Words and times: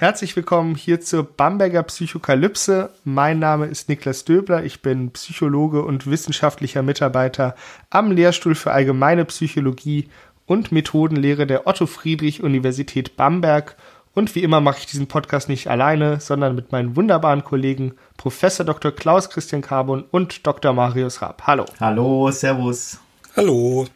Herzlich 0.00 0.34
willkommen 0.34 0.76
hier 0.76 1.02
zur 1.02 1.24
Bamberger 1.24 1.82
Psychokalypse. 1.82 2.88
Mein 3.04 3.38
Name 3.38 3.66
ist 3.66 3.90
Niklas 3.90 4.24
Döbler. 4.24 4.64
Ich 4.64 4.80
bin 4.80 5.10
Psychologe 5.10 5.82
und 5.82 6.06
wissenschaftlicher 6.06 6.82
Mitarbeiter 6.82 7.54
am 7.90 8.10
Lehrstuhl 8.10 8.54
für 8.54 8.72
Allgemeine 8.72 9.26
Psychologie 9.26 10.08
und 10.46 10.72
Methodenlehre 10.72 11.46
der 11.46 11.66
Otto 11.66 11.84
Friedrich 11.84 12.42
Universität 12.42 13.18
Bamberg. 13.18 13.76
Und 14.14 14.34
wie 14.34 14.42
immer 14.42 14.62
mache 14.62 14.78
ich 14.78 14.86
diesen 14.86 15.06
Podcast 15.06 15.50
nicht 15.50 15.68
alleine, 15.68 16.18
sondern 16.18 16.54
mit 16.54 16.72
meinen 16.72 16.96
wunderbaren 16.96 17.44
Kollegen 17.44 17.92
Professor 18.16 18.64
Dr. 18.64 18.92
Klaus 18.92 19.28
Christian 19.28 19.60
Carbon 19.60 20.06
und 20.10 20.46
Dr. 20.46 20.72
Marius 20.72 21.20
Raab. 21.20 21.42
Hallo. 21.46 21.66
Hallo, 21.78 22.30
Servus. 22.30 22.98
Hallo. 23.36 23.86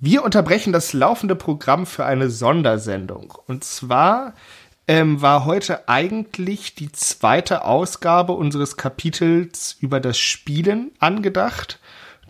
Wir 0.00 0.22
unterbrechen 0.22 0.74
das 0.74 0.92
laufende 0.92 1.34
Programm 1.34 1.86
für 1.86 2.04
eine 2.04 2.28
Sondersendung. 2.28 3.32
Und 3.46 3.64
zwar 3.64 4.34
ähm, 4.86 5.22
war 5.22 5.44
heute 5.44 5.88
eigentlich 5.88 6.74
die 6.74 6.92
zweite 6.92 7.64
Ausgabe 7.64 8.32
unseres 8.32 8.76
Kapitels 8.76 9.76
über 9.80 10.00
das 10.00 10.18
Spielen 10.18 10.92
angedacht. 10.98 11.80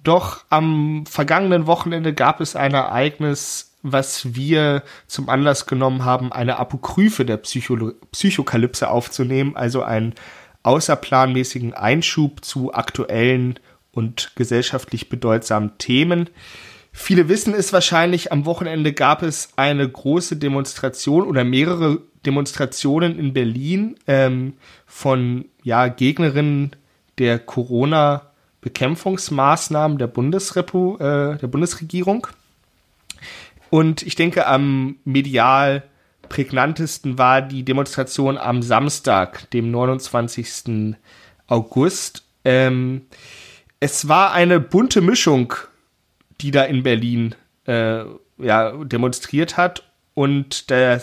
Doch 0.05 0.45
am 0.51 1.07
vergangenen 1.07 1.67
Wochenende 1.67 2.13
gab 2.13 2.41
es 2.41 2.57
ein 2.57 2.75
Ereignis, 2.75 3.73
was 3.83 4.35
wir 4.35 4.83
zum 5.07 5.29
Anlass 5.29 5.67
genommen 5.67 6.05
haben, 6.05 6.33
eine 6.33 6.59
Apokryphe 6.59 7.25
der 7.25 7.39
Psycho 7.39 7.93
Psychokalypse 8.13 8.89
aufzunehmen, 8.89 9.57
also 9.57 9.83
einen 9.83 10.15
außerplanmäßigen 10.63 11.75
Einschub 11.75 12.45
zu 12.45 12.73
aktuellen 12.73 13.59
und 13.93 14.33
gesellschaftlich 14.37 15.09
bedeutsamen 15.09 15.77
Themen. 15.79 16.31
Viele 16.93 17.29
wissen 17.29 17.55
es 17.55 17.73
wahrscheinlich, 17.73 18.33
am 18.33 18.47
Wochenende 18.47 18.93
gab 18.93 19.23
es 19.23 19.51
eine 19.57 19.89
große 19.89 20.37
Demonstration 20.37 21.27
oder 21.27 21.45
mehrere 21.45 22.01
Demonstrationen 22.25 23.19
in 23.19 23.33
Berlin 23.33 23.97
ähm, 24.07 24.53
von 24.87 25.47
ja, 25.63 25.89
Gegnerinnen 25.89 26.77
der 27.19 27.39
Corona-Bekämpfungsmaßnahmen 27.39 29.99
der, 29.99 30.09
äh, 30.09 31.39
der 31.39 31.47
Bundesregierung. 31.47 32.27
Und 33.71 34.03
ich 34.03 34.15
denke, 34.15 34.47
am 34.47 34.97
medial 35.05 35.85
prägnantesten 36.29 37.19
war 37.19 37.43
die 37.43 37.65
Demonstration 37.65 38.39
am 38.39 38.63
Samstag, 38.63 39.51
dem 39.51 39.71
29. 39.71 40.95
August. 41.47 42.25
Ähm, 42.45 43.03
es 43.81 44.09
war 44.09 44.33
eine 44.33 44.61
bunte 44.61 45.01
Mischung, 45.01 45.55
die 46.41 46.51
da 46.51 46.65
in 46.65 46.83
Berlin 46.83 47.35
äh, 47.67 48.05
ja, 48.39 48.73
demonstriert 48.85 49.57
hat 49.57 49.85
und 50.15 50.71
der, 50.71 51.03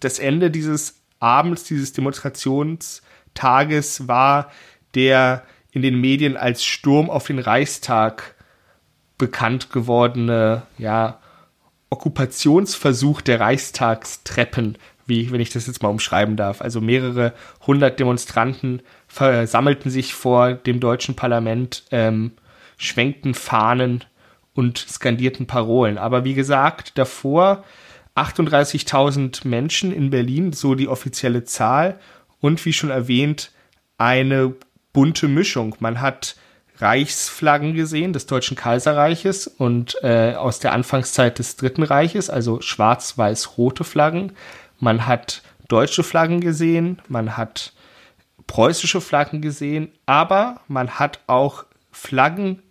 das 0.00 0.18
Ende 0.18 0.50
dieses 0.50 1.00
Abends, 1.18 1.64
dieses 1.64 1.92
Demonstrationstages 1.92 4.08
war 4.08 4.50
der 4.94 5.44
in 5.72 5.82
den 5.82 6.00
Medien 6.00 6.36
als 6.36 6.64
Sturm 6.64 7.10
auf 7.10 7.26
den 7.26 7.38
Reichstag 7.38 8.34
bekannt 9.18 9.70
gewordene, 9.70 10.62
ja, 10.78 11.20
Okkupationsversuch 11.90 13.20
der 13.20 13.40
Reichstagstreppen, 13.40 14.78
wie, 15.06 15.32
wenn 15.32 15.40
ich 15.40 15.50
das 15.50 15.66
jetzt 15.66 15.82
mal 15.82 15.88
umschreiben 15.88 16.36
darf. 16.36 16.62
Also 16.62 16.80
mehrere 16.80 17.34
hundert 17.66 17.98
Demonstranten 17.98 18.82
versammelten 19.08 19.90
sich 19.90 20.14
vor 20.14 20.54
dem 20.54 20.80
deutschen 20.80 21.16
Parlament, 21.16 21.84
ähm, 21.90 22.32
schwenkten 22.76 23.34
Fahnen 23.34 24.04
und 24.54 24.78
skandierten 24.78 25.46
Parolen. 25.46 25.98
Aber 25.98 26.24
wie 26.24 26.34
gesagt, 26.34 26.96
davor 26.96 27.64
38.000 28.14 29.46
Menschen 29.46 29.92
in 29.92 30.10
Berlin, 30.10 30.52
so 30.52 30.74
die 30.74 30.88
offizielle 30.88 31.44
Zahl. 31.44 31.98
Und 32.40 32.64
wie 32.64 32.72
schon 32.72 32.90
erwähnt, 32.90 33.52
eine 33.98 34.54
bunte 34.92 35.28
Mischung. 35.28 35.76
Man 35.78 36.00
hat 36.00 36.36
Reichsflaggen 36.78 37.74
gesehen 37.74 38.12
des 38.12 38.26
Deutschen 38.26 38.56
Kaiserreiches 38.56 39.46
und 39.46 39.96
äh, 40.02 40.34
aus 40.34 40.60
der 40.60 40.72
Anfangszeit 40.72 41.38
des 41.38 41.56
Dritten 41.56 41.82
Reiches, 41.82 42.30
also 42.30 42.60
schwarz-weiß-rote 42.60 43.84
Flaggen. 43.84 44.32
Man 44.78 45.06
hat 45.06 45.42
deutsche 45.68 46.02
Flaggen 46.02 46.40
gesehen, 46.40 47.00
man 47.08 47.36
hat 47.36 47.74
preußische 48.46 49.00
Flaggen 49.00 49.42
gesehen, 49.42 49.92
aber 50.06 50.60
man 50.68 50.98
hat 50.98 51.20
auch 51.26 51.66
Flaggen 51.92 52.62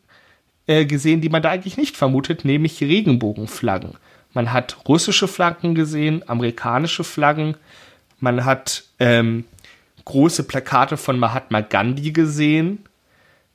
äh, 0.66 0.86
gesehen, 0.86 1.22
die 1.22 1.30
man 1.30 1.44
da 1.44 1.50
eigentlich 1.50 1.78
nicht 1.78 1.96
vermutet, 1.96 2.46
nämlich 2.46 2.82
Regenbogenflaggen. 2.82 3.94
Man 4.34 4.54
hat 4.54 4.78
russische 4.88 5.28
Flaggen 5.28 5.76
gesehen, 5.76 6.28
amerikanische 6.28 7.04
Flaggen. 7.04 7.58
Man 8.20 8.46
hat 8.46 8.84
ähm, 9.00 9.46
große 10.06 10.44
Plakate 10.44 10.98
von 10.98 11.18
Mahatma 11.18 11.62
Gandhi 11.62 12.12
gesehen. 12.12 12.86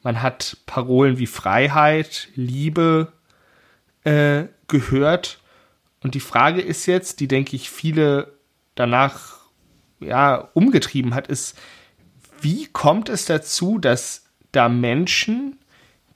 Man 0.03 0.21
hat 0.21 0.59
Parolen 0.67 1.19
wie 1.19 1.27
Freiheit, 1.27 2.29
Liebe 2.35 3.13
äh, 4.05 4.45
gehört. 4.69 5.41
Und 6.03 6.15
die 6.15 6.21
Frage 6.21 6.61
ist 6.61 6.87
jetzt, 6.87 7.21
die 7.21 7.29
denke 7.29 7.57
ich 7.57 7.71
viele 7.71 8.33
danach 8.75 9.39
ja 10.01 10.49
umgetrieben 10.55 11.15
hat, 11.15 11.29
ist, 11.29 11.59
wie 12.41 12.67
kommt 12.67 13.09
es 13.09 13.25
dazu, 13.25 13.79
dass 13.79 14.27
da 14.53 14.69
Menschen, 14.69 15.59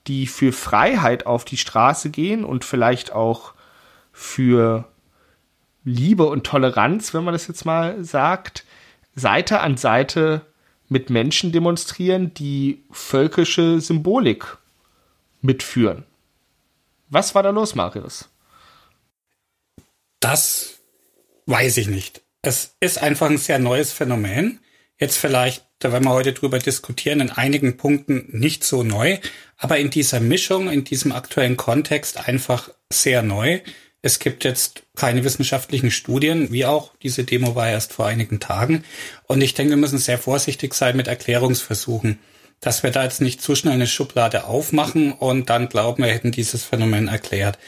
die 0.06 0.26
für 0.26 0.52
Freiheit 0.52 1.26
auf 1.26 1.44
die 1.44 1.56
Straße 1.56 2.10
gehen 2.10 2.44
und 2.44 2.64
vielleicht 2.64 3.12
auch 3.12 3.54
für 4.18 4.88
Liebe 5.84 6.26
und 6.26 6.44
Toleranz, 6.44 7.14
wenn 7.14 7.22
man 7.22 7.34
das 7.34 7.46
jetzt 7.46 7.64
mal 7.64 8.02
sagt, 8.02 8.64
Seite 9.14 9.60
an 9.60 9.76
Seite 9.76 10.44
mit 10.88 11.08
Menschen 11.08 11.52
demonstrieren, 11.52 12.34
die 12.34 12.82
völkische 12.90 13.80
Symbolik 13.80 14.58
mitführen. 15.40 16.04
Was 17.08 17.36
war 17.36 17.44
da 17.44 17.50
los, 17.50 17.76
Marius? 17.76 18.28
Das 20.18 20.80
weiß 21.46 21.76
ich 21.76 21.86
nicht. 21.86 22.20
Es 22.42 22.74
ist 22.80 23.00
einfach 23.00 23.30
ein 23.30 23.38
sehr 23.38 23.60
neues 23.60 23.92
Phänomen. 23.92 24.58
Jetzt 24.98 25.16
vielleicht, 25.16 25.64
da 25.78 25.92
werden 25.92 26.04
wir 26.04 26.12
heute 26.12 26.32
drüber 26.32 26.58
diskutieren, 26.58 27.20
in 27.20 27.30
einigen 27.30 27.76
Punkten 27.76 28.26
nicht 28.30 28.64
so 28.64 28.82
neu, 28.82 29.18
aber 29.56 29.78
in 29.78 29.90
dieser 29.90 30.18
Mischung, 30.18 30.68
in 30.68 30.82
diesem 30.82 31.12
aktuellen 31.12 31.56
Kontext 31.56 32.28
einfach 32.28 32.70
sehr 32.90 33.22
neu. 33.22 33.60
Es 34.08 34.20
gibt 34.20 34.42
jetzt 34.42 34.84
keine 34.96 35.22
wissenschaftlichen 35.22 35.90
Studien, 35.90 36.50
wie 36.50 36.64
auch 36.64 36.92
diese 37.02 37.24
Demo 37.24 37.54
war 37.54 37.68
erst 37.68 37.92
vor 37.92 38.06
einigen 38.06 38.40
Tagen. 38.40 38.82
Und 39.26 39.42
ich 39.42 39.52
denke, 39.52 39.72
wir 39.72 39.76
müssen 39.76 39.98
sehr 39.98 40.16
vorsichtig 40.16 40.72
sein 40.72 40.96
mit 40.96 41.08
Erklärungsversuchen, 41.08 42.18
dass 42.58 42.82
wir 42.82 42.90
da 42.90 43.04
jetzt 43.04 43.20
nicht 43.20 43.42
zu 43.42 43.54
schnell 43.54 43.74
eine 43.74 43.86
Schublade 43.86 44.44
aufmachen 44.44 45.12
und 45.12 45.50
dann 45.50 45.68
glauben, 45.68 46.04
wir 46.04 46.10
hätten 46.10 46.32
dieses 46.32 46.64
Phänomen 46.64 47.08
erklärt. 47.08 47.58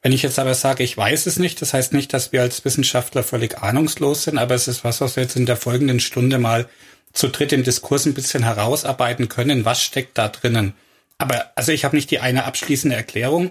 Wenn 0.00 0.12
ich 0.12 0.22
jetzt 0.22 0.38
aber 0.38 0.54
sage, 0.54 0.82
ich 0.82 0.96
weiß 0.96 1.26
es 1.26 1.38
nicht, 1.38 1.60
das 1.60 1.74
heißt 1.74 1.92
nicht, 1.92 2.14
dass 2.14 2.32
wir 2.32 2.40
als 2.40 2.64
Wissenschaftler 2.64 3.22
völlig 3.22 3.58
ahnungslos 3.58 4.22
sind, 4.22 4.38
aber 4.38 4.54
es 4.54 4.68
ist 4.68 4.84
was, 4.84 5.02
was 5.02 5.16
wir 5.16 5.24
jetzt 5.24 5.36
in 5.36 5.44
der 5.44 5.58
folgenden 5.58 6.00
Stunde 6.00 6.38
mal 6.38 6.66
zu 7.12 7.28
dritt 7.28 7.52
im 7.52 7.62
Diskurs 7.62 8.06
ein 8.06 8.14
bisschen 8.14 8.42
herausarbeiten 8.42 9.28
können. 9.28 9.66
Was 9.66 9.82
steckt 9.82 10.16
da 10.16 10.28
drinnen? 10.28 10.72
Aber 11.18 11.52
also 11.56 11.72
ich 11.72 11.84
habe 11.84 11.94
nicht 11.94 12.10
die 12.10 12.20
eine 12.20 12.44
abschließende 12.44 12.96
Erklärung, 12.96 13.50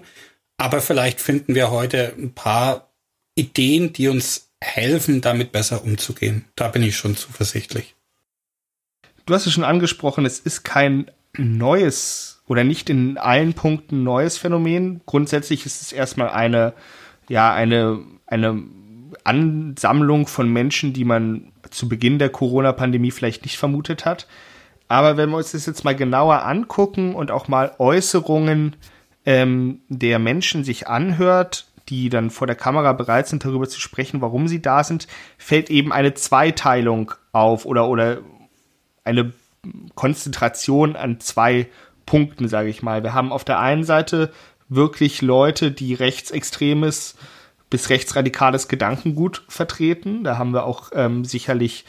aber 0.56 0.80
vielleicht 0.80 1.20
finden 1.20 1.54
wir 1.54 1.70
heute 1.70 2.14
ein 2.16 2.32
paar 2.32 2.90
Ideen, 3.34 3.92
die 3.92 4.08
uns 4.08 4.50
helfen, 4.60 5.20
damit 5.20 5.52
besser 5.52 5.84
umzugehen. 5.84 6.44
Da 6.56 6.68
bin 6.68 6.82
ich 6.82 6.96
schon 6.96 7.16
zuversichtlich. 7.16 7.94
Du 9.26 9.34
hast 9.34 9.46
es 9.46 9.52
schon 9.52 9.64
angesprochen, 9.64 10.26
es 10.26 10.38
ist 10.38 10.64
kein 10.64 11.10
neues 11.36 12.42
oder 12.46 12.64
nicht 12.64 12.90
in 12.90 13.18
allen 13.18 13.54
Punkten 13.54 14.02
neues 14.02 14.38
Phänomen. 14.38 15.00
Grundsätzlich 15.06 15.66
ist 15.66 15.82
es 15.82 15.92
erstmal 15.92 16.28
eine, 16.28 16.74
ja, 17.28 17.52
eine, 17.52 18.02
eine 18.26 18.62
Ansammlung 19.24 20.26
von 20.26 20.52
Menschen, 20.52 20.92
die 20.92 21.04
man 21.04 21.52
zu 21.70 21.88
Beginn 21.88 22.18
der 22.18 22.28
Corona-Pandemie 22.28 23.10
vielleicht 23.10 23.44
nicht 23.44 23.56
vermutet 23.56 24.04
hat. 24.04 24.26
Aber 24.88 25.16
wenn 25.16 25.30
wir 25.30 25.38
uns 25.38 25.52
das 25.52 25.66
jetzt 25.66 25.84
mal 25.84 25.96
genauer 25.96 26.44
angucken 26.44 27.14
und 27.14 27.30
auch 27.30 27.48
mal 27.48 27.74
Äußerungen 27.78 28.76
ähm, 29.26 29.80
der 29.88 30.18
Menschen 30.18 30.64
sich 30.64 30.88
anhört, 30.88 31.66
die 31.88 32.08
dann 32.08 32.30
vor 32.30 32.46
der 32.46 32.56
Kamera 32.56 32.92
bereit 32.92 33.28
sind, 33.28 33.44
darüber 33.44 33.68
zu 33.68 33.80
sprechen, 33.80 34.20
warum 34.20 34.48
sie 34.48 34.62
da 34.62 34.84
sind, 34.84 35.06
fällt 35.38 35.70
eben 35.70 35.92
eine 35.92 36.14
Zweiteilung 36.14 37.12
auf 37.32 37.66
oder, 37.66 37.88
oder 37.88 38.18
eine 39.04 39.32
Konzentration 39.94 40.96
an 40.96 41.20
zwei 41.20 41.68
Punkten, 42.06 42.48
sage 42.48 42.68
ich 42.68 42.82
mal. 42.82 43.02
Wir 43.02 43.14
haben 43.14 43.32
auf 43.32 43.44
der 43.44 43.60
einen 43.60 43.84
Seite 43.84 44.32
wirklich 44.68 45.22
Leute, 45.22 45.70
die 45.70 45.94
rechtsextremes 45.94 47.16
bis 47.70 47.90
rechtsradikales 47.90 48.68
Gedankengut 48.68 49.42
vertreten. 49.48 50.24
Da 50.24 50.38
haben 50.38 50.52
wir 50.52 50.64
auch 50.64 50.90
ähm, 50.94 51.24
sicherlich 51.24 51.84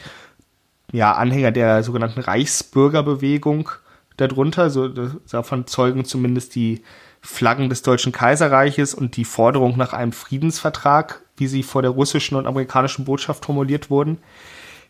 ja, 0.92 1.12
Anhänger 1.12 1.52
der 1.52 1.82
sogenannten 1.82 2.20
Reichsbürgerbewegung 2.20 3.70
darunter. 4.16 4.70
So, 4.70 4.88
davon 4.88 5.66
zeugen 5.66 6.04
zumindest 6.04 6.54
die 6.54 6.82
Flaggen 7.26 7.68
des 7.68 7.82
Deutschen 7.82 8.12
Kaiserreiches 8.12 8.94
und 8.94 9.16
die 9.16 9.24
Forderung 9.24 9.76
nach 9.76 9.92
einem 9.92 10.12
Friedensvertrag, 10.12 11.22
wie 11.36 11.48
sie 11.48 11.62
vor 11.62 11.82
der 11.82 11.90
russischen 11.90 12.36
und 12.36 12.46
amerikanischen 12.46 13.04
Botschaft 13.04 13.44
formuliert 13.44 13.90
wurden. 13.90 14.18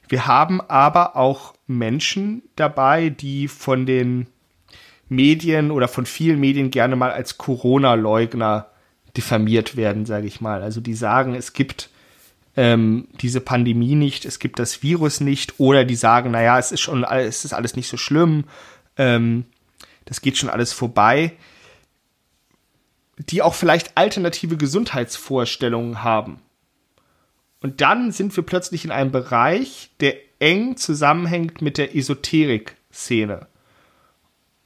Wir 0.08 0.26
haben 0.26 0.60
aber 0.60 1.16
auch 1.16 1.54
Menschen 1.66 2.42
dabei, 2.54 3.08
die 3.08 3.48
von 3.48 3.86
den 3.86 4.26
Medien 5.08 5.70
oder 5.70 5.88
von 5.88 6.04
vielen 6.04 6.38
Medien 6.38 6.70
gerne 6.70 6.94
mal 6.94 7.10
als 7.10 7.38
Corona-Leugner 7.38 8.66
diffamiert 9.16 9.76
werden, 9.76 10.04
sage 10.04 10.26
ich 10.26 10.40
mal. 10.40 10.62
Also 10.62 10.80
die 10.80 10.94
sagen, 10.94 11.34
es 11.34 11.54
gibt 11.54 11.88
ähm, 12.54 13.08
diese 13.20 13.40
Pandemie 13.40 13.94
nicht, 13.94 14.26
es 14.26 14.38
gibt 14.38 14.58
das 14.58 14.82
Virus 14.82 15.20
nicht, 15.20 15.58
oder 15.58 15.84
die 15.84 15.96
sagen, 15.96 16.32
naja, 16.32 16.58
es 16.58 16.70
ist 16.70 16.80
schon, 16.80 17.02
es 17.04 17.44
ist 17.44 17.54
alles 17.54 17.76
nicht 17.76 17.88
so 17.88 17.96
schlimm, 17.96 18.44
ähm, 18.98 19.46
das 20.04 20.20
geht 20.20 20.36
schon 20.36 20.50
alles 20.50 20.72
vorbei, 20.72 21.32
die 23.18 23.42
auch 23.42 23.54
vielleicht 23.54 23.96
alternative 23.96 24.56
Gesundheitsvorstellungen 24.56 26.02
haben. 26.02 26.40
Und 27.60 27.80
dann 27.80 28.12
sind 28.12 28.36
wir 28.36 28.44
plötzlich 28.44 28.84
in 28.84 28.90
einem 28.90 29.10
Bereich, 29.10 29.90
der 30.00 30.14
eng 30.38 30.76
zusammenhängt 30.76 31.62
mit 31.62 31.78
der 31.78 31.96
Esoterik-Szene. 31.96 33.46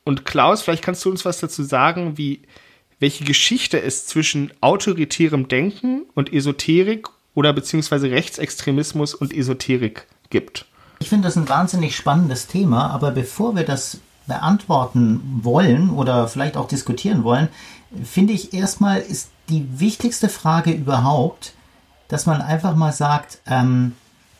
Und 0.05 0.25
Klaus, 0.25 0.62
vielleicht 0.62 0.82
kannst 0.82 1.05
du 1.05 1.11
uns 1.11 1.25
was 1.25 1.38
dazu 1.38 1.62
sagen, 1.62 2.19
wie, 2.19 2.43
welche 2.99 3.25
Geschichte 3.25 3.81
es 3.81 4.06
zwischen 4.06 4.53
autoritärem 4.61 5.49
Denken 5.49 6.03
und 6.14 6.32
Esoterik 6.32 7.06
oder 7.35 7.53
beziehungsweise 7.53 8.11
Rechtsextremismus 8.11 9.14
und 9.14 9.32
Esoterik 9.32 10.06
gibt. 10.31 10.67
Ich 10.99 11.08
finde 11.08 11.29
das 11.29 11.37
ein 11.37 11.49
wahnsinnig 11.49 11.96
spannendes 11.96 12.46
Thema, 12.46 12.91
aber 12.91 13.12
bevor 13.12 13.56
wir 13.56 13.64
das 13.64 14.00
beantworten 14.26 15.41
wollen 15.43 15.91
oder 15.91 16.29
vielleicht 16.29 16.56
auch 16.56 16.69
diskutieren 16.69 17.25
wollen, 17.25 17.49
finde 18.05 18.33
ich 18.33 18.53
erstmal 18.53 19.01
ist 19.01 19.31
die 19.49 19.81
wichtigste 19.81 20.29
Frage 20.29 20.73
überhaupt, 20.73 21.55
dass 22.09 22.27
man 22.27 22.41
einfach 22.41 22.77
mal 22.77 22.93
sagt, 22.93 23.39
ähm, 23.47 23.95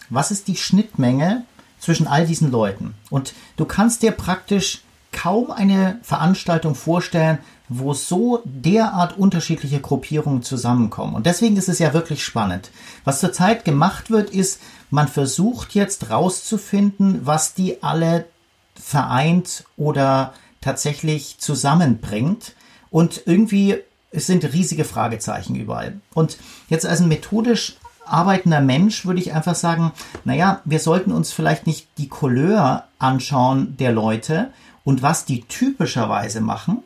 was 0.08 0.31
ist 0.31 0.49
die 0.49 0.56
Schnittmenge 0.56 1.44
zwischen 1.79 2.06
all 2.06 2.26
diesen 2.26 2.50
Leuten? 2.50 2.94
Und 3.11 3.35
du 3.56 3.64
kannst 3.64 4.02
dir 4.02 4.12
praktisch 4.12 4.82
kaum 5.12 5.50
eine 5.50 5.99
Veranstaltung 6.02 6.75
vorstellen, 6.75 7.38
wo 7.69 7.94
so 7.94 8.43
derart 8.44 9.17
unterschiedliche 9.17 9.81
Gruppierungen 9.81 10.43
zusammenkommen. 10.43 11.14
Und 11.14 11.26
deswegen 11.26 11.56
ist 11.56 11.69
es 11.69 11.79
ja 11.79 11.94
wirklich 11.94 12.25
spannend. 12.25 12.70
Was 13.05 13.20
zurzeit 13.20 13.64
gemacht 13.64 14.11
wird, 14.11 14.31
ist, 14.31 14.61
man 14.91 15.06
versucht 15.06 15.75
jetzt 15.75 16.11
rauszufinden, 16.11 17.25
was 17.25 17.55
die 17.55 17.82
alle 17.82 18.26
vereint 18.75 19.64
oder 19.76 20.35
tatsächlich 20.61 21.38
zusammenbringt. 21.38 22.55
Und 22.90 23.22
irgendwie 23.26 23.78
es 24.12 24.26
sind 24.26 24.44
riesige 24.52 24.84
Fragezeichen 24.84 25.54
überall. 25.54 26.00
Und 26.14 26.37
jetzt 26.69 26.87
als 26.87 27.00
ein 27.00 27.08
methodisch 27.08 27.76
arbeitender 28.04 28.60
Mensch 28.60 29.06
würde 29.06 29.20
ich 29.20 29.32
einfach 29.32 29.54
sagen, 29.54 29.92
naja, 30.25 30.60
wir 30.64 30.81
sollten 30.81 31.12
uns 31.12 31.32
vielleicht 31.32 31.66
nicht 31.66 31.87
die 31.96 32.08
Couleur 32.08 32.84
anschauen 32.98 33.76
der 33.78 33.92
Leute 33.92 34.50
und 34.84 35.02
was 35.02 35.25
die 35.25 35.42
typischerweise 35.42 36.40
machen, 36.40 36.82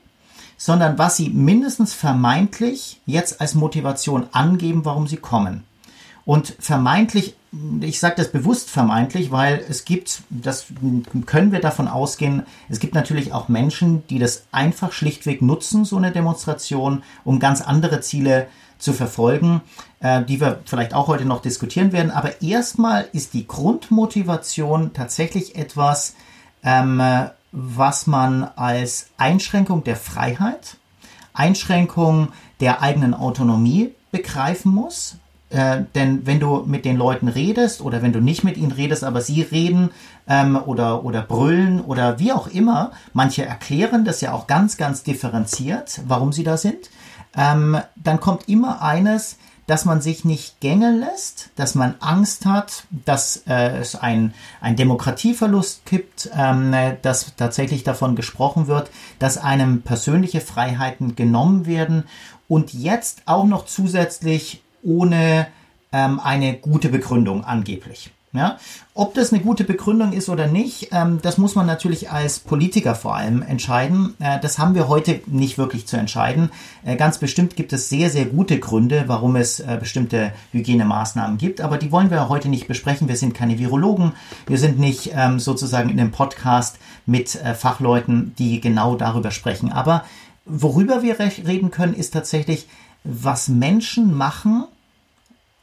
sondern 0.59 0.99
was 0.99 1.17
sie 1.17 1.31
mindestens 1.31 1.95
vermeintlich 1.95 3.01
jetzt 3.07 3.41
als 3.41 3.55
Motivation 3.55 4.27
angeben, 4.33 4.85
warum 4.85 5.07
sie 5.07 5.17
kommen. 5.17 5.65
Und 6.27 6.55
vermeintlich, 6.59 7.37
ich 7.81 8.01
sage 8.01 8.17
das 8.17 8.33
bewusst 8.33 8.71
vermeintlich, 8.71 9.31
weil 9.31 9.65
es 9.69 9.85
gibt, 9.85 10.23
das 10.31 10.67
können 11.27 11.53
wir 11.53 11.61
davon 11.61 11.89
ausgehen, 11.89 12.45
es 12.69 12.81
gibt 12.81 12.95
natürlich 12.95 13.33
auch 13.33 13.49
Menschen, 13.49 14.07
die 14.09 14.19
das 14.19 14.45
einfach 14.53 14.93
schlichtweg 14.93 15.43
nutzen, 15.43 15.85
so 15.85 15.97
eine 15.97 16.13
Demonstration, 16.13 17.03
um 17.25 17.39
ganz 17.39 17.61
andere 17.61 18.01
Ziele 18.01 18.49
zu 18.79 18.93
verfolgen, 18.93 19.63
äh, 20.01 20.23
die 20.25 20.41
wir 20.41 20.61
vielleicht 20.65 20.95
auch 20.95 21.09
heute 21.09 21.25
noch 21.25 21.41
diskutieren 21.41 21.93
werden. 21.93 22.11
Aber 22.11 22.43
erstmal 22.43 23.09
ist 23.13 23.35
die 23.35 23.47
Grundmotivation 23.47 24.93
tatsächlich 24.93 25.57
etwas, 25.57 26.15
ähm, 26.63 27.01
was 27.53 28.07
man 28.07 28.45
als 28.57 29.09
Einschränkung 29.17 29.85
der 29.85 29.97
Freiheit, 29.97 30.77
Einschränkung 31.33 32.29
der 32.61 32.83
eigenen 32.83 33.15
Autonomie 33.15 33.93
begreifen 34.11 34.73
muss. 34.73 35.17
Äh, 35.55 35.85
denn 35.95 36.27
wenn 36.27 36.41
du 36.41 36.65
mit 36.67 36.85
den 36.85 36.97
Leuten 36.97 37.29
redest 37.29 37.81
oder 37.81 38.03
wenn 38.03 38.13
du 38.13 38.21
nicht 38.21 38.43
mit 38.43 38.57
ihnen 38.57 38.73
redest, 38.73 39.05
aber 39.05 39.21
sie 39.21 39.41
reden 39.41 39.91
ähm, 40.27 40.57
oder, 40.67 41.05
oder 41.05 41.23
brüllen 41.23 41.81
oder 41.81 42.19
wie 42.19 42.33
auch 42.33 42.49
immer, 42.49 42.91
manche 43.13 43.47
erklären 43.47 44.05
das 44.05 44.21
ja 44.21 44.33
auch 44.33 44.49
ganz, 44.49 44.77
ganz 44.77 45.05
differenziert, 45.05 46.01
warum 46.09 46.33
sie 46.33 46.43
da 46.43 46.57
sind, 46.57 46.91
ähm, 47.37 47.79
dann 47.95 48.19
kommt 48.19 48.49
immer 48.49 48.83
eines, 48.83 49.39
dass 49.69 49.85
man 49.85 50.01
sich 50.01 50.25
nicht 50.25 50.59
gängeln 50.61 50.99
lässt, 50.99 51.51
dass 51.55 51.77
man 51.77 51.95
Angst 52.01 52.47
hat, 52.47 52.85
dass 52.91 53.45
äh, 53.47 53.79
es 53.79 53.95
ein, 53.95 54.35
Demokratieverlust 54.61 55.87
gibt, 55.87 56.31
ähm, 56.37 56.75
dass 57.03 57.37
tatsächlich 57.37 57.85
davon 57.85 58.17
gesprochen 58.17 58.67
wird, 58.67 58.91
dass 59.21 59.39
einem 59.39 59.83
persönliche 59.83 60.41
Freiheiten 60.41 61.15
genommen 61.15 61.65
werden. 61.65 62.05
Und 62.49 62.75
jetzt 62.75 63.23
auch 63.25 63.45
noch 63.45 63.65
zusätzlich 63.67 64.64
ohne 64.85 65.47
ähm, 65.93 66.21
eine 66.21 66.55
gute 66.55 66.89
Begründung 66.89 67.45
angeblich. 67.45 68.11
Ja? 68.35 68.59
Ob 68.95 69.15
das 69.15 69.33
eine 69.33 69.43
gute 69.43 69.63
Begründung 69.63 70.13
ist 70.13 70.29
oder 70.29 70.49
nicht, 70.49 70.89
ähm, 70.91 71.21
das 71.23 71.39
muss 71.39 71.55
man 71.55 71.67
natürlich 71.67 72.11
als 72.11 72.41
Politiker 72.41 72.97
vor 72.97 73.15
allem 73.15 73.43
entscheiden. 73.43 74.15
Äh, 74.19 74.41
das 74.41 74.59
haben 74.59 74.75
wir 74.75 74.89
heute 74.89 75.21
nicht 75.27 75.57
wirklich 75.57 75.87
zu 75.87 75.97
entscheiden. 75.97 76.51
Äh, 76.85 76.97
ganz 76.97 77.19
bestimmt 77.19 77.55
gibt 77.55 77.73
es 77.73 77.89
sehr, 77.89 78.11
sehr 78.11 78.25
gute 78.25 78.59
Gründe, 78.59 79.05
warum 79.07 79.37
es 79.37 79.61
äh, 79.61 79.77
bestimmte 79.79 80.33
Hygienemaßnahmen 80.51 81.39
gibt, 81.39 81.61
aber 81.61 81.79
die 81.79 81.93
wollen 81.93 82.11
wir 82.11 82.29
heute 82.29 82.49
nicht 82.49 82.67
besprechen. 82.67 83.09
Wir 83.09 83.17
sind 83.17 83.35
keine 83.35 83.61
Virologen, 83.61 84.13
wir 84.49 84.59
sind 84.59 84.81
nicht 84.81 85.13
ähm, 85.15 85.39
sozusagen 85.39 85.89
in 85.89 86.01
einem 86.01 86.11
Podcast 86.11 86.79
mit 87.07 87.37
äh, 87.37 87.55
Fachleuten, 87.55 88.35
die 88.37 88.61
genau 88.61 88.97
darüber 88.97 89.31
sprechen. 89.31 89.71
Aber 89.71 90.05
worüber 90.45 91.03
wir 91.03 91.21
reden 91.21 91.71
können, 91.71 91.95
ist 91.95 92.13
tatsächlich, 92.13 92.67
was 93.05 93.49
Menschen 93.49 94.13
machen 94.17 94.65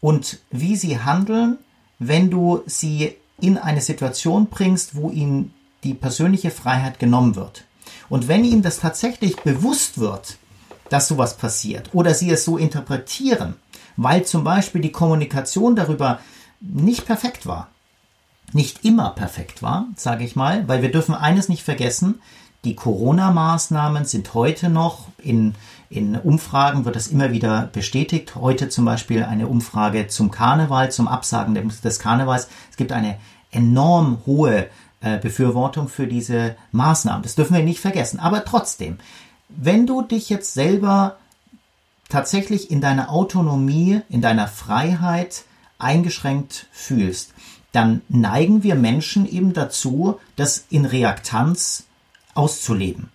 und 0.01 0.39
wie 0.49 0.75
sie 0.75 0.99
handeln, 0.99 1.57
wenn 1.99 2.29
du 2.29 2.63
sie 2.65 3.15
in 3.39 3.57
eine 3.57 3.81
Situation 3.81 4.47
bringst, 4.47 4.95
wo 4.95 5.09
ihnen 5.09 5.53
die 5.83 5.93
persönliche 5.93 6.51
Freiheit 6.51 6.99
genommen 6.99 7.35
wird. 7.35 7.63
Und 8.09 8.27
wenn 8.27 8.43
ihnen 8.43 8.61
das 8.61 8.79
tatsächlich 8.79 9.37
bewusst 9.37 9.99
wird, 9.99 10.37
dass 10.89 11.07
sowas 11.07 11.37
passiert 11.37 11.89
oder 11.93 12.13
sie 12.13 12.29
es 12.29 12.43
so 12.43 12.57
interpretieren, 12.57 13.55
weil 13.95 14.25
zum 14.25 14.43
Beispiel 14.43 14.81
die 14.81 14.91
Kommunikation 14.91 15.75
darüber 15.75 16.19
nicht 16.59 17.05
perfekt 17.05 17.45
war, 17.45 17.69
nicht 18.53 18.83
immer 18.83 19.11
perfekt 19.11 19.61
war, 19.63 19.87
sage 19.95 20.25
ich 20.25 20.35
mal, 20.35 20.67
weil 20.67 20.81
wir 20.81 20.91
dürfen 20.91 21.15
eines 21.15 21.47
nicht 21.49 21.63
vergessen, 21.63 22.21
die 22.63 22.75
Corona-Maßnahmen 22.75 24.05
sind 24.05 24.33
heute 24.33 24.69
noch 24.69 25.07
in, 25.17 25.55
in 25.91 26.15
Umfragen 26.15 26.85
wird 26.85 26.95
das 26.95 27.07
immer 27.07 27.31
wieder 27.31 27.69
bestätigt. 27.73 28.35
Heute 28.35 28.69
zum 28.69 28.85
Beispiel 28.85 29.23
eine 29.23 29.47
Umfrage 29.47 30.07
zum 30.07 30.31
Karneval, 30.31 30.89
zum 30.89 31.07
Absagen 31.07 31.53
des 31.83 31.99
Karnevals. 31.99 32.47
Es 32.69 32.77
gibt 32.77 32.93
eine 32.93 33.17
enorm 33.51 34.19
hohe 34.25 34.67
äh, 35.01 35.17
Befürwortung 35.19 35.89
für 35.89 36.07
diese 36.07 36.55
Maßnahmen. 36.71 37.23
Das 37.23 37.35
dürfen 37.35 37.57
wir 37.57 37.63
nicht 37.63 37.81
vergessen. 37.81 38.21
Aber 38.21 38.45
trotzdem, 38.45 38.99
wenn 39.49 39.85
du 39.85 40.01
dich 40.01 40.29
jetzt 40.29 40.53
selber 40.53 41.17
tatsächlich 42.07 42.71
in 42.71 42.79
deiner 42.79 43.11
Autonomie, 43.11 44.01
in 44.07 44.21
deiner 44.21 44.47
Freiheit 44.47 45.43
eingeschränkt 45.77 46.67
fühlst, 46.71 47.33
dann 47.73 48.01
neigen 48.07 48.63
wir 48.63 48.75
Menschen 48.75 49.27
eben 49.27 49.51
dazu, 49.51 50.19
das 50.37 50.65
in 50.69 50.85
Reaktanz 50.85 51.83
auszuleben. 52.33 53.09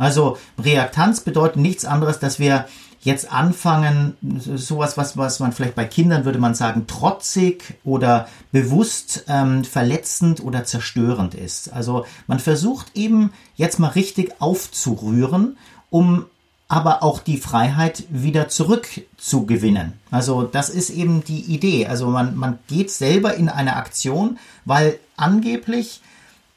Also 0.00 0.38
Reaktanz 0.58 1.20
bedeutet 1.20 1.56
nichts 1.58 1.84
anderes, 1.84 2.18
dass 2.18 2.38
wir 2.38 2.64
jetzt 3.02 3.30
anfangen, 3.30 4.16
sowas, 4.22 4.96
was, 4.96 5.16
was 5.16 5.40
man 5.40 5.52
vielleicht 5.52 5.74
bei 5.74 5.84
Kindern 5.84 6.24
würde 6.24 6.38
man 6.38 6.54
sagen, 6.54 6.86
trotzig 6.86 7.78
oder 7.84 8.26
bewusst 8.50 9.24
ähm, 9.28 9.62
verletzend 9.64 10.42
oder 10.42 10.64
zerstörend 10.64 11.34
ist. 11.34 11.72
Also 11.72 12.06
man 12.26 12.38
versucht 12.38 12.94
eben 12.94 13.32
jetzt 13.56 13.78
mal 13.78 13.88
richtig 13.88 14.40
aufzurühren, 14.40 15.58
um 15.90 16.24
aber 16.68 17.02
auch 17.02 17.18
die 17.20 17.36
Freiheit 17.36 18.04
wieder 18.08 18.48
zurückzugewinnen. 18.48 19.94
Also 20.10 20.44
das 20.44 20.70
ist 20.70 20.88
eben 20.88 21.24
die 21.24 21.40
Idee. 21.40 21.88
Also 21.88 22.06
man, 22.06 22.36
man 22.36 22.58
geht 22.68 22.90
selber 22.90 23.34
in 23.34 23.50
eine 23.50 23.76
Aktion, 23.76 24.38
weil 24.64 24.98
angeblich 25.16 26.00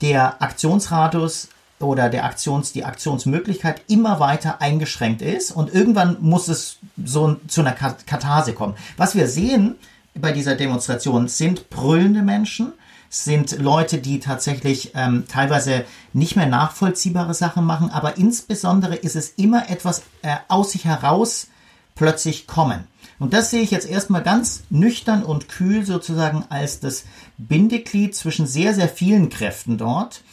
der 0.02 0.42
Aktionsradius 0.42 1.50
oder 1.80 2.10
der 2.10 2.26
Aktions, 2.26 2.72
die 2.72 2.86
Aktionsmöglichkeit 2.86 3.82
immer 3.88 4.20
weiter 4.20 4.62
eingeschränkt 4.62 5.22
ist 5.22 5.52
und 5.52 5.74
irgendwann 5.74 6.18
muss 6.22 6.48
es 6.48 6.78
so 7.04 7.36
zu 7.48 7.62
einer 7.62 7.74
Katharse 7.74 8.54
kommen. 8.54 8.76
Was 8.98 9.16
wir 9.16 9.28
sehen 9.28 9.76
bei 10.16 10.32
dieser 10.32 10.56
Demonstration 10.56 11.28
sind 11.28 11.70
brüllende 11.70 12.22
Menschen, 12.22 12.74
sind 13.10 13.60
Leute, 13.60 14.00
die 14.00 14.20
tatsächlich 14.20 14.92
ähm, 14.96 15.26
teilweise 15.28 15.86
nicht 16.14 16.36
mehr 16.36 16.48
nachvollziehbare 16.48 17.36
Sachen 17.36 17.64
machen, 17.64 17.92
aber 17.92 18.18
insbesondere 18.18 18.96
ist 18.96 19.16
es 19.16 19.30
immer 19.30 19.70
etwas 19.70 20.02
äh, 20.24 20.36
aus 20.48 20.72
sich 20.72 20.86
heraus 20.86 21.48
plötzlich 21.96 22.48
kommen. 22.48 22.88
Und 23.20 23.34
das 23.34 23.52
sehe 23.52 23.62
ich 23.62 23.70
jetzt 23.70 23.88
erstmal 23.88 24.24
ganz 24.24 24.64
nüchtern 24.72 25.24
und 25.24 25.48
kühl 25.48 25.86
sozusagen 25.86 26.44
als 26.50 26.80
das 26.80 27.06
Bindeglied 27.38 28.16
zwischen 28.16 28.48
sehr, 28.48 28.74
sehr 28.74 28.90
vielen 28.90 29.30
Kräften 29.30 29.78
dort. 29.78 30.24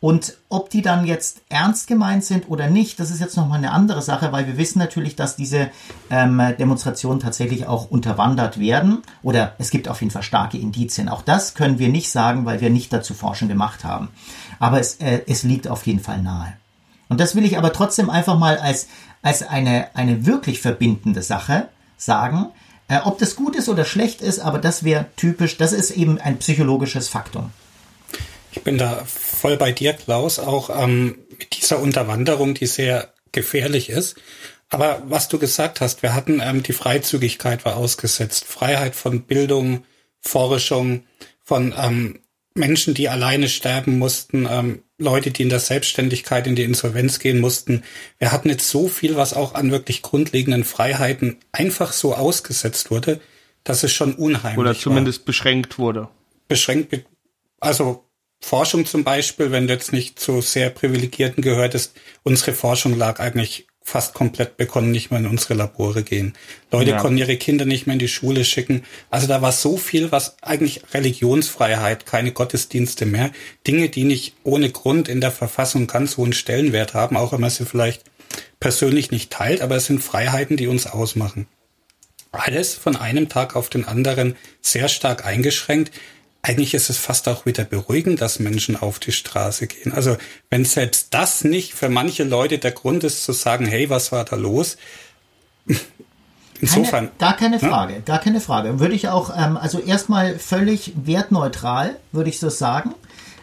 Und 0.00 0.38
ob 0.48 0.70
die 0.70 0.80
dann 0.80 1.04
jetzt 1.04 1.42
ernst 1.50 1.86
gemeint 1.86 2.24
sind 2.24 2.48
oder 2.48 2.68
nicht, 2.68 2.98
das 2.98 3.10
ist 3.10 3.20
jetzt 3.20 3.36
nochmal 3.36 3.58
eine 3.58 3.72
andere 3.72 4.00
Sache, 4.00 4.32
weil 4.32 4.46
wir 4.46 4.56
wissen 4.56 4.78
natürlich, 4.78 5.14
dass 5.14 5.36
diese 5.36 5.70
ähm, 6.08 6.40
Demonstrationen 6.58 7.20
tatsächlich 7.20 7.66
auch 7.66 7.90
unterwandert 7.90 8.58
werden. 8.58 9.02
Oder 9.22 9.54
es 9.58 9.70
gibt 9.70 9.88
auf 9.88 10.00
jeden 10.00 10.10
Fall 10.10 10.22
starke 10.22 10.56
Indizien. 10.56 11.10
Auch 11.10 11.20
das 11.20 11.54
können 11.54 11.78
wir 11.78 11.90
nicht 11.90 12.10
sagen, 12.10 12.46
weil 12.46 12.62
wir 12.62 12.70
nicht 12.70 12.90
dazu 12.94 13.12
Forschung 13.12 13.48
gemacht 13.48 13.84
haben. 13.84 14.08
Aber 14.58 14.80
es, 14.80 14.94
äh, 14.96 15.20
es 15.26 15.42
liegt 15.42 15.68
auf 15.68 15.86
jeden 15.86 16.00
Fall 16.00 16.22
nahe. 16.22 16.54
Und 17.10 17.20
das 17.20 17.34
will 17.34 17.44
ich 17.44 17.58
aber 17.58 17.72
trotzdem 17.72 18.08
einfach 18.08 18.38
mal 18.38 18.56
als, 18.56 18.88
als 19.20 19.42
eine, 19.42 19.88
eine 19.94 20.24
wirklich 20.24 20.62
verbindende 20.62 21.22
Sache 21.22 21.68
sagen. 21.98 22.46
Äh, 22.88 23.00
ob 23.04 23.18
das 23.18 23.36
gut 23.36 23.54
ist 23.54 23.68
oder 23.68 23.84
schlecht 23.84 24.22
ist, 24.22 24.38
aber 24.38 24.58
das 24.58 24.82
wäre 24.82 25.06
typisch, 25.16 25.58
das 25.58 25.72
ist 25.72 25.90
eben 25.90 26.18
ein 26.18 26.38
psychologisches 26.38 27.08
Faktum. 27.08 27.50
Ich 28.52 28.62
bin 28.62 28.78
da 28.78 29.04
voll 29.06 29.56
bei 29.56 29.72
dir, 29.72 29.92
Klaus, 29.92 30.38
auch 30.38 30.70
ähm, 30.70 31.18
mit 31.38 31.56
dieser 31.60 31.78
Unterwanderung, 31.78 32.54
die 32.54 32.66
sehr 32.66 33.12
gefährlich 33.32 33.90
ist. 33.90 34.16
Aber 34.68 35.02
was 35.06 35.28
du 35.28 35.38
gesagt 35.38 35.80
hast, 35.80 36.02
wir 36.02 36.14
hatten 36.14 36.40
ähm, 36.42 36.62
die 36.62 36.72
Freizügigkeit 36.72 37.64
war 37.64 37.76
ausgesetzt, 37.76 38.44
Freiheit 38.44 38.94
von 38.94 39.22
Bildung, 39.22 39.84
Forschung, 40.20 41.04
von 41.42 41.74
ähm, 41.76 42.20
Menschen, 42.54 42.94
die 42.94 43.08
alleine 43.08 43.48
sterben 43.48 43.98
mussten, 43.98 44.46
ähm, 44.48 44.82
Leute, 44.98 45.30
die 45.30 45.42
in 45.42 45.48
der 45.48 45.60
Selbstständigkeit 45.60 46.46
in 46.46 46.56
die 46.56 46.62
Insolvenz 46.62 47.18
gehen 47.18 47.40
mussten. 47.40 47.82
Wir 48.18 48.32
hatten 48.32 48.48
jetzt 48.48 48.68
so 48.68 48.88
viel, 48.88 49.16
was 49.16 49.34
auch 49.34 49.54
an 49.54 49.70
wirklich 49.70 50.02
grundlegenden 50.02 50.64
Freiheiten 50.64 51.38
einfach 51.52 51.92
so 51.92 52.14
ausgesetzt 52.14 52.90
wurde, 52.90 53.20
dass 53.64 53.82
es 53.82 53.92
schon 53.92 54.14
unheimlich 54.14 54.58
Oder 54.58 54.74
zumindest 54.74 55.20
war. 55.20 55.26
beschränkt 55.26 55.78
wurde. 55.78 56.08
Beschränkt, 56.48 57.04
also 57.60 58.04
Forschung 58.40 58.86
zum 58.86 59.04
Beispiel, 59.04 59.50
wenn 59.50 59.66
du 59.66 59.74
jetzt 59.74 59.92
nicht 59.92 60.18
zu 60.18 60.40
sehr 60.40 60.70
privilegierten 60.70 61.42
gehörtest, 61.42 61.94
unsere 62.22 62.52
Forschung 62.52 62.96
lag 62.96 63.20
eigentlich 63.20 63.66
fast 63.82 64.14
komplett, 64.14 64.52
wir 64.56 64.66
konnten 64.66 64.92
nicht 64.92 65.10
mehr 65.10 65.20
in 65.20 65.26
unsere 65.26 65.54
Labore 65.54 66.02
gehen. 66.02 66.34
Leute 66.70 66.90
ja. 66.90 67.00
konnten 67.00 67.18
ihre 67.18 67.36
Kinder 67.36 67.64
nicht 67.64 67.86
mehr 67.86 67.94
in 67.94 67.98
die 67.98 68.08
Schule 68.08 68.44
schicken. 68.44 68.84
Also 69.10 69.26
da 69.26 69.42
war 69.42 69.52
so 69.52 69.76
viel, 69.76 70.12
was 70.12 70.36
eigentlich 70.42 70.82
Religionsfreiheit, 70.94 72.06
keine 72.06 72.32
Gottesdienste 72.32 73.04
mehr, 73.04 73.30
Dinge, 73.66 73.88
die 73.88 74.04
nicht 74.04 74.34
ohne 74.44 74.70
Grund 74.70 75.08
in 75.08 75.20
der 75.20 75.32
Verfassung 75.32 75.86
ganz 75.86 76.16
hohen 76.16 76.32
Stellenwert 76.32 76.94
haben, 76.94 77.16
auch 77.16 77.32
wenn 77.32 77.40
man 77.40 77.50
sie 77.50 77.66
vielleicht 77.66 78.04
persönlich 78.60 79.10
nicht 79.10 79.32
teilt, 79.32 79.60
aber 79.60 79.76
es 79.76 79.86
sind 79.86 80.02
Freiheiten, 80.02 80.56
die 80.56 80.68
uns 80.68 80.86
ausmachen. 80.86 81.46
Alles 82.32 82.74
von 82.74 82.94
einem 82.94 83.28
Tag 83.28 83.56
auf 83.56 83.70
den 83.70 83.84
anderen 83.84 84.36
sehr 84.60 84.88
stark 84.88 85.26
eingeschränkt 85.26 85.90
eigentlich 86.42 86.74
ist 86.74 86.88
es 86.88 86.96
fast 86.96 87.28
auch 87.28 87.44
wieder 87.44 87.64
beruhigend, 87.64 88.20
dass 88.20 88.38
Menschen 88.38 88.76
auf 88.76 88.98
die 88.98 89.12
Straße 89.12 89.66
gehen. 89.66 89.92
Also 89.92 90.16
wenn 90.48 90.64
selbst 90.64 91.08
das 91.10 91.44
nicht 91.44 91.74
für 91.74 91.88
manche 91.88 92.24
Leute 92.24 92.58
der 92.58 92.72
Grund 92.72 93.04
ist 93.04 93.24
zu 93.24 93.32
sagen, 93.32 93.66
hey, 93.66 93.90
was 93.90 94.10
war 94.10 94.24
da 94.24 94.36
los? 94.36 94.78
Insofern. 96.60 97.06
Keine, 97.06 97.18
gar 97.18 97.36
keine 97.36 97.58
Frage, 97.58 97.94
ja? 97.94 98.00
gar 98.00 98.18
keine 98.18 98.40
Frage. 98.40 98.80
Würde 98.80 98.94
ich 98.94 99.08
auch, 99.08 99.34
ähm, 99.36 99.56
also 99.56 99.80
erstmal 99.80 100.38
völlig 100.38 100.92
wertneutral, 100.96 101.96
würde 102.12 102.30
ich 102.30 102.38
so 102.38 102.48
sagen. 102.48 102.94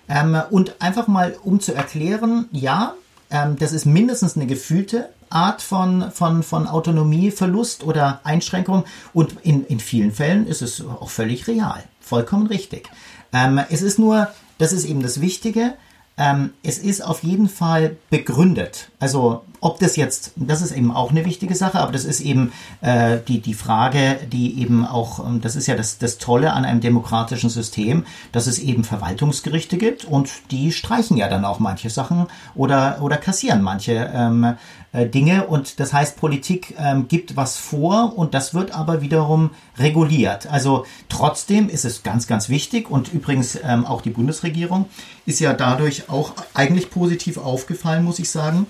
Ähm, 0.10 0.42
und 0.50 0.82
einfach 0.82 1.08
mal, 1.08 1.36
um 1.44 1.60
zu 1.60 1.74
erklären, 1.74 2.48
ja, 2.52 2.96
ähm, 3.30 3.58
das 3.58 3.72
ist 3.72 3.86
mindestens 3.86 4.36
eine 4.36 4.48
gefühlte 4.48 5.10
Art 5.30 5.62
von, 5.62 6.12
von, 6.12 6.44
von 6.44 6.68
Autonomieverlust 6.68 7.84
oder 7.84 8.22
Einschränkung 8.24 8.86
und 9.14 9.36
in, 9.44 9.66
in 9.66 9.80
vielen 9.80 10.12
Fällen 10.12 10.48
ist 10.48 10.62
es 10.62 10.82
auch 10.82 11.10
völlig 11.10 11.48
real. 11.48 11.84
Vollkommen 12.00 12.48
richtig. 12.48 12.90
Ähm, 13.34 13.60
es 13.70 13.82
ist 13.82 14.00
nur, 14.00 14.30
das 14.58 14.72
ist 14.72 14.86
eben 14.86 15.02
das 15.02 15.20
Wichtige, 15.20 15.74
ähm, 16.18 16.52
es 16.64 16.80
ist 16.80 17.02
auf 17.02 17.24
jeden 17.24 17.50
Fall 17.50 17.98
begründet. 18.10 18.90
Also 19.00 19.44
ob 19.60 19.80
das 19.80 19.96
jetzt, 19.96 20.34
das 20.36 20.62
ist 20.62 20.72
eben 20.72 20.92
auch 20.92 21.12
eine 21.12 21.26
wichtige 21.26 21.56
Sache, 21.56 21.80
aber 21.80 21.92
das 21.92 22.06
ist 22.06 22.22
eben 22.22 22.52
äh, 22.82 23.18
die, 23.28 23.40
die 23.40 23.54
Frage, 23.54 24.20
die 24.32 24.62
eben 24.62 24.86
auch, 24.86 25.26
ähm, 25.26 25.42
das 25.42 25.56
ist 25.56 25.68
ja 25.68 25.76
das, 25.76 25.98
das 25.98 26.18
Tolle 26.18 26.54
an 26.54 26.66
einem 26.66 26.82
demokratischen 26.82 27.50
System, 27.50 28.06
dass 28.32 28.48
es 28.48 28.60
eben 28.60 28.84
Verwaltungsgerichte 28.84 29.78
gibt 29.78 30.06
und 30.06 30.30
die 30.52 30.72
streichen 30.72 31.18
ja 31.18 31.28
dann 31.28 31.46
auch 31.46 31.60
manche 31.60 31.90
Sachen 31.90 32.28
oder, 32.56 33.00
oder 33.02 33.18
kassieren 33.18 33.62
manche 33.62 34.12
ähm, 34.14 34.56
äh, 34.92 35.08
Dinge 35.08 35.48
und 35.48 35.80
das 35.80 35.92
heißt, 35.92 36.18
Politik 36.18 36.76
ähm, 36.78 37.08
gibt 37.08 37.36
was 37.36 37.58
vor 37.58 38.14
und 38.16 38.34
das 38.34 38.54
wird 38.54 38.72
aber 38.72 39.02
wiederum 39.02 39.52
reguliert. 39.78 40.48
Also 40.48 40.86
trotzdem 41.10 41.68
ist 41.68 41.86
es 41.86 42.04
ganz, 42.04 42.28
ganz 42.28 42.50
wichtig 42.50 42.90
und 42.90 43.12
übrigens 43.12 43.58
ähm, 43.64 43.86
auch 43.86 44.02
die 44.02 44.12
Bundesregierung 44.12 44.86
ist 45.26 45.40
ja 45.40 45.54
dadurch 45.54 46.10
auch 46.10 46.34
eigentlich 46.54 46.90
positiv 46.90 47.38
aufgefallen, 47.38 48.04
muss 48.04 48.20
ich 48.20 48.30
sagen 48.30 48.68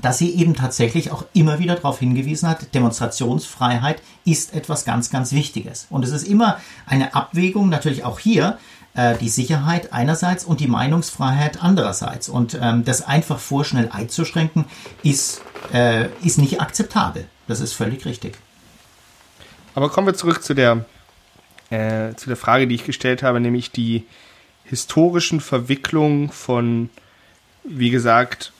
dass 0.00 0.18
sie 0.18 0.34
eben 0.34 0.54
tatsächlich 0.54 1.10
auch 1.10 1.24
immer 1.34 1.58
wieder 1.58 1.74
darauf 1.74 1.98
hingewiesen 1.98 2.48
hat, 2.48 2.74
Demonstrationsfreiheit 2.74 4.02
ist 4.24 4.54
etwas 4.54 4.84
ganz, 4.84 5.10
ganz 5.10 5.32
Wichtiges. 5.32 5.86
Und 5.90 6.04
es 6.04 6.10
ist 6.10 6.26
immer 6.26 6.58
eine 6.86 7.14
Abwägung, 7.14 7.68
natürlich 7.68 8.04
auch 8.04 8.18
hier, 8.18 8.58
äh, 8.94 9.16
die 9.18 9.28
Sicherheit 9.28 9.92
einerseits 9.92 10.44
und 10.44 10.60
die 10.60 10.66
Meinungsfreiheit 10.66 11.62
andererseits. 11.62 12.28
Und 12.28 12.58
ähm, 12.60 12.84
das 12.84 13.02
einfach 13.02 13.38
vorschnell 13.38 13.90
einzuschränken, 13.92 14.64
ist, 15.02 15.42
äh, 15.72 16.08
ist 16.22 16.38
nicht 16.38 16.60
akzeptabel. 16.60 17.26
Das 17.46 17.60
ist 17.60 17.72
völlig 17.72 18.04
richtig. 18.06 18.36
Aber 19.74 19.88
kommen 19.90 20.06
wir 20.06 20.14
zurück 20.14 20.42
zu 20.42 20.54
der, 20.54 20.84
äh, 21.70 22.14
zu 22.14 22.28
der 22.28 22.36
Frage, 22.36 22.66
die 22.66 22.74
ich 22.74 22.84
gestellt 22.84 23.22
habe, 23.22 23.40
nämlich 23.40 23.70
die 23.70 24.04
historischen 24.64 25.40
Verwicklungen 25.40 26.30
von, 26.30 26.90
wie 27.64 27.90
gesagt, 27.90 28.52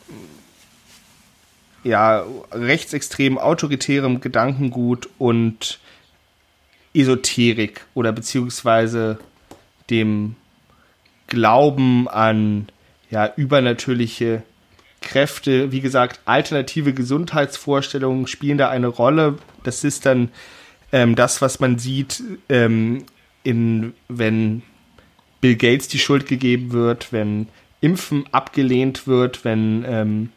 ja, 1.85 2.25
rechtsextrem 2.53 3.39
autoritärem 3.39 4.21
Gedankengut 4.21 5.09
und 5.19 5.81
Esoterik 6.95 7.87
oder 7.95 8.13
beziehungsweise 8.13 9.19
dem 9.91 10.37
Glauben 11.27 12.09
an 12.09 12.69
ja, 13.11 13.33
übernatürliche 13.37 14.43
Kräfte. 15.01 15.73
Wie 15.73 15.81
gesagt, 15.81 16.21
alternative 16.25 16.93
Gesundheitsvorstellungen 16.93 18.27
spielen 18.27 18.59
da 18.59 18.69
eine 18.69 18.87
Rolle. 18.87 19.39
Das 19.65 19.85
ist 19.85 20.07
dann 20.07 20.31
ähm, 20.93 21.15
das, 21.15 21.43
was 21.43 21.61
man 21.61 21.79
sieht, 21.79 22.23
ähm, 22.49 23.05
in, 23.43 23.95
wenn 24.09 24.63
Bill 25.41 25.57
Gates 25.57 25.89
die 25.89 25.99
Schuld 25.99 26.27
gegeben 26.27 26.73
wird, 26.73 27.13
wenn 27.13 27.49
Impfen 27.81 28.25
abgelehnt 28.31 29.07
wird, 29.07 29.45
wenn 29.45 29.85
ähm, 29.87 30.29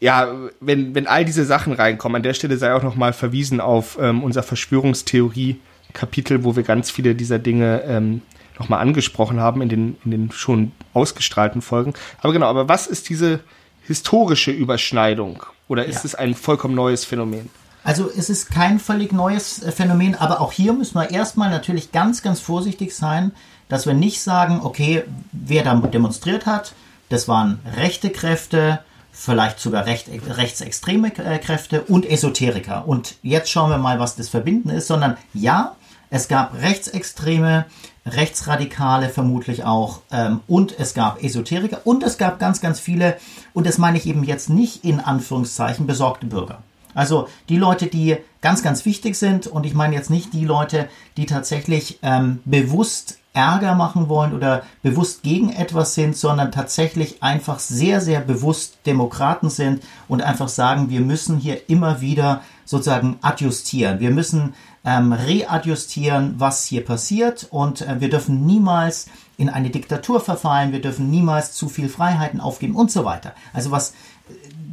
ja, 0.00 0.28
wenn, 0.60 0.94
wenn 0.94 1.06
all 1.06 1.24
diese 1.24 1.44
Sachen 1.44 1.74
reinkommen, 1.74 2.16
an 2.16 2.22
der 2.22 2.34
Stelle 2.34 2.56
sei 2.56 2.74
auch 2.74 2.82
nochmal 2.82 3.12
verwiesen 3.12 3.60
auf 3.60 3.98
ähm, 4.00 4.24
unser 4.24 4.42
Verschwörungstheorie-Kapitel, 4.42 6.42
wo 6.42 6.56
wir 6.56 6.62
ganz 6.62 6.90
viele 6.90 7.14
dieser 7.14 7.38
Dinge 7.38 7.82
ähm, 7.86 8.22
nochmal 8.58 8.80
angesprochen 8.80 9.40
haben 9.40 9.60
in 9.60 9.68
den, 9.68 9.96
in 10.04 10.10
den 10.10 10.32
schon 10.32 10.72
ausgestrahlten 10.94 11.60
Folgen. 11.60 11.92
Aber 12.20 12.32
genau, 12.32 12.46
aber 12.46 12.68
was 12.68 12.86
ist 12.86 13.10
diese 13.10 13.40
historische 13.82 14.50
Überschneidung? 14.50 15.42
Oder 15.68 15.84
ist 15.84 15.96
ja. 15.96 16.06
es 16.06 16.14
ein 16.14 16.34
vollkommen 16.34 16.74
neues 16.74 17.04
Phänomen? 17.04 17.50
Also 17.84 18.10
es 18.10 18.30
ist 18.30 18.50
kein 18.50 18.78
völlig 18.78 19.12
neues 19.12 19.62
äh, 19.62 19.70
Phänomen, 19.70 20.14
aber 20.14 20.40
auch 20.40 20.52
hier 20.52 20.72
müssen 20.72 20.94
wir 20.94 21.10
erstmal 21.10 21.50
natürlich 21.50 21.92
ganz, 21.92 22.22
ganz 22.22 22.40
vorsichtig 22.40 22.94
sein, 22.94 23.32
dass 23.68 23.86
wir 23.86 23.94
nicht 23.94 24.20
sagen, 24.20 24.60
okay, 24.62 25.04
wer 25.32 25.62
da 25.62 25.74
demonstriert 25.74 26.46
hat, 26.46 26.72
das 27.08 27.28
waren 27.28 27.60
rechte 27.76 28.10
Kräfte, 28.10 28.80
vielleicht 29.20 29.60
sogar 29.60 29.84
recht, 29.84 30.08
rechtsextreme 30.08 31.12
äh, 31.18 31.38
Kräfte 31.38 31.82
und 31.82 32.08
Esoteriker. 32.08 32.88
Und 32.88 33.16
jetzt 33.22 33.50
schauen 33.50 33.70
wir 33.70 33.76
mal, 33.76 33.98
was 33.98 34.16
das 34.16 34.30
Verbinden 34.30 34.70
ist, 34.70 34.86
sondern 34.86 35.18
ja, 35.34 35.76
es 36.08 36.26
gab 36.26 36.54
Rechtsextreme, 36.54 37.66
Rechtsradikale 38.06 39.10
vermutlich 39.10 39.64
auch 39.64 40.00
ähm, 40.10 40.40
und 40.48 40.76
es 40.78 40.94
gab 40.94 41.22
Esoteriker 41.22 41.82
und 41.84 42.02
es 42.02 42.16
gab 42.16 42.38
ganz, 42.38 42.62
ganz 42.62 42.80
viele, 42.80 43.18
und 43.52 43.66
das 43.66 43.76
meine 43.76 43.98
ich 43.98 44.06
eben 44.06 44.24
jetzt 44.24 44.48
nicht 44.48 44.84
in 44.84 45.00
Anführungszeichen, 45.00 45.86
besorgte 45.86 46.26
Bürger. 46.26 46.62
Also 46.94 47.28
die 47.50 47.58
Leute, 47.58 47.86
die 47.86 48.16
ganz, 48.40 48.62
ganz 48.62 48.86
wichtig 48.86 49.16
sind 49.16 49.46
und 49.46 49.66
ich 49.66 49.74
meine 49.74 49.94
jetzt 49.94 50.10
nicht 50.10 50.32
die 50.32 50.46
Leute, 50.46 50.88
die 51.18 51.26
tatsächlich 51.26 51.98
ähm, 52.02 52.40
bewusst 52.46 53.19
Ärger 53.32 53.74
machen 53.74 54.08
wollen 54.08 54.34
oder 54.34 54.62
bewusst 54.82 55.22
gegen 55.22 55.52
etwas 55.52 55.94
sind, 55.94 56.16
sondern 56.16 56.50
tatsächlich 56.50 57.22
einfach 57.22 57.60
sehr, 57.60 58.00
sehr 58.00 58.20
bewusst 58.20 58.78
Demokraten 58.86 59.50
sind 59.50 59.82
und 60.08 60.22
einfach 60.22 60.48
sagen, 60.48 60.90
wir 60.90 61.00
müssen 61.00 61.38
hier 61.38 61.68
immer 61.68 62.00
wieder 62.00 62.42
sozusagen 62.64 63.18
adjustieren. 63.22 64.00
Wir 64.00 64.10
müssen 64.10 64.54
ähm, 64.84 65.12
readjustieren, 65.12 66.34
was 66.38 66.64
hier 66.64 66.84
passiert 66.84 67.46
und 67.50 67.82
äh, 67.82 68.00
wir 68.00 68.10
dürfen 68.10 68.46
niemals 68.46 69.06
in 69.36 69.48
eine 69.48 69.70
Diktatur 69.70 70.20
verfallen, 70.20 70.72
wir 70.72 70.80
dürfen 70.80 71.10
niemals 71.10 71.52
zu 71.52 71.68
viel 71.68 71.88
Freiheiten 71.88 72.40
aufgeben 72.40 72.74
und 72.74 72.90
so 72.90 73.04
weiter. 73.04 73.32
Also 73.52 73.70
was 73.70 73.94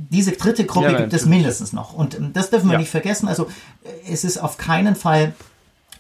diese 0.09 0.31
dritte 0.31 0.65
Gruppe 0.65 0.91
ja, 0.91 0.97
gibt 0.97 1.13
es 1.13 1.25
mindestens 1.25 1.73
noch. 1.73 1.93
Und 1.93 2.15
ähm, 2.15 2.31
das 2.33 2.49
dürfen 2.49 2.67
wir 2.67 2.73
ja. 2.73 2.79
nicht 2.79 2.91
vergessen. 2.91 3.27
Also 3.27 3.45
äh, 3.83 4.11
es 4.11 4.23
ist 4.23 4.37
auf 4.37 4.57
keinen 4.57 4.95
Fall 4.95 5.33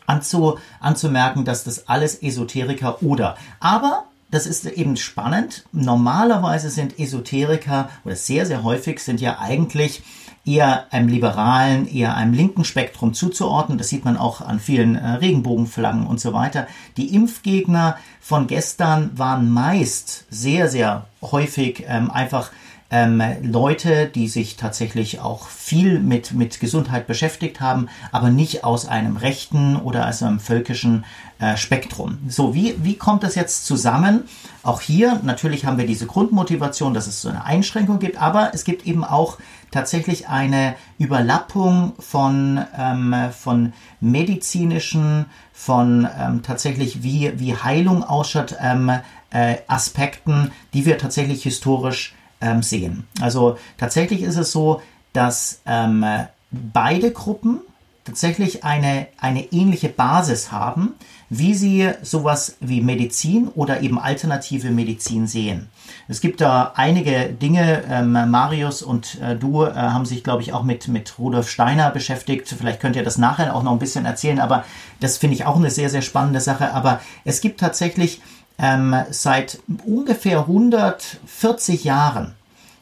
anzu, 0.07 0.57
anzumerken, 0.79 1.45
dass 1.45 1.63
das 1.63 1.87
alles 1.87 2.23
Esoteriker 2.23 3.03
oder. 3.03 3.37
Aber 3.59 4.05
das 4.31 4.45
ist 4.45 4.65
eben 4.65 4.97
spannend. 4.97 5.65
Normalerweise 5.71 6.69
sind 6.69 6.99
Esoteriker 6.99 7.89
oder 8.03 8.15
sehr, 8.15 8.45
sehr 8.45 8.63
häufig 8.63 8.99
sind 8.99 9.21
ja 9.21 9.39
eigentlich 9.39 10.01
eher 10.47 10.91
einem 10.93 11.09
liberalen, 11.09 11.87
eher 11.87 12.15
einem 12.15 12.33
linken 12.33 12.63
Spektrum 12.63 13.13
zuzuordnen. 13.13 13.77
Das 13.77 13.89
sieht 13.89 14.05
man 14.05 14.17
auch 14.17 14.41
an 14.41 14.59
vielen 14.59 14.95
äh, 14.95 15.07
Regenbogenflaggen 15.09 16.07
und 16.07 16.19
so 16.19 16.33
weiter. 16.33 16.67
Die 16.95 17.13
Impfgegner 17.13 17.97
von 18.21 18.47
gestern 18.47 19.11
waren 19.17 19.51
meist 19.51 20.25
sehr, 20.29 20.69
sehr 20.69 21.05
häufig 21.21 21.83
ähm, 21.87 22.09
einfach 22.09 22.51
ähm, 22.89 23.21
Leute, 23.41 24.07
die 24.07 24.27
sich 24.27 24.55
tatsächlich 24.55 25.19
auch 25.19 25.47
viel 25.47 25.99
mit, 25.99 26.33
mit 26.33 26.59
Gesundheit 26.59 27.05
beschäftigt 27.05 27.59
haben, 27.59 27.89
aber 28.11 28.29
nicht 28.29 28.63
aus 28.63 28.87
einem 28.87 29.17
rechten 29.17 29.75
oder 29.75 30.07
aus 30.07 30.23
einem 30.23 30.39
völkischen 30.39 31.03
äh, 31.39 31.57
Spektrum. 31.57 32.17
So, 32.29 32.55
wie, 32.55 32.75
wie 32.83 32.95
kommt 32.95 33.23
das 33.23 33.35
jetzt 33.35 33.65
zusammen? 33.65 34.23
Auch 34.63 34.81
hier, 34.81 35.19
natürlich 35.23 35.65
haben 35.65 35.77
wir 35.77 35.85
diese 35.85 36.05
Grundmotivation, 36.05 36.93
dass 36.93 37.07
es 37.07 37.21
so 37.21 37.29
eine 37.29 37.43
Einschränkung 37.43 37.99
gibt, 37.99 38.21
aber 38.21 38.51
es 38.53 38.63
gibt 38.63 38.87
eben 38.87 39.03
auch 39.03 39.37
tatsächlich 39.71 40.29
eine 40.29 40.75
Überlappung 40.97 41.93
von, 41.99 42.65
ähm, 42.77 43.13
von 43.37 43.73
medizinischen, 43.99 45.25
von 45.51 46.07
ähm, 46.17 46.41
tatsächlich 46.41 47.03
wie, 47.03 47.33
wie 47.37 47.55
Heilung 47.55 48.03
ausschaut, 48.03 48.55
ähm, 48.61 48.91
äh, 49.29 49.57
Aspekten, 49.67 50.51
die 50.73 50.85
wir 50.85 50.97
tatsächlich 50.97 51.43
historisch 51.43 52.15
ähm, 52.41 52.61
sehen. 52.63 53.07
Also 53.21 53.57
tatsächlich 53.77 54.21
ist 54.21 54.37
es 54.37 54.51
so, 54.51 54.81
dass 55.13 55.61
ähm, 55.65 56.05
beide 56.51 57.11
Gruppen 57.11 57.61
tatsächlich 58.07 58.63
eine, 58.63 59.07
eine 59.19 59.51
ähnliche 59.51 59.89
Basis 59.89 60.51
haben, 60.51 60.93
wie 61.29 61.53
sie 61.53 61.91
sowas 62.01 62.55
wie 62.61 62.79
Medizin 62.81 63.49
oder 63.49 63.81
eben 63.81 63.99
alternative 63.99 64.71
Medizin 64.71 65.27
sehen. 65.27 65.67
Es 66.07 66.21
gibt 66.21 66.39
da 66.39 66.71
einige 66.75 67.29
Dinge, 67.33 67.83
ähm, 67.89 68.13
Marius 68.13 68.81
und 68.81 69.19
äh, 69.21 69.35
du 69.35 69.65
äh, 69.65 69.73
haben 69.73 70.05
sich, 70.05 70.23
glaube 70.23 70.41
ich, 70.41 70.53
auch 70.53 70.63
mit, 70.63 70.87
mit 70.87 71.19
Rudolf 71.19 71.49
Steiner 71.49 71.91
beschäftigt. 71.91 72.47
Vielleicht 72.57 72.79
könnt 72.79 72.95
ihr 72.95 73.03
das 73.03 73.17
nachher 73.17 73.53
auch 73.53 73.63
noch 73.63 73.73
ein 73.73 73.79
bisschen 73.79 74.05
erzählen, 74.05 74.39
aber 74.39 74.63
das 75.01 75.17
finde 75.17 75.35
ich 75.35 75.45
auch 75.45 75.57
eine 75.57 75.69
sehr, 75.69 75.89
sehr 75.89 76.01
spannende 76.01 76.39
Sache. 76.39 76.73
Aber 76.73 77.01
es 77.25 77.41
gibt 77.41 77.59
tatsächlich 77.59 78.21
ähm, 78.57 78.95
seit 79.11 79.59
ungefähr 79.85 80.39
140 80.39 81.83
Jahren 81.83 82.33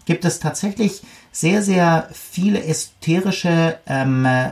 gibt 0.06 0.26
es 0.26 0.40
tatsächlich 0.40 1.02
sehr, 1.32 1.62
sehr 1.62 2.08
viele 2.14 2.64
ästherische 2.64 3.78
ähm, 3.88 4.26
äh, 4.26 4.52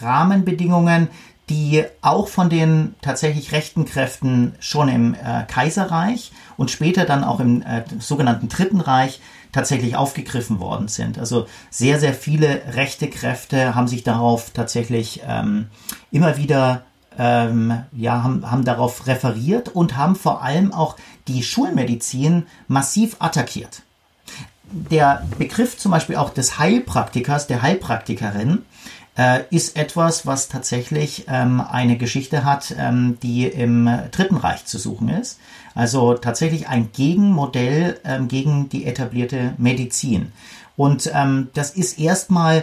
Rahmenbedingungen, 0.00 1.08
die 1.50 1.84
auch 2.00 2.28
von 2.28 2.50
den 2.50 2.94
tatsächlich 3.02 3.52
rechten 3.52 3.84
Kräften 3.84 4.54
schon 4.60 4.88
im 4.88 5.14
äh, 5.14 5.44
Kaiserreich 5.46 6.32
und 6.56 6.70
später 6.70 7.04
dann 7.04 7.24
auch 7.24 7.40
im 7.40 7.62
äh, 7.62 7.84
sogenannten 7.98 8.48
Dritten 8.48 8.80
Reich 8.80 9.20
tatsächlich 9.52 9.96
aufgegriffen 9.96 10.60
worden 10.60 10.88
sind. 10.88 11.18
Also 11.18 11.46
sehr, 11.70 11.98
sehr 12.00 12.14
viele 12.14 12.62
rechte 12.72 13.08
Kräfte 13.08 13.74
haben 13.74 13.88
sich 13.88 14.04
darauf 14.04 14.50
tatsächlich 14.50 15.22
ähm, 15.26 15.68
immer 16.10 16.36
wieder 16.36 16.82
ähm, 17.18 17.84
ja, 17.92 18.22
haben, 18.22 18.50
haben 18.50 18.64
darauf 18.64 19.06
referiert 19.06 19.68
und 19.68 19.96
haben 19.96 20.16
vor 20.16 20.42
allem 20.42 20.72
auch 20.72 20.96
die 21.26 21.42
Schulmedizin 21.42 22.46
massiv 22.68 23.16
attackiert. 23.18 23.82
Der 24.70 25.26
Begriff 25.38 25.78
zum 25.78 25.92
Beispiel 25.92 26.16
auch 26.16 26.30
des 26.30 26.58
Heilpraktikers, 26.58 27.46
der 27.46 27.62
Heilpraktikerin, 27.62 28.64
äh, 29.16 29.40
ist 29.50 29.76
etwas, 29.76 30.26
was 30.26 30.48
tatsächlich 30.48 31.24
ähm, 31.28 31.60
eine 31.60 31.98
Geschichte 31.98 32.44
hat, 32.44 32.74
ähm, 32.78 33.18
die 33.22 33.46
im 33.46 33.90
Dritten 34.12 34.36
Reich 34.36 34.64
zu 34.66 34.78
suchen 34.78 35.08
ist. 35.08 35.40
Also 35.74 36.14
tatsächlich 36.14 36.68
ein 36.68 36.90
Gegenmodell 36.92 37.98
ähm, 38.04 38.28
gegen 38.28 38.68
die 38.68 38.84
etablierte 38.84 39.54
Medizin. 39.58 40.32
Und 40.76 41.10
ähm, 41.12 41.48
das 41.54 41.70
ist 41.70 41.98
erstmal 41.98 42.62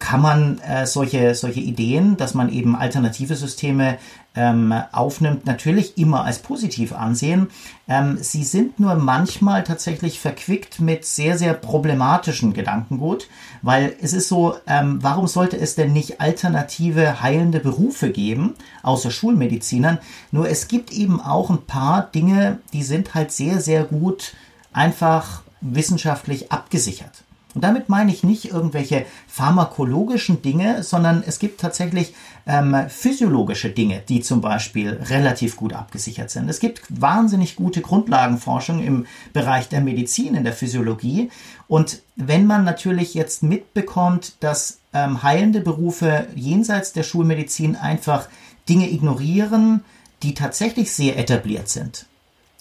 kann 0.00 0.22
man 0.22 0.58
äh, 0.60 0.86
solche, 0.86 1.34
solche 1.36 1.60
Ideen, 1.60 2.16
dass 2.16 2.34
man 2.34 2.50
eben 2.50 2.74
alternative 2.74 3.36
Systeme 3.36 3.98
ähm, 4.34 4.72
aufnimmt, 4.92 5.44
natürlich 5.44 5.98
immer 5.98 6.24
als 6.24 6.38
positiv 6.38 6.92
ansehen. 6.92 7.48
Ähm, 7.86 8.16
sie 8.20 8.42
sind 8.42 8.80
nur 8.80 8.94
manchmal 8.94 9.62
tatsächlich 9.62 10.18
verquickt 10.18 10.80
mit 10.80 11.04
sehr, 11.04 11.36
sehr 11.36 11.52
problematischen 11.52 12.54
Gedankengut, 12.54 13.28
weil 13.62 13.94
es 14.00 14.12
ist 14.12 14.28
so, 14.28 14.56
ähm, 14.66 14.98
warum 15.02 15.26
sollte 15.26 15.58
es 15.58 15.74
denn 15.74 15.92
nicht 15.92 16.20
alternative 16.20 17.20
heilende 17.20 17.60
Berufe 17.60 18.10
geben, 18.10 18.54
außer 18.82 19.10
Schulmedizinern? 19.10 19.98
Nur 20.32 20.48
es 20.48 20.66
gibt 20.66 20.92
eben 20.92 21.20
auch 21.20 21.50
ein 21.50 21.66
paar 21.66 22.02
Dinge, 22.02 22.58
die 22.72 22.84
sind 22.84 23.14
halt 23.14 23.32
sehr, 23.32 23.60
sehr 23.60 23.84
gut 23.84 24.34
einfach 24.72 25.42
wissenschaftlich 25.60 26.50
abgesichert. 26.50 27.22
Und 27.54 27.64
damit 27.64 27.88
meine 27.88 28.12
ich 28.12 28.22
nicht 28.22 28.52
irgendwelche 28.52 29.06
pharmakologischen 29.26 30.40
Dinge, 30.42 30.82
sondern 30.82 31.24
es 31.26 31.38
gibt 31.38 31.60
tatsächlich 31.60 32.14
ähm, 32.46 32.76
physiologische 32.88 33.70
Dinge, 33.70 34.02
die 34.08 34.20
zum 34.20 34.40
Beispiel 34.40 35.00
relativ 35.08 35.56
gut 35.56 35.72
abgesichert 35.72 36.30
sind. 36.30 36.48
Es 36.48 36.60
gibt 36.60 36.82
wahnsinnig 36.88 37.56
gute 37.56 37.80
Grundlagenforschung 37.80 38.82
im 38.82 39.06
Bereich 39.32 39.68
der 39.68 39.80
Medizin, 39.80 40.34
in 40.34 40.44
der 40.44 40.52
Physiologie. 40.52 41.30
Und 41.66 42.02
wenn 42.16 42.46
man 42.46 42.64
natürlich 42.64 43.14
jetzt 43.14 43.42
mitbekommt, 43.42 44.34
dass 44.40 44.78
ähm, 44.92 45.22
heilende 45.22 45.60
Berufe 45.60 46.28
jenseits 46.34 46.92
der 46.92 47.02
Schulmedizin 47.02 47.74
einfach 47.76 48.28
Dinge 48.68 48.90
ignorieren, 48.90 49.82
die 50.22 50.34
tatsächlich 50.34 50.92
sehr 50.92 51.18
etabliert 51.18 51.68
sind, 51.68 52.06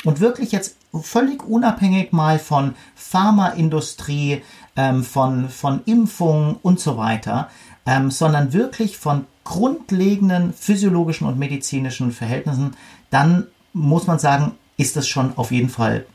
und 0.06 0.21
wirklich 0.21 0.52
jetzt 0.54 0.78
völlig 0.93 1.43
unabhängig 1.47 2.12
mal 2.12 2.39
von 2.39 2.75
Pharmaindustrie, 2.95 4.41
ähm, 4.75 5.04
von, 5.04 5.49
von 5.49 5.82
Impfungen 5.86 6.56
und 6.62 6.80
so 6.80 6.97
weiter, 6.97 7.49
ähm, 7.86 8.12
sondern 8.12 8.54
wirklich 8.54 8.97
von 8.97 9.25
grundlegenden 9.43 10.54
physiologischen 10.54 11.28
und 11.28 11.39
medizinischen 11.39 12.12
Verhältnissen, 12.12 12.75
dann 13.10 13.47
muss 13.73 14.08
man 14.08 14.19
sagen, 14.19 14.54
ist 14.78 14.95
das 14.95 15.08
schon 15.08 15.38
auf 15.38 15.52
jeden 15.52 15.69
Fall 15.69 16.06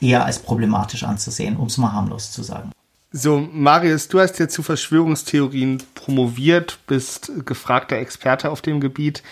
eher 0.00 0.24
als 0.24 0.38
problematisch 0.38 1.04
anzusehen, 1.04 1.56
um 1.56 1.66
es 1.66 1.78
mal 1.78 1.92
harmlos 1.92 2.32
zu 2.32 2.42
sagen. 2.42 2.72
So, 3.12 3.40
Marius, 3.40 4.06
du 4.08 4.20
hast 4.20 4.38
ja 4.38 4.48
zu 4.48 4.62
Verschwörungstheorien 4.62 5.82
promoviert, 5.94 6.78
bist 6.86 7.32
gefragter 7.44 7.96
Experte 7.96 8.50
auf 8.50 8.62
dem 8.62 8.80
Gebiet. 8.80 9.22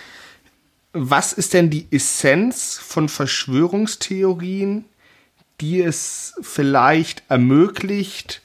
Was 1.00 1.32
ist 1.32 1.54
denn 1.54 1.70
die 1.70 1.86
Essenz 1.92 2.76
von 2.76 3.08
Verschwörungstheorien, 3.08 4.84
die 5.60 5.80
es 5.80 6.34
vielleicht 6.40 7.22
ermöglicht, 7.28 8.42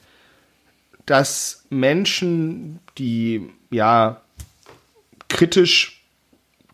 dass 1.04 1.64
Menschen, 1.68 2.78
die 2.96 3.50
ja 3.70 4.20
kritisch 5.28 6.04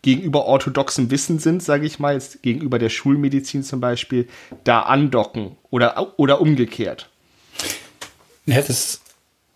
gegenüber 0.03 0.45
orthodoxem 0.45 1.09
Wissen 1.09 1.39
sind, 1.39 1.63
sage 1.63 1.85
ich 1.85 1.99
mal, 1.99 2.13
jetzt 2.13 2.43
gegenüber 2.43 2.79
der 2.79 2.89
Schulmedizin 2.89 3.63
zum 3.63 3.79
Beispiel, 3.79 4.27
da 4.63 4.83
andocken 4.83 5.57
oder, 5.71 6.19
oder 6.19 6.41
umgekehrt? 6.41 7.09
Ja, 8.45 8.61
das 8.61 9.00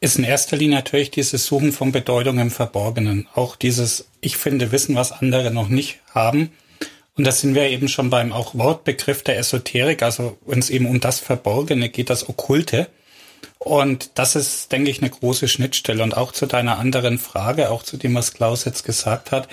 ist 0.06 0.18
in 0.18 0.24
erster 0.24 0.56
Linie 0.56 0.78
natürlich 0.78 1.10
dieses 1.10 1.46
Suchen 1.48 1.72
von 1.72 1.92
Bedeutung 1.92 2.38
im 2.38 2.52
Verborgenen. 2.52 3.28
Auch 3.34 3.56
dieses, 3.56 4.08
ich 4.22 4.38
finde 4.38 4.72
Wissen, 4.72 4.96
was 4.96 5.12
andere 5.12 5.50
noch 5.50 5.68
nicht 5.68 6.00
haben. 6.14 6.52
Und 7.18 7.26
da 7.26 7.32
sind 7.32 7.56
wir 7.56 7.70
eben 7.70 7.88
schon 7.88 8.12
beim 8.12 8.32
auch 8.32 8.54
Wortbegriff 8.54 9.24
der 9.24 9.40
Esoterik, 9.40 10.04
also 10.04 10.38
wenn 10.46 10.60
es 10.60 10.70
eben 10.70 10.86
um 10.86 11.00
das 11.00 11.20
Verborgene 11.20 11.90
geht, 11.90 12.12
das 12.12 12.30
Okkulte. 12.30 12.88
Und 13.58 14.12
das 14.14 14.36
ist, 14.36 14.72
denke 14.72 14.92
ich, 14.92 15.02
eine 15.02 15.10
große 15.10 15.48
Schnittstelle. 15.48 16.04
Und 16.04 16.16
auch 16.16 16.34
zu 16.34 16.46
deiner 16.46 16.78
anderen 16.78 17.18
Frage, 17.18 17.72
auch 17.72 17.82
zu 17.82 17.98
dem, 17.98 18.14
was 18.14 18.34
Klaus 18.34 18.64
jetzt 18.66 18.84
gesagt 18.84 19.32
hat, 19.32 19.48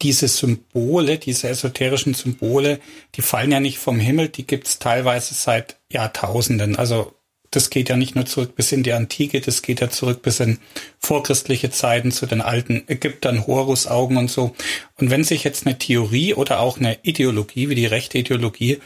diese 0.00 0.28
Symbole, 0.28 1.18
diese 1.18 1.48
esoterischen 1.48 2.14
Symbole, 2.14 2.78
die 3.16 3.22
fallen 3.22 3.50
ja 3.50 3.58
nicht 3.58 3.78
vom 3.78 3.98
Himmel, 3.98 4.28
die 4.28 4.46
gibt's 4.46 4.78
teilweise 4.78 5.34
seit 5.34 5.76
Jahrtausenden. 5.90 6.76
Also 6.76 7.14
das 7.50 7.70
geht 7.70 7.88
ja 7.88 7.96
nicht 7.96 8.14
nur 8.14 8.26
zurück 8.26 8.54
bis 8.56 8.72
in 8.72 8.82
die 8.82 8.92
Antike, 8.92 9.40
das 9.40 9.62
geht 9.62 9.80
ja 9.80 9.88
zurück 9.88 10.22
bis 10.22 10.40
in 10.40 10.58
vorchristliche 10.98 11.70
Zeiten 11.70 12.12
zu 12.12 12.26
den 12.26 12.40
alten 12.40 12.84
Ägyptern, 12.86 13.46
Horusaugen 13.46 14.16
und 14.16 14.30
so. 14.30 14.54
Und 14.96 15.10
wenn 15.10 15.24
sich 15.24 15.44
jetzt 15.44 15.66
eine 15.66 15.78
Theorie 15.78 16.34
oder 16.34 16.60
auch 16.60 16.78
eine 16.78 16.98
Ideologie 17.02 17.68
wie 17.68 17.74
die 17.74 17.86
rechte 17.86 18.18
Ideologie 18.18 18.80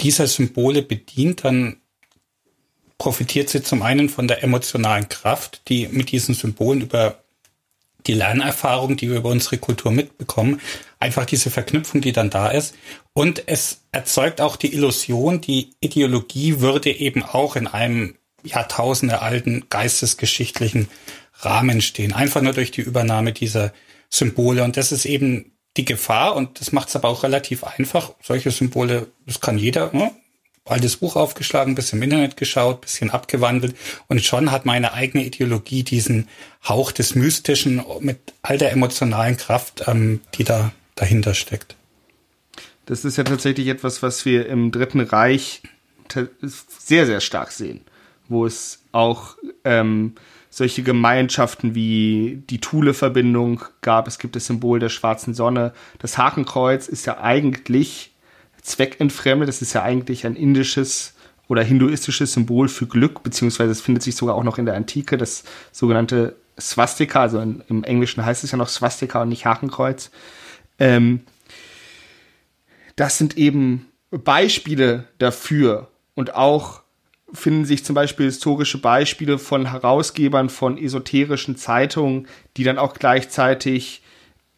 dieser 0.00 0.26
Symbole 0.26 0.82
bedient, 0.82 1.44
dann 1.44 1.76
profitiert 2.98 3.48
sie 3.48 3.62
zum 3.62 3.82
einen 3.82 4.08
von 4.08 4.26
der 4.26 4.42
emotionalen 4.42 5.08
Kraft, 5.08 5.62
die 5.68 5.86
mit 5.88 6.10
diesen 6.10 6.34
Symbolen 6.34 6.82
über 6.82 7.22
die 8.06 8.14
Lernerfahrung, 8.14 8.96
die 8.96 9.08
wir 9.08 9.18
über 9.18 9.30
unsere 9.30 9.58
Kultur 9.58 9.92
mitbekommen, 9.92 10.60
einfach 11.00 11.24
diese 11.24 11.50
Verknüpfung, 11.50 12.00
die 12.00 12.12
dann 12.12 12.30
da 12.30 12.48
ist. 12.48 12.74
Und 13.12 13.44
es 13.46 13.82
erzeugt 13.92 14.40
auch 14.40 14.56
die 14.56 14.74
Illusion, 14.74 15.40
die 15.40 15.70
Ideologie 15.80 16.60
würde 16.60 16.90
eben 16.90 17.22
auch 17.22 17.56
in 17.56 17.66
einem 17.66 18.16
Jahrtausende 18.42 19.20
alten 19.22 19.66
geistesgeschichtlichen 19.68 20.88
Rahmen 21.40 21.80
stehen. 21.80 22.12
Einfach 22.12 22.40
nur 22.40 22.52
durch 22.52 22.70
die 22.70 22.80
Übernahme 22.80 23.32
dieser 23.32 23.72
Symbole. 24.10 24.64
Und 24.64 24.76
das 24.76 24.92
ist 24.92 25.04
eben 25.04 25.52
die 25.76 25.84
Gefahr 25.84 26.34
und 26.34 26.60
das 26.60 26.72
macht 26.72 26.88
es 26.88 26.96
aber 26.96 27.08
auch 27.08 27.22
relativ 27.22 27.64
einfach. 27.64 28.12
Solche 28.22 28.50
Symbole, 28.50 29.08
das 29.26 29.40
kann 29.40 29.58
jeder, 29.58 29.92
ne? 29.92 30.12
altes 30.64 30.98
Buch 30.98 31.16
aufgeschlagen, 31.16 31.74
bisschen 31.74 31.98
im 31.98 32.04
Internet 32.04 32.36
geschaut, 32.36 32.82
bisschen 32.82 33.10
abgewandelt 33.10 33.74
und 34.08 34.22
schon 34.22 34.50
hat 34.50 34.66
meine 34.66 34.92
eigene 34.92 35.24
Ideologie 35.24 35.82
diesen 35.82 36.28
Hauch 36.66 36.92
des 36.92 37.14
Mystischen 37.14 37.82
mit 38.00 38.18
all 38.42 38.58
der 38.58 38.72
emotionalen 38.72 39.36
Kraft, 39.36 39.84
ähm, 39.86 40.20
die 40.34 40.44
da 40.44 40.72
dahinter 41.00 41.34
steckt. 41.34 41.76
Das 42.86 43.04
ist 43.04 43.16
ja 43.16 43.24
tatsächlich 43.24 43.68
etwas, 43.68 44.02
was 44.02 44.24
wir 44.24 44.46
im 44.46 44.72
Dritten 44.72 45.00
Reich 45.00 45.62
sehr, 46.42 47.06
sehr 47.06 47.20
stark 47.20 47.52
sehen, 47.52 47.82
wo 48.28 48.46
es 48.46 48.82
auch 48.92 49.36
ähm, 49.64 50.14
solche 50.50 50.82
Gemeinschaften 50.82 51.74
wie 51.74 52.42
die 52.48 52.60
Thule-Verbindung 52.60 53.62
gab. 53.82 54.08
Es 54.08 54.18
gibt 54.18 54.36
das 54.36 54.46
Symbol 54.46 54.78
der 54.78 54.88
schwarzen 54.88 55.34
Sonne. 55.34 55.72
Das 55.98 56.16
Hakenkreuz 56.16 56.88
ist 56.88 57.06
ja 57.06 57.20
eigentlich 57.20 58.12
zweckentfremdet. 58.62 59.48
Das 59.48 59.60
ist 59.60 59.74
ja 59.74 59.82
eigentlich 59.82 60.24
ein 60.26 60.34
indisches 60.34 61.14
oder 61.48 61.62
hinduistisches 61.62 62.32
Symbol 62.32 62.68
für 62.68 62.86
Glück, 62.86 63.22
beziehungsweise 63.22 63.72
es 63.72 63.80
findet 63.80 64.02
sich 64.02 64.16
sogar 64.16 64.34
auch 64.34 64.44
noch 64.44 64.58
in 64.58 64.66
der 64.66 64.74
Antike, 64.74 65.16
das 65.16 65.44
sogenannte 65.72 66.36
Swastika, 66.60 67.22
also 67.22 67.40
in, 67.40 67.62
im 67.68 67.84
Englischen 67.84 68.24
heißt 68.24 68.44
es 68.44 68.50
ja 68.50 68.58
noch 68.58 68.68
Swastika 68.68 69.22
und 69.22 69.30
nicht 69.30 69.46
Hakenkreuz. 69.46 70.10
Ähm, 70.78 71.20
das 72.96 73.18
sind 73.18 73.36
eben 73.36 73.86
Beispiele 74.10 75.06
dafür 75.18 75.88
und 76.14 76.34
auch 76.34 76.82
finden 77.32 77.64
sich 77.64 77.84
zum 77.84 77.94
Beispiel 77.94 78.26
historische 78.26 78.78
Beispiele 78.78 79.38
von 79.38 79.70
Herausgebern 79.70 80.48
von 80.48 80.78
esoterischen 80.78 81.56
Zeitungen, 81.56 82.26
die 82.56 82.64
dann 82.64 82.78
auch 82.78 82.94
gleichzeitig 82.94 84.02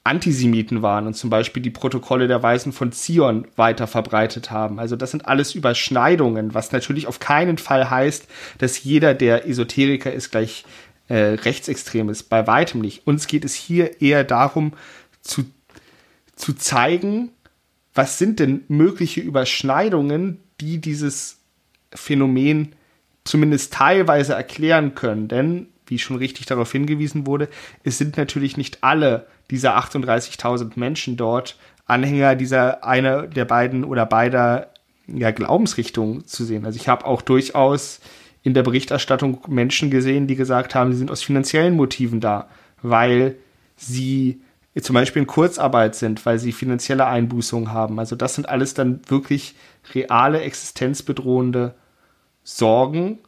Antisemiten 0.03 0.81
waren 0.81 1.07
und 1.07 1.15
zum 1.15 1.29
Beispiel 1.29 1.63
die 1.63 1.71
Protokolle 1.71 2.27
der 2.27 2.43
Weisen 2.43 2.73
von 2.73 2.93
Zion 2.93 3.47
weiter 3.57 3.87
verbreitet 3.87 4.51
haben. 4.51 4.79
Also 4.79 4.97
das 4.97 5.11
sind 5.11 5.27
alles 5.27 5.55
Überschneidungen, 5.55 6.55
was 6.55 6.73
natürlich 6.73 7.07
auf 7.07 7.19
keinen 7.19 7.59
Fall 7.59 7.91
heißt, 7.91 8.27
dass 8.59 8.83
jeder, 8.83 9.13
der 9.13 9.47
Esoteriker 9.47 10.13
ist, 10.13 10.31
gleich 10.31 10.65
äh, 11.09 11.17
rechtsextrem 11.17 12.09
ist. 12.09 12.25
Bei 12.25 12.47
weitem 12.47 12.81
nicht. 12.81 13.07
Uns 13.07 13.27
geht 13.27 13.45
es 13.45 13.55
hier 13.55 14.01
eher 14.01 14.25
darum, 14.25 14.73
zu, 15.21 15.45
zu 16.41 16.55
zeigen, 16.55 17.31
was 17.95 18.19
sind 18.19 18.39
denn 18.41 18.65
mögliche 18.69 19.21
Überschneidungen, 19.21 20.41
die 20.61 20.79
dieses 20.79 21.39
Phänomen 21.93 22.75
zumindest 23.25 23.73
teilweise 23.73 24.35
erklären 24.35 24.95
können. 24.95 25.29
Denn, 25.29 25.69
wie 25.87 25.99
schon 25.99 26.17
richtig 26.17 26.47
darauf 26.47 26.73
hingewiesen 26.73 27.27
wurde, 27.27 27.49
es 27.85 27.99
sind 27.99 28.17
natürlich 28.17 28.57
nicht 28.57 28.83
alle 28.83 29.27
dieser 29.51 29.77
38.000 29.79 30.73
Menschen 30.77 31.17
dort 31.17 31.59
Anhänger 31.87 32.37
dieser 32.37 32.85
einer 32.85 33.27
der 33.27 33.45
beiden 33.45 33.83
oder 33.85 34.07
beider 34.07 34.71
ja, 35.09 35.33
Glaubensrichtungen 35.33 36.25
zu 36.25 36.45
sehen. 36.45 36.65
Also 36.65 36.77
ich 36.77 36.89
habe 36.89 37.05
auch 37.05 37.21
durchaus 37.21 38.01
in 38.43 38.55
der 38.55 38.63
Berichterstattung 38.63 39.41
Menschen 39.49 39.91
gesehen, 39.91 40.29
die 40.29 40.37
gesagt 40.37 40.75
haben, 40.75 40.93
sie 40.93 40.99
sind 40.99 41.11
aus 41.11 41.23
finanziellen 41.23 41.75
Motiven 41.75 42.21
da, 42.21 42.49
weil 42.81 43.37
sie 43.77 44.41
zum 44.79 44.95
Beispiel 44.95 45.23
in 45.23 45.27
Kurzarbeit 45.27 45.97
sind, 45.97 46.25
weil 46.25 46.39
sie 46.39 46.53
finanzielle 46.53 47.07
Einbußungen 47.07 47.73
haben. 47.73 47.99
Also 47.99 48.15
das 48.15 48.37
sind 48.37 48.49
alles 48.49 48.75
dann 48.75 49.01
wirklich 49.09 49.55
reale, 49.95 50.41
existenzbedrohende 50.43 51.75
Sorgen, 52.45 53.19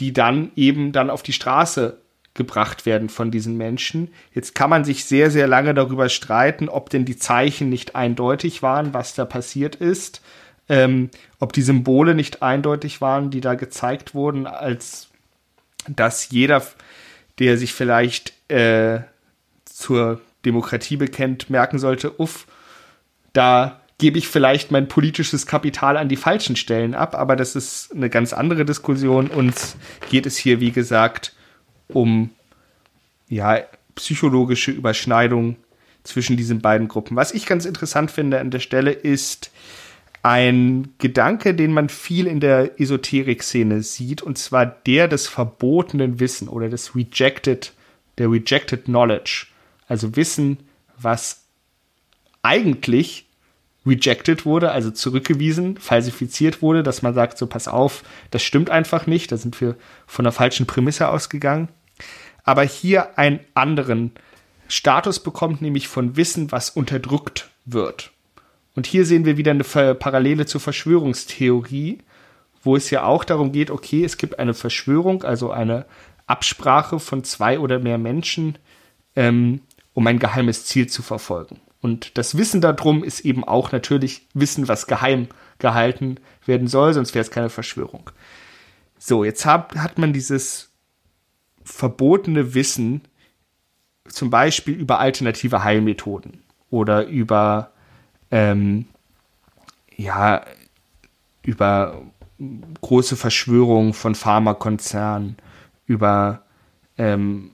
die 0.00 0.12
dann 0.12 0.50
eben 0.56 0.92
dann 0.92 1.10
auf 1.10 1.22
die 1.22 1.32
Straße 1.32 1.98
gebracht 2.34 2.86
werden 2.86 3.08
von 3.08 3.30
diesen 3.30 3.56
Menschen. 3.56 4.08
Jetzt 4.32 4.54
kann 4.54 4.70
man 4.70 4.84
sich 4.84 5.04
sehr, 5.04 5.30
sehr 5.30 5.46
lange 5.46 5.74
darüber 5.74 6.08
streiten, 6.08 6.68
ob 6.68 6.90
denn 6.90 7.04
die 7.04 7.16
Zeichen 7.16 7.68
nicht 7.68 7.96
eindeutig 7.96 8.62
waren, 8.62 8.94
was 8.94 9.14
da 9.14 9.24
passiert 9.24 9.76
ist, 9.76 10.22
ähm, 10.68 11.10
ob 11.38 11.52
die 11.52 11.62
Symbole 11.62 12.14
nicht 12.14 12.42
eindeutig 12.42 13.00
waren, 13.00 13.30
die 13.30 13.40
da 13.40 13.54
gezeigt 13.54 14.14
wurden, 14.14 14.46
als 14.46 15.08
dass 15.88 16.30
jeder, 16.30 16.62
der 17.38 17.56
sich 17.58 17.72
vielleicht 17.72 18.34
äh, 18.50 19.00
zur 19.64 20.20
Demokratie 20.46 20.96
bekennt, 20.96 21.50
merken 21.50 21.78
sollte, 21.78 22.18
uff, 22.18 22.46
da 23.32 23.80
gebe 23.98 24.18
ich 24.18 24.28
vielleicht 24.28 24.70
mein 24.70 24.88
politisches 24.88 25.46
Kapital 25.46 25.96
an 25.96 26.08
die 26.08 26.16
falschen 26.16 26.56
Stellen 26.56 26.94
ab, 26.94 27.14
aber 27.14 27.36
das 27.36 27.56
ist 27.56 27.94
eine 27.94 28.10
ganz 28.10 28.32
andere 28.32 28.64
Diskussion. 28.64 29.28
Uns 29.28 29.76
geht 30.10 30.26
es 30.26 30.36
hier, 30.36 30.60
wie 30.60 30.72
gesagt, 30.72 31.34
um 31.88 32.30
ja, 33.28 33.60
psychologische 33.94 34.70
Überschneidung 34.70 35.56
zwischen 36.04 36.36
diesen 36.36 36.60
beiden 36.60 36.88
Gruppen. 36.88 37.16
Was 37.16 37.32
ich 37.32 37.46
ganz 37.46 37.64
interessant 37.64 38.10
finde 38.10 38.38
an 38.38 38.50
der 38.50 38.60
Stelle 38.60 38.92
ist 38.92 39.50
ein 40.22 40.94
Gedanke, 40.98 41.54
den 41.54 41.72
man 41.72 41.88
viel 41.88 42.26
in 42.26 42.40
der 42.40 42.80
Esoterik-Szene 42.80 43.82
sieht, 43.82 44.22
und 44.22 44.38
zwar 44.38 44.66
der 44.66 45.08
des 45.08 45.28
verbotenen 45.28 46.20
Wissen 46.20 46.48
oder 46.48 46.68
des 46.68 46.96
Rejected, 46.96 47.72
der 48.18 48.30
Rejected 48.30 48.84
Knowledge. 48.86 49.46
Also 49.86 50.16
Wissen, 50.16 50.58
was 50.98 51.44
eigentlich 52.42 53.26
rejected 53.86 54.44
wurde, 54.44 54.72
also 54.72 54.90
zurückgewiesen, 54.90 55.76
falsifiziert 55.78 56.60
wurde, 56.60 56.82
dass 56.82 57.02
man 57.02 57.14
sagt, 57.14 57.38
so 57.38 57.46
pass 57.46 57.68
auf, 57.68 58.02
das 58.30 58.42
stimmt 58.42 58.68
einfach 58.68 59.06
nicht, 59.06 59.30
da 59.30 59.36
sind 59.36 59.60
wir 59.60 59.76
von 60.06 60.24
der 60.24 60.32
falschen 60.32 60.66
Prämisse 60.66 61.08
ausgegangen. 61.08 61.68
Aber 62.42 62.62
hier 62.62 63.18
einen 63.18 63.40
anderen 63.54 64.12
Status 64.68 65.20
bekommt, 65.20 65.62
nämlich 65.62 65.88
von 65.88 66.16
Wissen, 66.16 66.50
was 66.50 66.70
unterdrückt 66.70 67.48
wird. 67.64 68.10
Und 68.74 68.86
hier 68.86 69.06
sehen 69.06 69.24
wir 69.24 69.36
wieder 69.36 69.52
eine 69.52 69.94
Parallele 69.94 70.46
zur 70.46 70.60
Verschwörungstheorie, 70.60 71.98
wo 72.62 72.76
es 72.76 72.90
ja 72.90 73.04
auch 73.04 73.24
darum 73.24 73.52
geht, 73.52 73.70
okay, 73.70 74.04
es 74.04 74.16
gibt 74.16 74.38
eine 74.38 74.54
Verschwörung, 74.54 75.22
also 75.22 75.50
eine 75.50 75.86
Absprache 76.26 76.98
von 76.98 77.24
zwei 77.24 77.58
oder 77.58 77.78
mehr 77.78 77.98
Menschen, 77.98 78.58
ähm, 79.14 79.60
um 79.96 80.06
ein 80.06 80.18
geheimes 80.18 80.66
Ziel 80.66 80.88
zu 80.88 81.02
verfolgen. 81.02 81.58
Und 81.80 82.18
das 82.18 82.36
Wissen 82.36 82.60
darum 82.60 83.02
ist 83.02 83.20
eben 83.20 83.44
auch 83.44 83.72
natürlich 83.72 84.26
Wissen, 84.34 84.68
was 84.68 84.86
geheim 84.86 85.28
gehalten 85.58 86.20
werden 86.44 86.68
soll, 86.68 86.92
sonst 86.92 87.14
wäre 87.14 87.22
es 87.22 87.30
keine 87.30 87.48
Verschwörung. 87.48 88.10
So, 88.98 89.24
jetzt 89.24 89.46
hat, 89.46 89.74
hat 89.74 89.96
man 89.96 90.12
dieses 90.12 90.70
verbotene 91.64 92.52
Wissen, 92.52 93.00
zum 94.06 94.28
Beispiel 94.28 94.74
über 94.74 95.00
alternative 95.00 95.64
Heilmethoden 95.64 96.42
oder 96.68 97.06
über, 97.06 97.70
ähm, 98.30 98.84
ja, 99.96 100.44
über 101.42 102.02
große 102.82 103.16
Verschwörungen 103.16 103.94
von 103.94 104.14
Pharmakonzernen, 104.14 105.38
über, 105.86 106.42
ähm, 106.98 107.52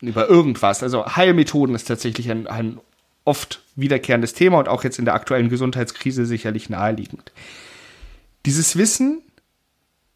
über 0.00 0.28
irgendwas. 0.28 0.82
Also 0.82 1.04
Heilmethoden 1.16 1.74
ist 1.74 1.88
tatsächlich 1.88 2.30
ein, 2.30 2.46
ein 2.46 2.80
oft 3.24 3.62
wiederkehrendes 3.76 4.32
Thema 4.32 4.58
und 4.58 4.68
auch 4.68 4.84
jetzt 4.84 4.98
in 4.98 5.04
der 5.04 5.14
aktuellen 5.14 5.48
Gesundheitskrise 5.48 6.24
sicherlich 6.24 6.70
naheliegend. 6.70 7.32
Dieses 8.46 8.76
Wissen 8.76 9.22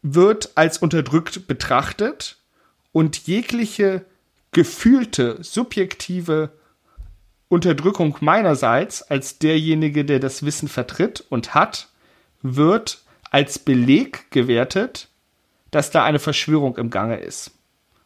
wird 0.01 0.51
als 0.55 0.79
unterdrückt 0.79 1.47
betrachtet 1.47 2.37
und 2.91 3.27
jegliche 3.27 4.05
gefühlte, 4.51 5.37
subjektive 5.41 6.51
Unterdrückung 7.49 8.17
meinerseits 8.19 9.03
als 9.03 9.37
derjenige, 9.37 10.05
der 10.05 10.19
das 10.19 10.43
Wissen 10.43 10.67
vertritt 10.67 11.23
und 11.29 11.53
hat, 11.53 11.89
wird 12.41 13.03
als 13.29 13.59
Beleg 13.59 14.31
gewertet, 14.31 15.09
dass 15.71 15.91
da 15.91 16.03
eine 16.03 16.19
Verschwörung 16.19 16.77
im 16.77 16.89
Gange 16.89 17.17
ist. 17.17 17.51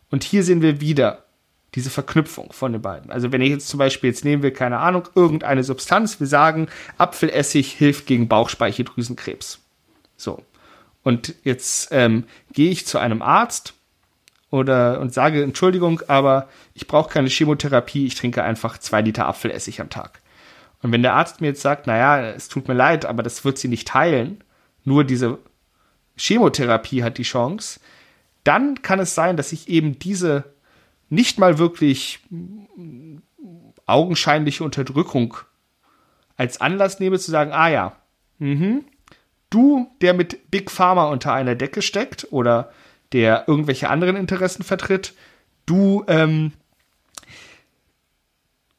Und 0.10 0.24
hier 0.24 0.44
sehen 0.44 0.62
wir 0.62 0.80
wieder 0.80 1.27
diese 1.76 1.90
Verknüpfung 1.90 2.54
von 2.54 2.72
den 2.72 2.82
beiden. 2.82 3.12
Also 3.12 3.32
wenn 3.32 3.42
ich 3.42 3.50
jetzt 3.50 3.68
zum 3.68 3.78
Beispiel, 3.78 4.10
jetzt 4.10 4.26
nehmen 4.26 4.44
wir, 4.44 4.54
keine 4.54 4.80
Ahnung, 4.80 5.08
irgendeine 5.16 5.64
Substanz, 5.64 6.20
wir 6.20 6.28
sagen, 6.28 6.68
Apfelessig 6.98 7.74
hilft 7.74 8.08
gegen 8.08 8.28
Bauchspeicheldrüsenkrebs. 8.28 9.60
So. 10.16 10.44
Und 11.04 11.36
jetzt 11.44 11.90
ähm, 11.92 12.26
gehe 12.54 12.72
ich 12.72 12.88
zu 12.88 12.98
einem 12.98 13.22
Arzt 13.22 13.74
oder 14.50 15.00
und 15.00 15.14
sage, 15.14 15.44
Entschuldigung, 15.44 16.02
aber 16.08 16.48
ich 16.74 16.88
brauche 16.88 17.10
keine 17.10 17.30
Chemotherapie, 17.30 18.06
ich 18.06 18.16
trinke 18.16 18.44
einfach 18.44 18.78
zwei 18.78 19.02
Liter 19.02 19.28
Apfelessig 19.28 19.82
am 19.82 19.90
Tag. 19.90 20.22
Und 20.82 20.92
wenn 20.92 21.02
der 21.02 21.14
Arzt 21.14 21.42
mir 21.42 21.48
jetzt 21.48 21.62
sagt, 21.62 21.88
naja, 21.88 22.30
es 22.32 22.48
tut 22.48 22.68
mir 22.68 22.74
leid, 22.74 23.06
aber 23.06 23.24
das 23.24 23.44
wird 23.44 23.58
sie 23.58 23.68
nicht 23.68 23.94
heilen, 23.94 24.44
nur 24.84 25.04
diese 25.04 25.40
Chemotherapie 26.18 27.04
hat 27.04 27.18
die 27.18 27.24
Chance, 27.24 27.80
dann 28.44 28.82
kann 28.82 29.00
es 29.00 29.16
sein, 29.16 29.38
dass 29.38 29.52
ich 29.52 29.68
eben 29.68 30.00
diese 30.00 30.46
nicht 31.10 31.40
mal 31.40 31.58
wirklich 31.58 32.20
augenscheinliche 33.86 34.64
Unterdrückung 34.64 35.38
als 36.38 36.62
Anlass 36.62 37.00
nehme 37.00 37.20
zu 37.20 37.32
sagen, 37.32 37.52
ah 37.52 37.68
ja, 37.68 37.96
mhm, 38.38 38.86
du, 39.50 39.88
der 40.02 40.14
mit 40.14 40.52
Big 40.52 40.72
Pharma 40.72 41.06
unter 41.06 41.34
einer 41.34 41.56
Decke 41.56 41.82
steckt 41.82 42.28
oder 42.32 42.72
der 43.12 43.46
irgendwelche 43.48 43.90
anderen 43.90 44.16
Interessen 44.16 44.64
vertritt, 44.64 45.14
du 45.66 46.04
ähm, 46.08 46.54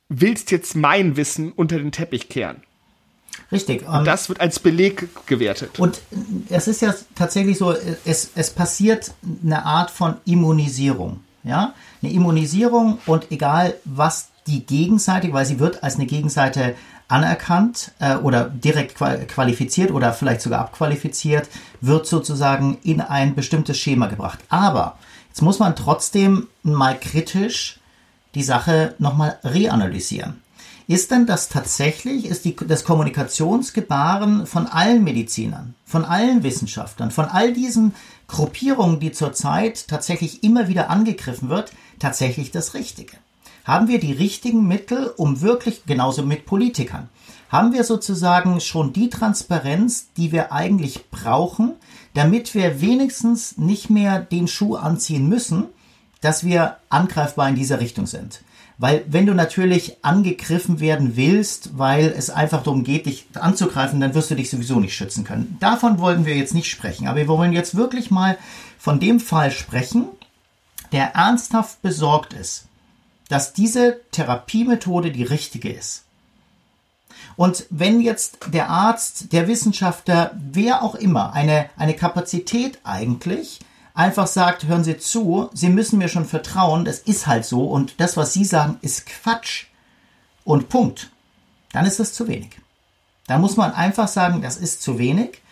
willst 0.09 0.51
jetzt 0.51 0.77
mein 0.77 1.17
Wissen 1.17 1.53
unter 1.53 1.79
den 1.79 1.93
Teppich 1.93 2.29
kehren. 2.29 2.63
Richtig. 3.51 3.87
Und 3.87 3.99
ähm, 3.99 4.05
das 4.05 4.29
wird 4.29 4.41
als 4.41 4.59
Beleg 4.59 5.09
gewertet. 5.27 5.79
Und 5.79 6.01
es 6.49 6.69
ist 6.69 6.83
ja 6.83 6.95
tatsächlich 7.15 7.59
so, 7.59 7.75
es, 8.05 8.31
es 8.35 8.51
passiert 8.51 9.15
eine 9.43 9.65
Art 9.65 9.91
von 9.91 10.17
Immunisierung. 10.25 11.21
Ja, 11.45 11.75
eine 12.03 12.13
Immunisierung 12.13 12.99
und 13.07 13.31
egal 13.31 13.75
was 13.85 14.29
die 14.47 14.67
Gegenseite, 14.67 15.33
weil 15.33 15.47
sie 15.47 15.61
wird 15.61 15.83
als 15.83 15.97
eine 15.97 16.07
Gegenseite 16.07 16.75
anerkannt 17.09 17.93
äh, 18.01 18.17
oder 18.17 18.45
direkt 18.45 18.97
qualifiziert 18.97 19.91
oder 19.91 20.13
vielleicht 20.13 20.43
sogar 20.43 20.61
abqualifiziert, 20.61 21.49
wird 21.81 22.07
sozusagen 22.07 22.79
in 22.83 23.01
ein 23.01 23.35
bestimmtes 23.35 23.79
Schema 23.79 24.07
gebracht. 24.07 24.41
Aber 24.49 24.99
jetzt 25.29 25.43
muss 25.43 25.59
man 25.59 25.75
trotzdem 25.75 26.49
mal 26.63 26.99
kritisch 26.99 27.81
die 28.35 28.43
Sache 28.43 28.95
nochmal 28.99 29.39
reanalysieren. 29.43 30.43
Ist 30.87 31.11
denn 31.11 31.27
das 31.27 31.49
tatsächlich, 31.49 32.25
ist 32.25 32.45
die, 32.47 32.57
das 32.57 32.85
Kommunikationsgebaren 32.85 34.47
von 34.47 34.67
allen 34.67 35.05
Medizinern, 35.05 35.75
von 35.85 36.05
allen 36.05 36.43
Wissenschaftlern, 36.43 37.11
von 37.11 37.27
all 37.27 37.53
diesen 37.53 37.95
Gruppierungen, 38.29 39.01
die 39.01 39.11
zurzeit 39.11 39.89
tatsächlich 39.89 40.45
immer 40.45 40.69
wieder 40.69 40.91
angegriffen 40.91 41.49
wird, 41.49 41.73
tatsächlich 41.99 42.51
das 42.51 42.75
Richtige? 42.75 43.17
Haben 43.65 43.89
wir 43.89 43.99
die 43.99 44.13
richtigen 44.13 44.67
Mittel, 44.67 45.13
um 45.17 45.41
wirklich, 45.41 45.85
genauso 45.87 46.23
mit 46.23 46.47
Politikern, 46.47 47.09
haben 47.51 47.73
wir 47.73 47.85
sozusagen 47.85 48.61
schon 48.61 48.93
die 48.93 49.09
Transparenz, 49.09 50.09
die 50.17 50.33
wir 50.33 50.53
eigentlich 50.53 51.11
brauchen, 51.11 51.73
damit 52.15 52.55
wir 52.55 52.81
wenigstens 52.81 53.57
nicht 53.57 53.91
mehr 53.91 54.21
den 54.21 54.49
Schuh 54.49 54.77
anziehen 54.77 55.29
müssen, 55.29 55.65
dass 56.21 56.45
wir 56.45 56.77
angreifbar 56.91 57.49
in 57.49 57.55
dieser 57.55 57.81
Richtung 57.81 58.07
sind. 58.07 58.43
Weil 58.79 59.05
wenn 59.09 59.27
du 59.27 59.35
natürlich 59.35 60.05
angegriffen 60.05 60.79
werden 60.79 61.17
willst, 61.17 61.77
weil 61.77 62.15
es 62.17 62.31
einfach 62.31 62.63
darum 62.63 62.85
geht, 62.85 63.07
dich 63.07 63.27
anzugreifen, 63.35 64.01
dann 64.01 64.15
wirst 64.15 64.31
du 64.31 64.37
dich 64.37 64.51
sowieso 64.51 64.79
nicht 64.79 64.95
schützen 64.95 65.25
können. 65.25 65.57
Davon 65.59 65.99
wollen 65.99 66.25
wir 66.25 66.37
jetzt 66.37 66.55
nicht 66.55 66.71
sprechen. 66.71 67.09
Aber 67.09 67.19
wir 67.19 67.29
wollen 67.29 67.53
jetzt 67.53 67.75
wirklich 67.75 68.13
mal 68.13 68.39
von 68.79 69.01
dem 69.01 69.19
Fall 69.19 69.51
sprechen, 69.51 70.07
der 70.93 71.17
ernsthaft 71.17 71.83
besorgt 71.83 72.33
ist, 72.33 72.67
dass 73.29 73.53
diese 73.53 74.01
Therapiemethode 74.13 75.11
die 75.11 75.25
richtige 75.25 75.71
ist. 75.71 76.05
Und 77.37 77.67
wenn 77.71 78.01
jetzt 78.01 78.39
der 78.53 78.71
Arzt, 78.71 79.33
der 79.33 79.49
Wissenschaftler, 79.49 80.31
wer 80.35 80.83
auch 80.83 80.95
immer, 80.95 81.33
eine, 81.33 81.69
eine 81.77 81.95
Kapazität 81.95 82.79
eigentlich 82.85 83.59
einfach 83.99 84.29
sagt, 84.29 84.67
hören 84.67 84.85
Sie 84.85 84.97
zu, 84.97 85.51
Sie 85.53 85.69
müssen 85.69 85.99
mir 85.99 86.09
schon 86.09 86.25
vertrauen, 86.25 86.85
das 86.85 87.01
ist 87.01 87.27
halt 87.27 87.45
so 87.45 87.65
und 87.65 88.01
das, 88.01 88.17
was 88.17 88.33
Sie 88.33 88.45
sagen, 88.45 88.79
ist 88.81 89.07
Quatsch 89.07 89.67
und 90.45 90.69
Punkt, 90.69 91.11
dann 91.73 91.85
ist 91.85 91.99
das 91.99 92.13
zu 92.13 92.29
wenig. 92.29 92.51
Da 93.27 93.39
muss 93.39 93.57
man 93.57 93.73
einfach 93.73 94.07
sagen, 94.07 94.41
das 94.41 94.57
ist 94.57 94.83
zu 94.83 94.99
wenig, 94.99 95.43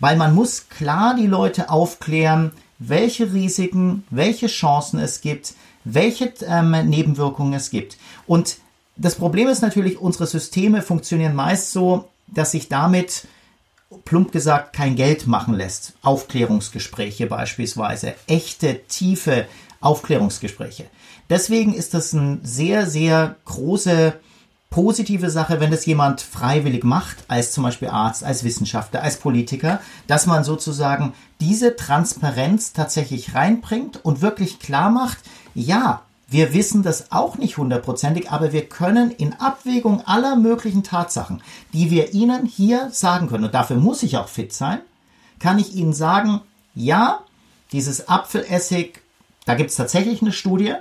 weil 0.00 0.16
man 0.16 0.34
muss 0.34 0.68
klar 0.68 1.14
die 1.14 1.28
Leute 1.28 1.70
aufklären, 1.70 2.50
welche 2.80 3.32
Risiken, 3.32 4.04
welche 4.10 4.48
Chancen 4.48 4.98
es 4.98 5.20
gibt, 5.20 5.54
welche 5.84 6.34
ähm, 6.46 6.72
Nebenwirkungen 6.88 7.54
es 7.54 7.70
gibt. 7.70 7.96
Und 8.26 8.58
das 8.96 9.14
Problem 9.14 9.46
ist 9.48 9.62
natürlich, 9.62 10.00
unsere 10.00 10.26
Systeme 10.26 10.82
funktionieren 10.82 11.36
meist 11.36 11.70
so, 11.70 12.08
dass 12.26 12.50
sich 12.50 12.68
damit 12.68 13.28
plump 14.04 14.32
gesagt 14.32 14.74
kein 14.74 14.96
Geld 14.96 15.26
machen 15.26 15.54
lässt. 15.54 15.94
Aufklärungsgespräche 16.02 17.26
beispielsweise, 17.26 18.14
echte, 18.26 18.80
tiefe 18.86 19.46
Aufklärungsgespräche. 19.80 20.86
Deswegen 21.30 21.74
ist 21.74 21.94
das 21.94 22.14
eine 22.14 22.38
sehr, 22.42 22.86
sehr 22.86 23.36
große 23.44 24.14
positive 24.74 25.30
Sache, 25.30 25.60
wenn 25.60 25.70
das 25.70 25.86
jemand 25.86 26.20
freiwillig 26.20 26.82
macht, 26.82 27.18
als 27.28 27.52
zum 27.52 27.62
Beispiel 27.62 27.88
Arzt, 27.88 28.24
als 28.24 28.42
Wissenschaftler, 28.42 29.02
als 29.02 29.18
Politiker, 29.18 29.80
dass 30.08 30.26
man 30.26 30.42
sozusagen 30.42 31.14
diese 31.40 31.76
Transparenz 31.76 32.72
tatsächlich 32.72 33.36
reinbringt 33.36 34.04
und 34.04 34.20
wirklich 34.20 34.58
klar 34.58 34.90
macht, 34.90 35.18
ja, 35.54 36.02
wir 36.28 36.54
wissen 36.54 36.82
das 36.82 37.12
auch 37.12 37.36
nicht 37.36 37.58
hundertprozentig, 37.58 38.30
aber 38.30 38.52
wir 38.52 38.68
können 38.68 39.10
in 39.10 39.34
Abwägung 39.34 40.00
aller 40.06 40.36
möglichen 40.36 40.82
Tatsachen, 40.82 41.42
die 41.72 41.90
wir 41.90 42.14
Ihnen 42.14 42.46
hier 42.46 42.90
sagen 42.90 43.28
können, 43.28 43.44
und 43.44 43.54
dafür 43.54 43.76
muss 43.76 44.02
ich 44.02 44.16
auch 44.16 44.28
fit 44.28 44.52
sein, 44.52 44.80
kann 45.38 45.58
ich 45.58 45.74
Ihnen 45.74 45.92
sagen, 45.92 46.40
ja, 46.74 47.20
dieses 47.72 48.08
Apfelessig, 48.08 49.02
da 49.46 49.54
gibt 49.54 49.70
es 49.70 49.76
tatsächlich 49.76 50.22
eine 50.22 50.32
Studie, 50.32 50.74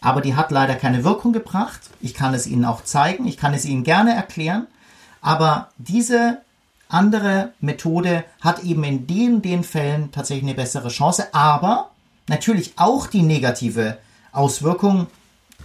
aber 0.00 0.20
die 0.20 0.34
hat 0.34 0.50
leider 0.50 0.74
keine 0.74 1.04
Wirkung 1.04 1.32
gebracht. 1.32 1.80
Ich 2.00 2.14
kann 2.14 2.34
es 2.34 2.46
Ihnen 2.46 2.64
auch 2.64 2.84
zeigen, 2.84 3.26
ich 3.26 3.36
kann 3.36 3.54
es 3.54 3.64
Ihnen 3.64 3.84
gerne 3.84 4.14
erklären, 4.14 4.66
aber 5.20 5.68
diese 5.78 6.38
andere 6.88 7.52
Methode 7.60 8.24
hat 8.40 8.64
eben 8.64 8.82
in 8.84 9.06
den, 9.06 9.42
den 9.42 9.64
Fällen 9.64 10.10
tatsächlich 10.12 10.44
eine 10.44 10.54
bessere 10.54 10.88
Chance, 10.88 11.32
aber 11.32 11.90
natürlich 12.28 12.74
auch 12.76 13.06
die 13.06 13.22
negative 13.22 13.98
Auswirkungen, 14.32 15.06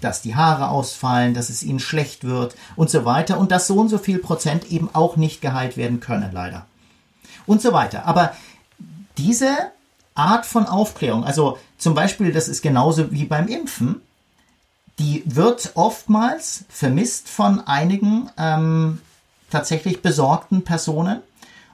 dass 0.01 0.21
die 0.21 0.36
Haare 0.36 0.69
ausfallen, 0.69 1.34
dass 1.34 1.49
es 1.49 1.63
ihnen 1.63 1.80
schlecht 1.80 2.23
wird 2.23 2.56
und 2.75 2.89
so 2.89 3.06
weiter 3.06 3.39
und 3.39 3.51
dass 3.51 3.67
so 3.67 3.75
und 3.75 3.89
so 3.89 3.97
viel 3.97 4.19
Prozent 4.19 4.71
eben 4.71 4.89
auch 4.93 5.15
nicht 5.15 5.41
geheilt 5.41 5.78
werden 5.78 5.99
können, 5.99 6.32
leider. 6.32 6.65
Und 7.45 7.62
so 7.62 7.73
weiter. 7.73 8.06
Aber 8.06 8.36
diese 9.17 9.56
Art 10.13 10.45
von 10.45 10.65
Aufklärung, 10.65 11.23
also 11.23 11.58
zum 11.78 11.93
Beispiel, 11.93 12.32
das 12.32 12.47
ist 12.47 12.62
genauso 12.62 13.12
wie 13.12 13.25
beim 13.25 13.47
Impfen, 13.47 14.01
die 14.99 15.23
wird 15.25 15.71
oftmals 15.75 16.65
vermisst 16.69 17.28
von 17.28 17.60
einigen 17.67 18.30
ähm, 18.38 19.01
tatsächlich 19.49 20.01
besorgten 20.01 20.63
Personen. 20.63 21.21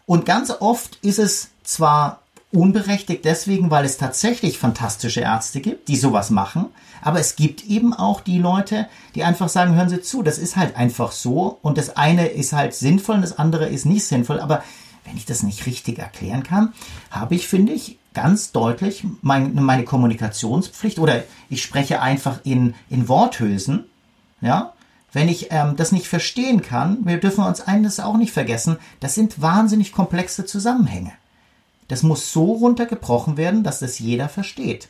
Und 0.06 0.26
ganz 0.26 0.50
oft 0.50 0.98
ist 1.04 1.20
es 1.20 1.50
zwar 1.64 2.21
unberechtigt 2.52 3.26
deswegen, 3.26 3.72
weil 3.72 3.86
es 3.86 3.98
tatsächlich 3.98 4.58
fantastische 4.58 5.22
Ärzte 5.22 5.62
gibt, 5.62 5.88
die 5.88 5.96
sowas 5.96 6.30
machen. 6.30 6.68
Aber 7.02 7.20
es 7.20 7.36
gibt 7.36 7.66
eben 7.66 7.94
auch 7.94 8.22
die 8.22 8.38
Leute, 8.38 8.88
die 9.16 9.24
einfach 9.24 9.50
sagen, 9.50 9.76
hören 9.76 9.90
Sie 9.90 10.02
zu, 10.02 10.22
das 10.22 10.38
ist 10.38 10.56
halt 10.56 10.76
einfach 10.76 11.12
so 11.12 11.58
und 11.62 11.78
das 11.78 11.98
eine 11.98 12.28
ist 12.28 12.54
halt 12.54 12.74
sinnvoll 12.74 13.16
und 13.16 13.22
das 13.22 13.40
andere 13.40 13.68
ist 13.68 13.86
nicht 13.86 14.06
sinnvoll. 14.06 14.40
Aber 14.40 14.64
wenn 15.06 15.18
ich 15.18 15.26
das 15.26 15.44
nicht 15.44 15.66
richtig 15.66 15.98
erklären 15.98 16.44
kann, 16.44 16.74
habe 17.10 17.36
ich, 17.36 17.48
finde 17.48 17.74
ich, 17.74 17.98
ganz 18.14 18.52
deutlich 18.52 19.06
mein, 19.22 19.56
meine 19.56 19.84
Kommunikationspflicht 19.84 21.00
oder 21.00 21.24
ich 21.50 21.64
spreche 21.64 22.02
einfach 22.02 22.42
in, 22.44 22.76
in 22.90 23.08
Worthülsen, 23.08 23.86
ja, 24.42 24.74
wenn 25.14 25.30
ich 25.30 25.48
ähm, 25.52 25.76
das 25.76 25.92
nicht 25.92 26.08
verstehen 26.08 26.62
kann, 26.62 27.00
wir 27.06 27.18
dürfen 27.18 27.44
uns 27.44 27.62
eines 27.62 28.00
auch 28.00 28.18
nicht 28.18 28.32
vergessen, 28.32 28.78
das 29.00 29.16
sind 29.16 29.42
wahnsinnig 29.42 29.92
komplexe 29.92 30.46
Zusammenhänge. 30.46 31.12
Das 31.92 32.02
muss 32.04 32.32
so 32.32 32.54
runtergebrochen 32.54 33.36
werden, 33.36 33.64
dass 33.64 33.80
das 33.80 34.00
jeder 34.00 34.30
versteht. 34.30 34.88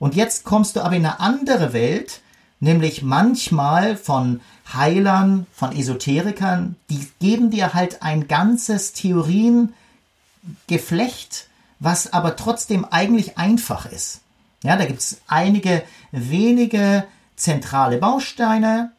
Und 0.00 0.16
jetzt 0.16 0.42
kommst 0.42 0.74
du 0.74 0.80
aber 0.80 0.96
in 0.96 1.06
eine 1.06 1.20
andere 1.20 1.72
Welt, 1.72 2.22
nämlich 2.58 3.02
manchmal 3.02 3.96
von 3.96 4.40
Heilern, 4.72 5.46
von 5.52 5.70
Esoterikern, 5.70 6.74
die 6.90 7.06
geben 7.20 7.52
dir 7.52 7.72
halt 7.72 8.02
ein 8.02 8.26
ganzes 8.26 8.94
Theoriengeflecht, 8.94 11.46
was 11.78 12.12
aber 12.12 12.34
trotzdem 12.34 12.84
eigentlich 12.84 13.38
einfach 13.38 13.86
ist. 13.86 14.20
Ja, 14.64 14.76
da 14.76 14.86
gibt 14.86 14.98
es 14.98 15.18
einige 15.28 15.84
wenige 16.10 17.04
zentrale 17.36 17.98
Bausteine, 17.98 18.90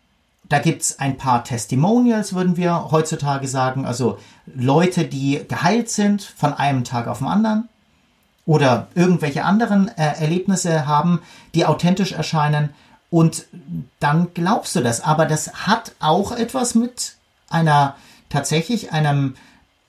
da 0.49 0.60
gibt's 0.60 0.99
ein 0.99 1.17
paar 1.17 1.43
Testimonials, 1.43 2.34
würden 2.34 2.58
wir 2.58 2.91
heutzutage 2.91 3.47
sagen, 3.47 3.86
also 3.86 4.17
Leute, 4.45 5.05
die 5.05 5.41
geheilt 5.47 5.89
sind 5.89 6.21
von 6.21 6.53
einem 6.53 6.84
Tag 6.84 7.08
auf 7.08 7.19
den 7.19 7.27
anderen 7.27 7.67
oder 8.45 8.88
irgendwelche 8.93 9.43
anderen 9.43 9.88
äh, 9.88 10.19
Erlebnisse 10.19 10.86
haben, 10.86 11.21
die 11.55 11.65
authentisch 11.65 12.12
erscheinen 12.12 12.69
und 13.10 13.45
dann 13.99 14.34
glaubst 14.34 14.75
du 14.75 14.81
das. 14.81 15.01
Aber 15.01 15.25
das 15.25 15.65
hat 15.65 15.93
auch 15.99 16.31
etwas 16.31 16.75
mit 16.75 17.15
einer 17.49 17.95
tatsächlich 18.29 18.91
einem 18.91 19.36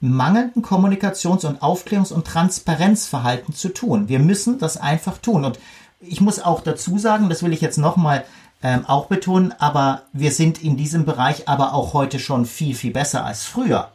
mangelnden 0.00 0.62
Kommunikations- 0.62 1.44
und 1.44 1.62
Aufklärungs- 1.62 2.12
und 2.12 2.26
Transparenzverhalten 2.26 3.54
zu 3.54 3.70
tun. 3.70 4.08
Wir 4.08 4.20
müssen 4.20 4.58
das 4.58 4.76
einfach 4.76 5.18
tun. 5.18 5.44
Und 5.44 5.58
ich 6.00 6.20
muss 6.20 6.38
auch 6.38 6.60
dazu 6.60 6.98
sagen, 6.98 7.28
das 7.28 7.42
will 7.42 7.52
ich 7.52 7.60
jetzt 7.60 7.78
nochmal 7.78 8.24
ähm, 8.62 8.86
auch 8.86 9.06
betonen, 9.06 9.52
aber 9.58 10.02
wir 10.12 10.32
sind 10.32 10.62
in 10.62 10.76
diesem 10.76 11.04
Bereich 11.04 11.48
aber 11.48 11.74
auch 11.74 11.92
heute 11.92 12.18
schon 12.18 12.46
viel, 12.46 12.74
viel 12.74 12.92
besser 12.92 13.24
als 13.24 13.44
früher. 13.44 13.90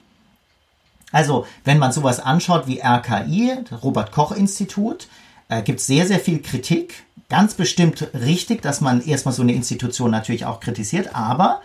Also, 1.12 1.46
wenn 1.64 1.78
man 1.78 1.92
sowas 1.92 2.20
anschaut 2.20 2.68
wie 2.68 2.80
RKI, 2.80 3.54
Robert 3.84 4.12
Koch 4.12 4.32
Institut, 4.32 5.08
äh, 5.50 5.62
gibt 5.62 5.82
sehr, 5.82 6.08
sehr 6.08 6.20
viel 6.20 6.42
Kritik. 6.42 7.04
Ganz 7.28 7.54
bestimmt 7.54 8.10
richtig, 8.14 8.62
dass 8.62 8.82
man 8.82 9.02
erstmal 9.02 9.34
so 9.34 9.42
eine 9.42 9.54
Institution 9.54 10.12
natürlich 10.12 10.46
auch 10.46 10.60
kritisiert, 10.60 11.16
aber 11.16 11.62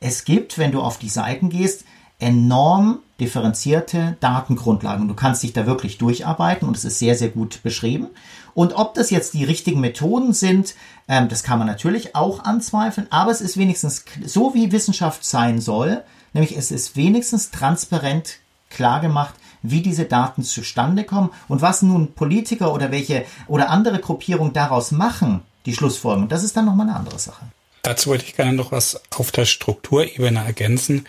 es 0.00 0.24
gibt, 0.24 0.58
wenn 0.58 0.72
du 0.72 0.80
auf 0.80 0.98
die 0.98 1.08
Seiten 1.08 1.48
gehst, 1.48 1.84
enorm 2.18 3.00
differenzierte 3.20 4.16
Datengrundlagen. 4.20 5.08
Du 5.08 5.14
kannst 5.14 5.42
dich 5.42 5.52
da 5.52 5.66
wirklich 5.66 5.98
durcharbeiten 5.98 6.68
und 6.68 6.76
es 6.76 6.84
ist 6.84 6.98
sehr, 6.98 7.14
sehr 7.14 7.28
gut 7.28 7.62
beschrieben. 7.62 8.08
Und 8.54 8.74
ob 8.74 8.94
das 8.94 9.10
jetzt 9.10 9.34
die 9.34 9.44
richtigen 9.44 9.80
Methoden 9.80 10.32
sind, 10.32 10.74
ähm, 11.08 11.28
das 11.28 11.42
kann 11.42 11.58
man 11.58 11.66
natürlich 11.66 12.14
auch 12.14 12.44
anzweifeln, 12.44 13.06
aber 13.10 13.30
es 13.30 13.40
ist 13.40 13.58
wenigstens 13.58 14.04
so, 14.24 14.54
wie 14.54 14.72
Wissenschaft 14.72 15.24
sein 15.24 15.60
soll, 15.60 16.02
nämlich 16.32 16.56
es 16.56 16.70
ist 16.70 16.96
wenigstens 16.96 17.50
transparent 17.50 18.38
klar 18.70 19.00
gemacht, 19.00 19.34
wie 19.62 19.82
diese 19.82 20.04
Daten 20.04 20.42
zustande 20.42 21.04
kommen 21.04 21.30
und 21.48 21.60
was 21.60 21.82
nun 21.82 22.14
Politiker 22.14 22.72
oder 22.72 22.90
welche 22.90 23.24
oder 23.46 23.70
andere 23.70 23.98
Gruppierungen 23.98 24.52
daraus 24.52 24.90
machen, 24.90 25.42
die 25.66 25.74
Schlussfolgerung, 25.74 26.28
das 26.28 26.44
ist 26.44 26.56
dann 26.56 26.64
nochmal 26.64 26.88
eine 26.88 26.96
andere 26.96 27.18
Sache. 27.18 27.46
Dazu 27.82 28.10
würde 28.10 28.24
ich 28.24 28.36
gerne 28.36 28.52
noch 28.52 28.72
was 28.72 29.00
auf 29.16 29.30
der 29.30 29.44
Strukturebene 29.44 30.44
ergänzen. 30.44 31.06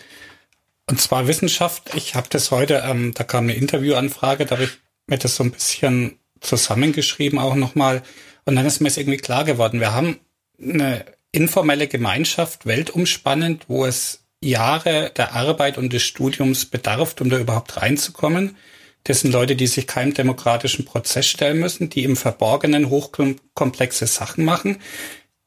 Und 0.89 1.01
zwar 1.01 1.27
Wissenschaft. 1.27 1.95
Ich 1.95 2.15
habe 2.15 2.27
das 2.29 2.51
heute, 2.51 2.83
ähm, 2.85 3.13
da 3.13 3.23
kam 3.23 3.45
eine 3.45 3.55
Interviewanfrage, 3.55 4.45
da 4.45 4.55
habe 4.55 4.63
ich 4.65 4.77
mir 5.07 5.17
das 5.17 5.35
so 5.35 5.43
ein 5.43 5.51
bisschen 5.51 6.17
zusammengeschrieben 6.39 7.39
auch 7.39 7.55
nochmal. 7.55 8.03
Und 8.45 8.55
dann 8.55 8.65
ist 8.65 8.79
mir 8.79 8.87
es 8.87 8.97
irgendwie 8.97 9.17
klar 9.17 9.43
geworden. 9.43 9.79
Wir 9.79 9.93
haben 9.93 10.19
eine 10.61 11.05
informelle 11.31 11.87
Gemeinschaft, 11.87 12.65
weltumspannend, 12.65 13.65
wo 13.67 13.85
es 13.85 14.23
Jahre 14.41 15.11
der 15.15 15.33
Arbeit 15.33 15.77
und 15.77 15.91
des 15.91 16.03
Studiums 16.03 16.65
bedarf, 16.65 17.15
um 17.19 17.29
da 17.29 17.37
überhaupt 17.37 17.77
reinzukommen. 17.77 18.55
Das 19.03 19.21
sind 19.21 19.31
Leute, 19.31 19.55
die 19.55 19.67
sich 19.67 19.87
keinem 19.87 20.13
demokratischen 20.13 20.85
Prozess 20.85 21.27
stellen 21.27 21.59
müssen, 21.59 21.89
die 21.89 22.03
im 22.03 22.15
Verborgenen 22.15 22.89
hochkomplexe 22.89 24.05
Sachen 24.05 24.45
machen, 24.45 24.77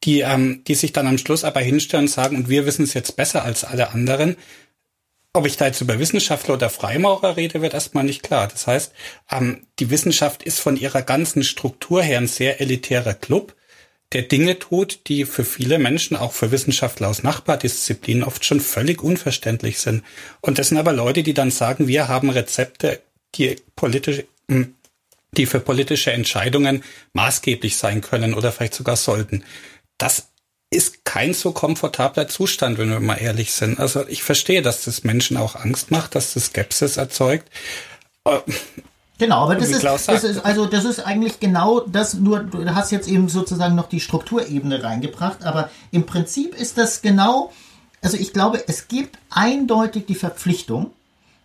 die, 0.03 0.21
ähm, 0.21 0.63
die 0.67 0.75
sich 0.75 0.93
dann 0.93 1.07
am 1.07 1.17
Schluss 1.17 1.43
aber 1.43 1.61
hinstellen 1.61 2.05
und 2.05 2.11
sagen, 2.11 2.35
und 2.35 2.49
wir 2.49 2.65
wissen 2.65 2.83
es 2.83 2.93
jetzt 2.93 3.15
besser 3.15 3.43
als 3.43 3.63
alle 3.63 3.91
anderen. 3.91 4.35
Ob 5.33 5.45
ich 5.45 5.55
da 5.55 5.67
jetzt 5.67 5.81
über 5.81 5.97
Wissenschaftler 5.97 6.55
oder 6.55 6.69
Freimaurer 6.69 7.37
rede, 7.37 7.61
wird 7.61 7.73
erstmal 7.73 8.03
nicht 8.03 8.23
klar. 8.23 8.47
Das 8.47 8.67
heißt, 8.67 8.93
ähm, 9.31 9.65
die 9.79 9.89
Wissenschaft 9.89 10.43
ist 10.43 10.59
von 10.59 10.75
ihrer 10.75 11.01
ganzen 11.01 11.43
Struktur 11.43 12.03
her 12.03 12.17
ein 12.17 12.27
sehr 12.27 12.59
elitärer 12.59 13.13
Club 13.13 13.55
der 14.13 14.23
Dinge 14.23 14.59
tut, 14.59 15.07
die 15.07 15.25
für 15.25 15.45
viele 15.45 15.79
Menschen, 15.79 16.17
auch 16.17 16.33
für 16.33 16.51
Wissenschaftler 16.51 17.07
aus 17.07 17.23
Nachbardisziplinen, 17.23 18.23
oft 18.23 18.43
schon 18.43 18.59
völlig 18.59 19.01
unverständlich 19.01 19.79
sind. 19.79 20.03
Und 20.41 20.59
das 20.59 20.69
sind 20.69 20.77
aber 20.77 20.91
Leute, 20.91 21.23
die 21.23 21.33
dann 21.33 21.51
sagen, 21.51 21.87
wir 21.87 22.07
haben 22.07 22.29
Rezepte, 22.29 23.01
die 23.35 23.55
politisch, 23.75 24.23
hm, 24.49 24.75
die 25.37 25.45
für 25.45 25.61
politische 25.61 26.11
Entscheidungen 26.11 26.83
maßgeblich 27.13 27.77
sein 27.77 28.01
können 28.01 28.33
oder 28.33 28.51
vielleicht 28.51 28.73
sogar 28.73 28.97
sollten. 28.97 29.45
Das 29.97 30.30
ist 30.71 31.03
kein 31.05 31.33
so 31.33 31.51
komfortabler 31.51 32.27
Zustand, 32.27 32.77
wenn 32.77 32.89
wir 32.89 33.01
mal 33.01 33.17
ehrlich 33.17 33.51
sind. 33.51 33.79
Also 33.79 34.07
ich 34.07 34.23
verstehe, 34.23 34.61
dass 34.61 34.85
das 34.85 35.03
Menschen 35.03 35.37
auch 35.37 35.55
Angst 35.55 35.91
macht, 35.91 36.15
dass 36.15 36.33
das 36.33 36.45
Skepsis 36.45 36.97
erzeugt. 36.97 37.47
Äh, 38.25 38.39
Genau, 39.21 39.43
aber 39.43 39.53
das 39.53 39.69
ist, 39.69 39.83
das 39.83 40.07
ist, 40.23 40.43
also 40.43 40.65
das 40.65 40.83
ist 40.83 40.99
eigentlich 41.05 41.39
genau 41.39 41.81
das, 41.81 42.15
nur 42.15 42.39
du 42.39 42.73
hast 42.73 42.91
jetzt 42.91 43.07
eben 43.07 43.29
sozusagen 43.29 43.75
noch 43.75 43.87
die 43.87 43.99
Strukturebene 43.99 44.83
reingebracht, 44.83 45.43
aber 45.43 45.69
im 45.91 46.07
Prinzip 46.07 46.55
ist 46.55 46.79
das 46.79 47.03
genau, 47.03 47.53
also 48.01 48.17
ich 48.17 48.33
glaube, 48.33 48.63
es 48.67 48.87
gibt 48.87 49.19
eindeutig 49.29 50.07
die 50.07 50.15
Verpflichtung, 50.15 50.89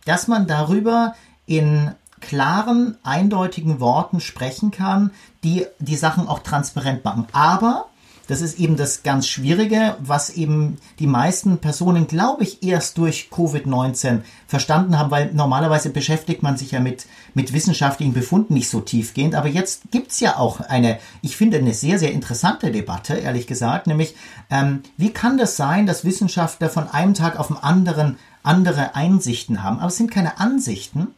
dass 0.07 0.27
man 0.27 0.47
darüber 0.47 1.17
in 1.45 1.95
klaren, 2.23 2.97
eindeutigen 3.03 3.79
Worten 3.79 4.21
sprechen 4.21 4.71
kann, 4.71 5.11
die 5.45 5.67
die 5.79 5.97
Sachen 5.97 6.29
auch 6.29 6.39
transparent 6.39 7.05
machen. 7.05 7.27
Aber 7.33 7.91
das 8.29 8.41
ist 8.41 8.59
eben 8.59 8.77
das 8.77 9.03
ganz 9.03 9.29
Schwierige, 9.29 9.97
was 10.01 10.31
eben 10.31 10.79
die 10.99 11.07
meisten 11.07 11.59
Personen, 11.59 12.07
glaube 12.07 12.43
ich, 12.43 12.63
erst 12.63 12.99
durch 12.99 13.29
Covid-19 13.33 14.21
verstanden 14.47 14.99
haben, 14.99 15.11
weil 15.11 15.33
normalerweise 15.33 15.91
beschäftigt 15.91 16.43
man 16.43 16.57
sich 16.57 16.73
ja 16.73 16.81
mit, 16.81 17.07
mit 17.35 17.53
wissenschaftlichen 17.53 18.13
Befunden 18.13 18.55
nicht 18.55 18.69
so 18.69 18.81
tiefgehend. 18.81 19.35
Aber 19.35 19.49
jetzt 19.49 19.91
gibt's 19.91 20.21
ja 20.21 20.37
auch 20.37 20.61
eine, 20.61 20.99
ich 21.23 21.37
finde, 21.37 21.59
eine 21.59 21.75
sehr, 21.75 21.99
sehr 21.99 22.13
interessante 22.13 22.73
Debatte, 22.73 23.15
ehrlich 23.15 23.47
gesagt, 23.47 23.87
nämlich, 23.87 24.15
ähm, 24.51 24.83
wie 24.97 25.11
kann 25.11 25.39
das 25.39 25.57
sein, 25.57 25.87
dass 25.87 26.05
Wissenschaftler 26.05 26.69
von 26.69 26.89
einem 26.89 27.15
Tag 27.15 27.39
auf 27.39 27.49
den 27.49 27.59
anderen 27.59 28.17
andere 28.43 28.95
Einsichten 28.95 29.63
haben? 29.63 29.79
Aber 29.79 29.89
es 29.89 29.97
sind 29.97 30.11
keine 30.11 30.39
Ansichten, 30.39 31.09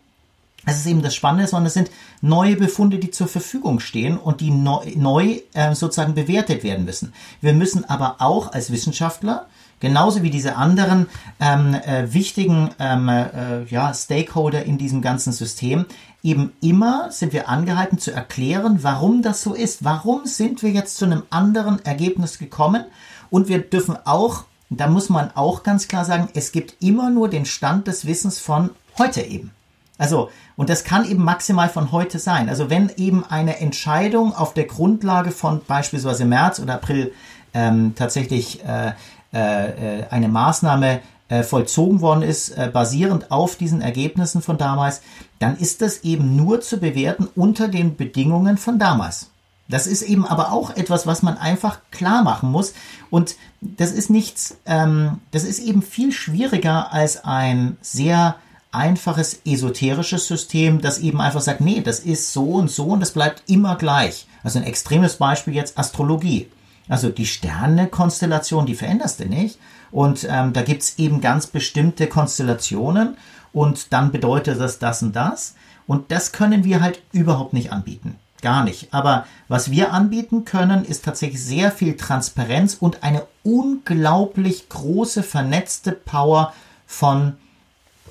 es 0.66 0.78
ist 0.78 0.86
eben 0.86 1.02
das 1.02 1.14
Spannende, 1.14 1.46
sondern 1.46 1.66
es 1.66 1.74
sind 1.74 1.90
neue 2.20 2.56
Befunde, 2.56 2.98
die 2.98 3.10
zur 3.10 3.28
Verfügung 3.28 3.80
stehen 3.80 4.18
und 4.18 4.40
die 4.40 4.50
neu, 4.50 4.84
neu 4.96 5.40
äh, 5.54 5.74
sozusagen 5.74 6.14
bewertet 6.14 6.62
werden 6.62 6.84
müssen. 6.84 7.12
Wir 7.40 7.54
müssen 7.54 7.88
aber 7.88 8.16
auch 8.18 8.52
als 8.52 8.70
Wissenschaftler 8.70 9.46
genauso 9.80 10.22
wie 10.22 10.30
diese 10.30 10.56
anderen 10.56 11.06
ähm, 11.40 11.74
äh, 11.74 12.12
wichtigen 12.12 12.70
ähm, 12.78 13.08
äh, 13.08 13.64
ja, 13.64 13.92
Stakeholder 13.94 14.64
in 14.64 14.78
diesem 14.78 15.02
ganzen 15.02 15.32
System, 15.32 15.86
eben 16.22 16.52
immer 16.60 17.10
sind 17.12 17.32
wir 17.32 17.48
angehalten 17.48 17.98
zu 17.98 18.10
erklären, 18.10 18.78
warum 18.82 19.22
das 19.22 19.42
so 19.42 19.54
ist. 19.54 19.84
Warum 19.84 20.26
sind 20.26 20.62
wir 20.62 20.70
jetzt 20.70 20.96
zu 20.96 21.04
einem 21.04 21.22
anderen 21.30 21.84
Ergebnis 21.84 22.38
gekommen? 22.38 22.84
Und 23.30 23.48
wir 23.48 23.58
dürfen 23.58 23.96
auch, 24.04 24.44
da 24.70 24.88
muss 24.88 25.08
man 25.08 25.30
auch 25.34 25.62
ganz 25.62 25.88
klar 25.88 26.04
sagen, 26.04 26.28
es 26.34 26.52
gibt 26.52 26.82
immer 26.82 27.10
nur 27.10 27.28
den 27.28 27.46
Stand 27.46 27.86
des 27.86 28.06
Wissens 28.06 28.38
von 28.40 28.70
heute 28.98 29.22
eben. 29.22 29.52
Also, 29.98 30.30
und 30.56 30.70
das 30.70 30.84
kann 30.84 31.04
eben 31.04 31.24
maximal 31.24 31.68
von 31.68 31.92
heute 31.92 32.18
sein. 32.18 32.48
Also 32.48 32.70
wenn 32.70 32.90
eben 32.96 33.24
eine 33.28 33.58
Entscheidung 33.58 34.34
auf 34.34 34.54
der 34.54 34.64
Grundlage 34.64 35.32
von 35.32 35.61
beispielsweise 35.66 36.24
März 36.24 36.61
oder 36.61 36.74
April 36.74 37.12
ähm, 37.52 37.94
tatsächlich 37.96 38.61
äh, 38.64 38.92
äh, 39.32 40.04
eine 40.11 40.28
Maßnahme 40.28 41.00
äh, 41.28 41.42
vollzogen 41.42 42.00
worden 42.00 42.22
ist, 42.22 42.50
äh, 42.50 42.70
basierend 42.72 43.30
auf 43.30 43.56
diesen 43.56 43.82
Ergebnissen 43.82 44.40
von 44.40 44.56
damals, 44.56 45.02
dann 45.40 45.56
ist 45.56 45.82
das 45.82 46.04
eben 46.04 46.37
nur 46.37 46.61
zu 46.61 46.78
bewerten 46.78 47.28
unter 47.34 47.68
den 47.68 47.96
Bedingungen 47.96 48.56
von 48.56 48.78
damals. 48.78 49.30
Das 49.68 49.87
ist 49.87 50.02
eben 50.02 50.24
aber 50.24 50.52
auch 50.52 50.74
etwas, 50.76 51.06
was 51.06 51.22
man 51.22 51.37
einfach 51.37 51.80
klar 51.90 52.22
machen 52.22 52.50
muss. 52.50 52.72
Und 53.11 53.37
das 53.61 53.92
ist 53.92 54.08
nichts, 54.08 54.56
ähm, 54.64 55.18
das 55.30 55.44
ist 55.44 55.58
eben 55.58 55.82
viel 55.82 56.12
schwieriger 56.12 56.92
als 56.92 57.22
ein 57.24 57.76
sehr 57.82 58.37
einfaches 58.70 59.40
esoterisches 59.44 60.26
System, 60.26 60.81
das 60.81 60.98
eben 60.98 61.20
einfach 61.20 61.40
sagt, 61.40 61.61
nee, 61.61 61.81
das 61.81 62.00
ist 62.00 62.33
so 62.33 62.44
und 62.44 62.70
so 62.70 62.87
und 62.87 63.00
das 63.00 63.12
bleibt 63.12 63.42
immer 63.46 63.76
gleich. 63.76 64.26
Also 64.42 64.59
ein 64.59 64.64
extremes 64.64 65.16
Beispiel 65.16 65.54
jetzt 65.54 65.78
Astrologie. 65.78 66.48
Also 66.88 67.11
die 67.11 67.26
Sterne-Konstellation, 67.26 68.66
die 68.66 68.74
veränderst 68.74 69.20
du 69.20 69.26
nicht. 69.26 69.59
Und 69.90 70.26
ähm, 70.28 70.52
da 70.52 70.62
gibt's 70.62 70.98
eben 70.98 71.20
ganz 71.20 71.46
bestimmte 71.46 72.07
Konstellationen 72.07 73.16
und 73.52 73.92
dann 73.92 74.12
bedeutet 74.12 74.61
das 74.61 74.78
das 74.78 75.02
und 75.02 75.16
das. 75.16 75.54
Und 75.87 76.11
das 76.11 76.33
können 76.33 76.64
wir 76.64 76.81
halt 76.81 77.02
überhaupt 77.12 77.54
nicht 77.54 77.72
anbieten. 77.72 78.16
Gar 78.42 78.64
nicht. 78.64 78.92
Aber 78.92 79.26
was 79.48 79.70
wir 79.70 79.92
anbieten 79.92 80.44
können, 80.44 80.85
ist 80.85 81.04
tatsächlich 81.04 81.42
sehr 81.42 81.72
viel 81.72 81.96
Transparenz 81.96 82.74
und 82.74 83.02
eine 83.02 83.26
unglaublich 83.42 84.68
große 84.68 85.22
vernetzte 85.22 85.92
Power 85.92 86.52
von 86.87 87.37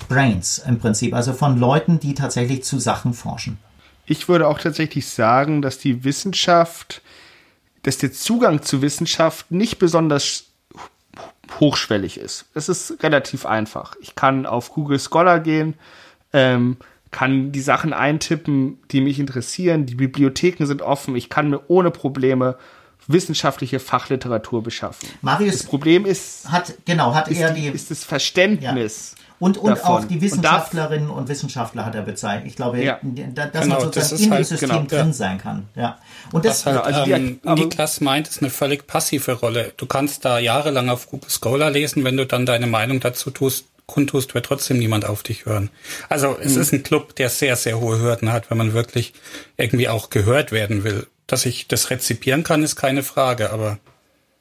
Brains 0.07 0.59
im 0.59 0.79
Prinzip, 0.79 1.13
also 1.13 1.33
von 1.33 1.57
Leuten, 1.57 1.99
die 1.99 2.13
tatsächlich 2.13 2.63
zu 2.63 2.79
Sachen 2.79 3.13
forschen. 3.13 3.57
Ich 4.05 4.29
würde 4.29 4.47
auch 4.47 4.59
tatsächlich 4.59 5.07
sagen, 5.07 5.61
dass 5.61 5.79
die 5.79 6.03
Wissenschaft, 6.03 7.01
dass 7.83 7.97
der 7.97 8.13
Zugang 8.13 8.61
zu 8.61 8.81
Wissenschaft 8.81 9.51
nicht 9.51 9.79
besonders 9.79 10.45
hochschwellig 11.59 12.17
ist. 12.17 12.45
Es 12.53 12.69
ist 12.69 13.03
relativ 13.03 13.45
einfach. 13.45 13.95
Ich 14.01 14.15
kann 14.15 14.45
auf 14.45 14.71
Google 14.71 14.99
Scholar 14.99 15.39
gehen, 15.39 15.75
ähm, 16.33 16.77
kann 17.11 17.51
die 17.51 17.61
Sachen 17.61 17.93
eintippen, 17.93 18.79
die 18.91 19.01
mich 19.01 19.19
interessieren. 19.19 19.85
Die 19.85 19.95
Bibliotheken 19.95 20.65
sind 20.65 20.81
offen. 20.81 21.15
Ich 21.15 21.29
kann 21.29 21.49
mir 21.49 21.61
ohne 21.69 21.91
Probleme 21.91 22.57
wissenschaftliche 23.07 23.79
Fachliteratur 23.79 24.61
beschaffen. 24.61 25.09
Marius 25.21 25.59
das 25.59 25.63
Problem 25.63 26.05
ist, 26.05 26.49
hat 26.51 26.73
genau 26.85 27.13
hat 27.13 27.29
ist 27.29 27.39
er 27.39 27.51
die, 27.51 27.61
die 27.61 27.67
ist 27.67 27.89
das 27.89 28.03
Verständnis. 28.03 29.15
Ja. 29.17 29.23
Und, 29.39 29.57
und 29.57 29.69
davon. 29.69 30.03
auch 30.03 30.05
die 30.05 30.19
Wissenschaftlerinnen 30.19 31.09
und, 31.09 31.17
und, 31.17 31.29
Wissenschaftler 31.29 31.85
hat 31.85 31.93
er 31.93 32.01
bezeichnet. 32.01 32.47
Ich 32.47 32.55
glaube, 32.55 32.83
ja. 32.83 32.99
dass 33.03 33.51
genau, 33.51 33.75
man 33.75 33.81
sozusagen 33.81 33.93
das 33.93 34.11
in 34.21 34.31
halt, 34.31 34.39
dem 34.39 34.45
System 34.45 34.69
genau, 34.69 34.83
drin 34.85 35.07
ja. 35.07 35.13
sein 35.13 35.37
kann. 35.37 35.69
Ja. 35.75 35.99
Und 36.31 36.43
das, 36.43 36.65
Was 36.65 36.73
halt, 36.73 36.85
also 36.85 37.03
die- 37.05 37.11
ähm, 37.11 37.39
Niklas 37.43 38.01
meint, 38.01 38.27
ist 38.27 38.41
eine 38.41 38.49
völlig 38.49 38.87
passive 38.87 39.33
Rolle. 39.33 39.73
Du 39.77 39.85
kannst 39.85 40.25
da 40.25 40.39
jahrelang 40.39 40.89
auf 40.89 41.09
Google 41.09 41.29
Scholar 41.29 41.69
lesen, 41.69 42.03
wenn 42.03 42.17
du 42.17 42.25
dann 42.25 42.47
deine 42.47 42.65
Meinung 42.65 42.99
dazu 42.99 43.29
tust, 43.29 43.65
kundtust, 43.87 44.33
wird 44.35 44.45
trotzdem 44.45 44.77
niemand 44.77 45.05
auf 45.05 45.23
dich 45.23 45.45
hören. 45.45 45.69
Also 46.09 46.37
es 46.39 46.55
mhm. 46.55 46.61
ist 46.61 46.73
ein 46.73 46.83
Club, 46.83 47.15
der 47.15 47.29
sehr, 47.29 47.55
sehr 47.55 47.79
hohe 47.79 47.99
Hürden 47.99 48.31
hat, 48.31 48.49
wenn 48.49 48.57
man 48.57 48.73
wirklich 48.73 49.13
irgendwie 49.55 49.87
auch 49.89 50.09
gehört 50.09 50.51
werden 50.51 50.83
will. 50.83 51.07
Dass 51.25 51.45
ich 51.45 51.67
das 51.67 51.89
rezipieren 51.89 52.43
kann, 52.43 52.63
ist 52.63 52.75
keine 52.75 53.03
Frage, 53.03 53.51
aber. 53.51 53.79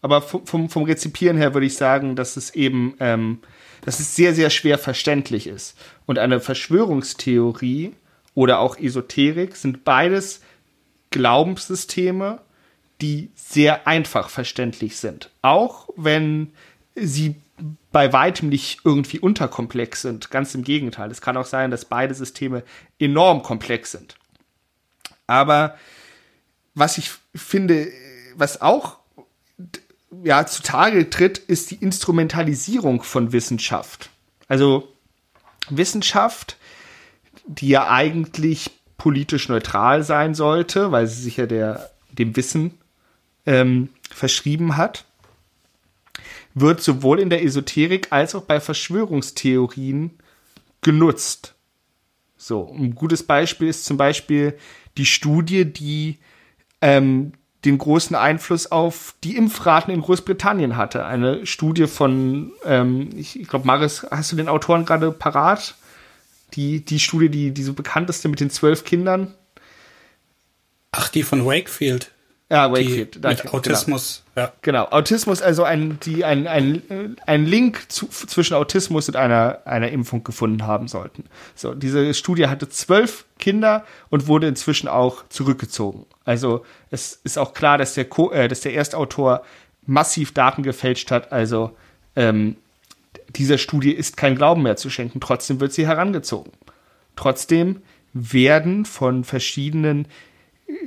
Aber 0.02 0.22
vom, 0.22 0.68
vom 0.68 0.84
Rezipieren 0.84 1.36
her 1.36 1.54
würde 1.54 1.66
ich 1.66 1.76
sagen, 1.76 2.14
dass 2.14 2.36
es 2.36 2.54
eben, 2.54 2.94
ähm, 3.00 3.40
dass 3.82 4.00
es 4.00 4.16
sehr, 4.16 4.34
sehr 4.34 4.50
schwer 4.50 4.78
verständlich 4.78 5.46
ist. 5.46 5.76
Und 6.06 6.18
eine 6.18 6.40
Verschwörungstheorie 6.40 7.94
oder 8.34 8.58
auch 8.60 8.78
Esoterik 8.78 9.56
sind 9.56 9.84
beides 9.84 10.40
Glaubenssysteme, 11.10 12.40
die 13.00 13.30
sehr 13.34 13.86
einfach 13.86 14.28
verständlich 14.28 14.96
sind. 14.96 15.30
Auch 15.42 15.88
wenn 15.96 16.52
sie 16.94 17.36
bei 17.92 18.12
weitem 18.12 18.48
nicht 18.48 18.80
irgendwie 18.84 19.18
unterkomplex 19.18 20.02
sind. 20.02 20.30
Ganz 20.30 20.54
im 20.54 20.64
Gegenteil. 20.64 21.10
Es 21.10 21.20
kann 21.20 21.36
auch 21.36 21.46
sein, 21.46 21.70
dass 21.70 21.86
beide 21.86 22.14
Systeme 22.14 22.62
enorm 22.98 23.42
komplex 23.42 23.92
sind. 23.92 24.16
Aber 25.26 25.78
was 26.74 26.98
ich 26.98 27.10
finde, 27.34 27.88
was 28.34 28.60
auch 28.60 28.98
ja, 30.22 30.46
zutage 30.46 31.10
tritt, 31.10 31.38
ist 31.38 31.70
die 31.70 31.76
Instrumentalisierung 31.76 33.02
von 33.02 33.32
Wissenschaft. 33.32 34.10
Also 34.48 34.92
Wissenschaft, 35.68 36.56
die 37.46 37.68
ja 37.68 37.90
eigentlich 37.90 38.70
politisch 38.98 39.48
neutral 39.48 40.02
sein 40.02 40.34
sollte, 40.34 40.92
weil 40.92 41.06
sie 41.06 41.22
sich 41.22 41.36
ja 41.36 41.46
der, 41.46 41.90
dem 42.10 42.36
Wissen 42.36 42.74
ähm, 43.44 43.90
verschrieben 44.10 44.76
hat, 44.76 45.04
wird 46.54 46.82
sowohl 46.82 47.20
in 47.20 47.30
der 47.30 47.44
Esoterik 47.44 48.12
als 48.12 48.34
auch 48.34 48.42
bei 48.42 48.60
Verschwörungstheorien 48.60 50.12
genutzt. 50.80 51.54
So, 52.36 52.72
ein 52.72 52.94
gutes 52.94 53.22
Beispiel 53.24 53.68
ist 53.68 53.84
zum 53.84 53.96
Beispiel 53.96 54.56
die 54.96 55.06
Studie, 55.06 55.64
die 55.64 56.18
ähm, 56.80 57.32
den 57.66 57.78
großen 57.78 58.16
Einfluss 58.16 58.70
auf 58.70 59.14
die 59.24 59.36
Impfraten 59.36 59.92
in 59.92 60.00
Großbritannien 60.00 60.76
hatte. 60.76 61.04
Eine 61.04 61.44
Studie 61.46 61.86
von, 61.86 62.52
ähm, 62.64 63.10
ich, 63.16 63.38
ich 63.38 63.48
glaube, 63.48 63.66
Maris, 63.66 64.06
hast 64.10 64.32
du 64.32 64.36
den 64.36 64.48
Autoren 64.48 64.84
gerade 64.84 65.10
parat? 65.12 65.74
Die, 66.54 66.84
die 66.84 67.00
Studie, 67.00 67.28
die, 67.28 67.50
die 67.50 67.62
so 67.62 67.74
bekannteste 67.74 68.28
mit 68.28 68.40
den 68.40 68.50
zwölf 68.50 68.84
Kindern. 68.84 69.34
Ach, 70.92 71.08
die 71.08 71.24
von 71.24 71.44
Wakefield. 71.44 72.12
Ja, 72.48 72.70
Wakefield. 72.70 73.16
Die, 73.16 73.28
mit. 73.28 73.52
Autismus. 73.52 74.22
Genau. 74.34 74.46
Ja. 74.46 74.52
genau. 74.62 74.84
Autismus, 74.90 75.42
also 75.42 75.64
ein, 75.64 75.98
die 76.04 76.24
ein, 76.24 76.46
ein, 76.46 77.16
ein 77.26 77.44
Link 77.44 77.90
zu, 77.90 78.06
zwischen 78.06 78.54
Autismus 78.54 79.08
und 79.08 79.16
einer, 79.16 79.62
einer 79.64 79.90
Impfung 79.90 80.22
gefunden 80.22 80.64
haben 80.64 80.86
sollten. 80.86 81.24
So, 81.56 81.74
diese 81.74 82.14
Studie 82.14 82.46
hatte 82.46 82.68
zwölf 82.68 83.24
Kinder 83.40 83.84
und 84.10 84.28
wurde 84.28 84.46
inzwischen 84.46 84.86
auch 84.86 85.24
zurückgezogen. 85.28 86.06
Also 86.24 86.64
es 86.90 87.18
ist 87.24 87.36
auch 87.36 87.52
klar, 87.52 87.78
dass 87.78 87.94
der, 87.94 88.04
Co 88.04 88.30
äh, 88.30 88.46
dass 88.46 88.60
der 88.60 88.74
Erstautor 88.74 89.42
massiv 89.84 90.32
Daten 90.32 90.62
gefälscht 90.62 91.10
hat. 91.10 91.32
Also 91.32 91.76
ähm, 92.14 92.56
dieser 93.30 93.58
Studie 93.58 93.92
ist 93.92 94.16
kein 94.16 94.36
Glauben 94.36 94.62
mehr 94.62 94.76
zu 94.76 94.88
schenken. 94.88 95.18
Trotzdem 95.20 95.58
wird 95.58 95.72
sie 95.72 95.86
herangezogen. 95.86 96.52
Trotzdem 97.16 97.82
werden 98.12 98.84
von 98.84 99.24
verschiedenen 99.24 100.06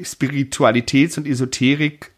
Spiritualitäts- 0.02 1.18
und 1.18 1.28
Esoterik 1.28 2.12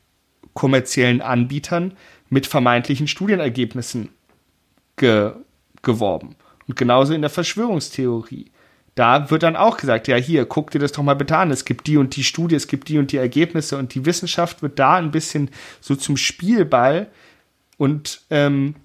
kommerziellen 0.54 1.22
Anbietern 1.22 1.94
mit 2.30 2.48
vermeintlichen 2.48 3.08
Studienergebnissen 3.08 4.10
ge 4.98 5.34
geworben. 5.82 6.36
Und 6.68 6.76
genauso 6.76 7.14
in 7.14 7.22
der 7.22 7.32
Verschwörungstheorie. 7.32 8.52
Da 8.94 9.32
wird 9.32 9.42
dann 9.42 9.56
auch 9.56 9.78
gesagt, 9.78 10.08
ja, 10.08 10.16
hier, 10.16 10.46
guck 10.46 10.70
dir 10.70 10.80
das 10.80 10.92
doch 10.92 11.02
mal 11.02 11.16
bitte 11.16 11.38
an. 11.38 11.50
Es 11.50 11.66
gibt 11.66 11.88
die 11.88 11.98
und 11.98 12.16
die 12.16 12.24
Studie, 12.24 12.56
es 12.56 12.68
gibt 12.68 12.88
die 12.88 13.00
und 13.00 13.12
die 13.12 13.18
Ergebnisse 13.18 13.78
und 13.78 13.96
die 13.96 14.06
Wissenschaft 14.06 14.62
wird 14.62 14.78
da 14.78 14.96
ein 14.96 15.12
bisschen 15.12 15.50
so 15.80 15.96
zum 15.96 16.18
Spielball 16.18 17.10
und 17.78 18.22
ähm, 18.30 18.76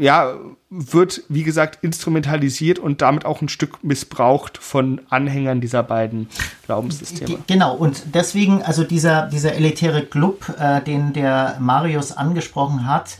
ja, 0.00 0.34
wird, 0.70 1.22
wie 1.28 1.42
gesagt, 1.42 1.82
instrumentalisiert 1.82 2.78
und 2.78 3.02
damit 3.02 3.24
auch 3.24 3.42
ein 3.42 3.48
Stück 3.48 3.82
missbraucht 3.82 4.58
von 4.58 5.00
Anhängern 5.10 5.60
dieser 5.60 5.82
beiden 5.82 6.28
Glaubenssysteme. 6.66 7.38
Genau, 7.46 7.74
und 7.74 8.14
deswegen, 8.14 8.62
also 8.62 8.84
dieser, 8.84 9.26
dieser 9.26 9.54
elitäre 9.54 10.02
Club, 10.02 10.54
äh, 10.58 10.80
den 10.80 11.12
der 11.12 11.56
Marius 11.60 12.12
angesprochen 12.12 12.86
hat, 12.86 13.18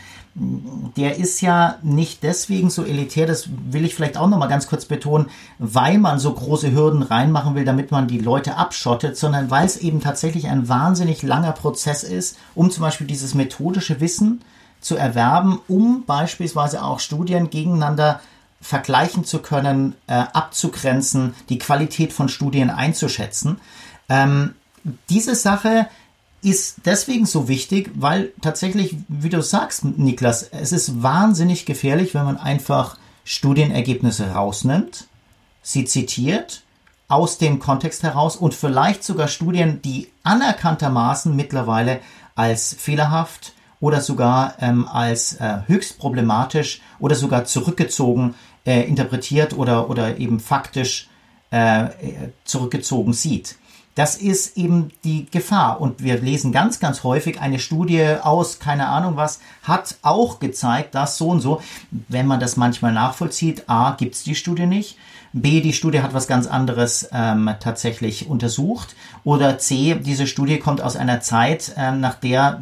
der 0.97 1.19
ist 1.19 1.41
ja 1.41 1.79
nicht 1.83 2.23
deswegen 2.23 2.71
so 2.71 2.85
elitär, 2.85 3.27
das 3.27 3.49
will 3.69 3.85
ich 3.85 3.97
vielleicht 3.97 4.17
auch 4.17 4.29
nochmal 4.29 4.49
ganz 4.49 4.69
kurz 4.69 4.85
betonen, 4.85 5.27
weil 5.59 5.99
man 5.99 6.21
so 6.21 6.33
große 6.33 6.73
Hürden 6.73 7.03
reinmachen 7.03 7.57
will, 7.57 7.65
damit 7.65 7.91
man 7.91 8.07
die 8.07 8.21
Leute 8.21 8.57
abschottet, 8.57 9.17
sondern 9.17 9.51
weil 9.51 9.67
es 9.67 9.77
eben 9.77 10.01
tatsächlich 10.01 10.47
ein 10.47 10.69
wahnsinnig 10.69 11.23
langer 11.23 11.53
Prozess 11.53 12.05
ist, 12.05 12.39
um 12.55 12.71
zum 12.71 12.83
Beispiel 12.83 13.09
dieses 13.09 13.35
methodische 13.35 14.01
Wissen 14.01 14.41
zu 14.81 14.97
erwerben, 14.97 15.61
um 15.69 16.05
beispielsweise 16.05 16.83
auch 16.83 17.01
Studien 17.01 17.51
gegeneinander 17.51 18.21
vergleichen 18.61 19.25
zu 19.25 19.41
können, 19.41 19.95
äh, 20.07 20.15
abzugrenzen, 20.15 21.35
die 21.49 21.59
Qualität 21.59 22.13
von 22.13 22.29
Studien 22.29 22.71
einzuschätzen. 22.71 23.61
Ähm, 24.09 24.55
diese 25.09 25.35
Sache 25.35 25.87
ist 26.43 26.77
deswegen 26.85 27.27
so 27.27 27.49
wichtig, 27.49 27.91
weil 27.95 28.33
tatsächlich, 28.41 28.97
wie 29.09 29.29
du 29.29 29.43
sagst, 29.43 29.85
Niklas, 29.85 30.43
es 30.43 30.73
ist 30.73 31.03
wahnsinnig 31.03 31.67
gefährlich, 31.67 32.15
wenn 32.15 32.25
man 32.25 32.39
einfach 32.39 32.97
Studienergebnisse 33.25 34.33
rausnimmt, 34.33 35.07
sie 35.63 35.85
zitiert, 35.85 36.63
aus 37.09 37.39
dem 37.39 37.59
Kontext 37.59 38.05
heraus 38.05 38.37
und 38.37 38.55
vielleicht 38.55 39.05
sogar 39.05 39.29
Studien, 39.29 39.83
die 39.83 40.09
anerkanntermaßen 40.23 41.35
mittlerweile 41.35 42.01
als 42.37 42.75
fehlerhaft, 42.79 43.53
oder 43.81 44.01
sogar 44.01 44.55
ähm, 44.61 44.87
als 44.87 45.35
äh, 45.35 45.61
höchst 45.67 45.99
problematisch 45.99 46.81
oder 46.99 47.15
sogar 47.15 47.45
zurückgezogen 47.45 48.35
äh, 48.67 48.83
interpretiert 48.83 49.57
oder, 49.57 49.89
oder 49.91 50.19
eben 50.19 50.39
faktisch 50.41 51.09
äh, 51.51 51.89
zurückgezogen 52.45 53.13
sieht. 53.13 53.57
Das 53.97 54.17
ist 54.17 54.57
eben 54.57 54.93
die 55.03 55.27
Gefahr. 55.31 55.81
Und 55.81 56.03
wir 56.03 56.21
lesen 56.21 56.53
ganz, 56.53 56.79
ganz 56.79 57.03
häufig 57.03 57.41
eine 57.41 57.59
Studie 57.59 58.17
aus, 58.23 58.59
keine 58.61 58.87
Ahnung 58.89 59.17
was, 59.17 59.41
hat 59.63 59.97
auch 60.03 60.39
gezeigt, 60.39 60.95
dass 60.95 61.19
so 61.19 61.29
und 61.29 61.41
so, 61.41 61.61
wenn 62.09 62.27
man 62.27 62.41
das 62.41 62.57
manchmal 62.57 62.93
nachvollzieht, 62.93 63.69
a, 63.69 63.97
gibt 63.99 64.15
es 64.15 64.23
die 64.23 64.37
Studie 64.37 64.67
nicht. 64.67 64.97
B, 65.33 65.61
die 65.61 65.73
Studie 65.73 66.03
hat 66.03 66.15
was 66.15 66.27
ganz 66.27 66.47
anderes 66.47 67.09
ähm, 67.13 67.51
tatsächlich 67.61 68.29
untersucht. 68.29 68.97
Oder 69.23 69.59
C, 69.59 69.97
diese 69.97 70.27
Studie 70.27 70.59
kommt 70.59 70.81
aus 70.81 70.97
einer 70.97 71.21
Zeit, 71.21 71.73
ähm, 71.77 72.01
nach 72.01 72.15
der 72.15 72.61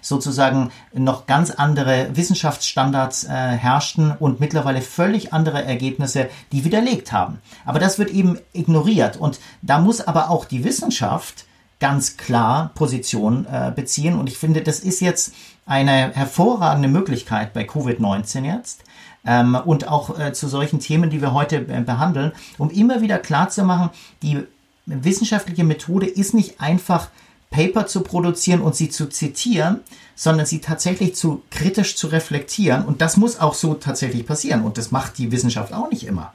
sozusagen 0.00 0.70
noch 0.92 1.26
ganz 1.26 1.50
andere 1.50 2.08
Wissenschaftsstandards 2.14 3.24
äh, 3.24 3.28
herrschten 3.28 4.12
und 4.12 4.40
mittlerweile 4.40 4.82
völlig 4.82 5.32
andere 5.32 5.64
Ergebnisse, 5.64 6.28
die 6.52 6.64
widerlegt 6.64 7.12
haben. 7.12 7.40
Aber 7.64 7.78
das 7.78 7.98
wird 7.98 8.10
eben 8.10 8.38
ignoriert. 8.52 9.16
Und 9.16 9.40
da 9.62 9.78
muss 9.78 10.00
aber 10.00 10.30
auch 10.30 10.44
die 10.44 10.64
Wissenschaft 10.64 11.46
ganz 11.80 12.16
klar 12.16 12.72
Position 12.74 13.46
äh, 13.46 13.72
beziehen. 13.74 14.18
Und 14.18 14.28
ich 14.28 14.38
finde, 14.38 14.62
das 14.62 14.80
ist 14.80 15.00
jetzt 15.00 15.32
eine 15.66 16.12
hervorragende 16.12 16.88
Möglichkeit 16.88 17.52
bei 17.52 17.62
Covid-19 17.62 18.44
jetzt, 18.44 18.84
ähm, 19.28 19.56
und 19.64 19.88
auch 19.88 20.18
äh, 20.18 20.32
zu 20.32 20.48
solchen 20.48 20.80
Themen, 20.80 21.10
die 21.10 21.20
wir 21.20 21.34
heute 21.34 21.56
äh, 21.56 21.82
behandeln, 21.82 22.32
um 22.56 22.70
immer 22.70 23.02
wieder 23.02 23.18
klarzumachen, 23.18 23.90
die 24.22 24.42
wissenschaftliche 24.86 25.64
Methode 25.64 26.06
ist 26.06 26.34
nicht 26.34 26.60
einfach 26.60 27.08
Paper 27.50 27.86
zu 27.86 28.02
produzieren 28.02 28.60
und 28.60 28.76
sie 28.76 28.90
zu 28.90 29.08
zitieren, 29.08 29.80
sondern 30.14 30.46
sie 30.46 30.60
tatsächlich 30.60 31.14
zu 31.14 31.42
kritisch 31.50 31.96
zu 31.96 32.08
reflektieren. 32.08 32.84
Und 32.84 33.00
das 33.00 33.16
muss 33.16 33.38
auch 33.40 33.54
so 33.54 33.74
tatsächlich 33.74 34.26
passieren. 34.26 34.62
Und 34.64 34.78
das 34.78 34.90
macht 34.90 35.18
die 35.18 35.32
Wissenschaft 35.32 35.72
auch 35.72 35.90
nicht 35.90 36.04
immer. 36.04 36.32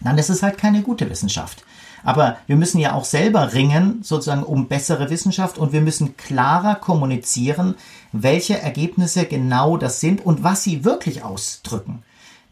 Dann 0.00 0.16
ist 0.16 0.30
es 0.30 0.42
halt 0.42 0.58
keine 0.58 0.82
gute 0.82 1.10
Wissenschaft. 1.10 1.64
Aber 2.02 2.38
wir 2.46 2.56
müssen 2.56 2.78
ja 2.78 2.94
auch 2.94 3.04
selber 3.04 3.52
ringen, 3.52 4.00
sozusagen 4.02 4.42
um 4.42 4.68
bessere 4.68 5.10
Wissenschaft 5.10 5.58
und 5.58 5.72
wir 5.72 5.82
müssen 5.82 6.16
klarer 6.16 6.76
kommunizieren, 6.76 7.74
welche 8.12 8.58
Ergebnisse 8.58 9.26
genau 9.26 9.76
das 9.76 10.00
sind 10.00 10.24
und 10.24 10.42
was 10.42 10.62
sie 10.64 10.84
wirklich 10.84 11.22
ausdrücken. 11.22 12.02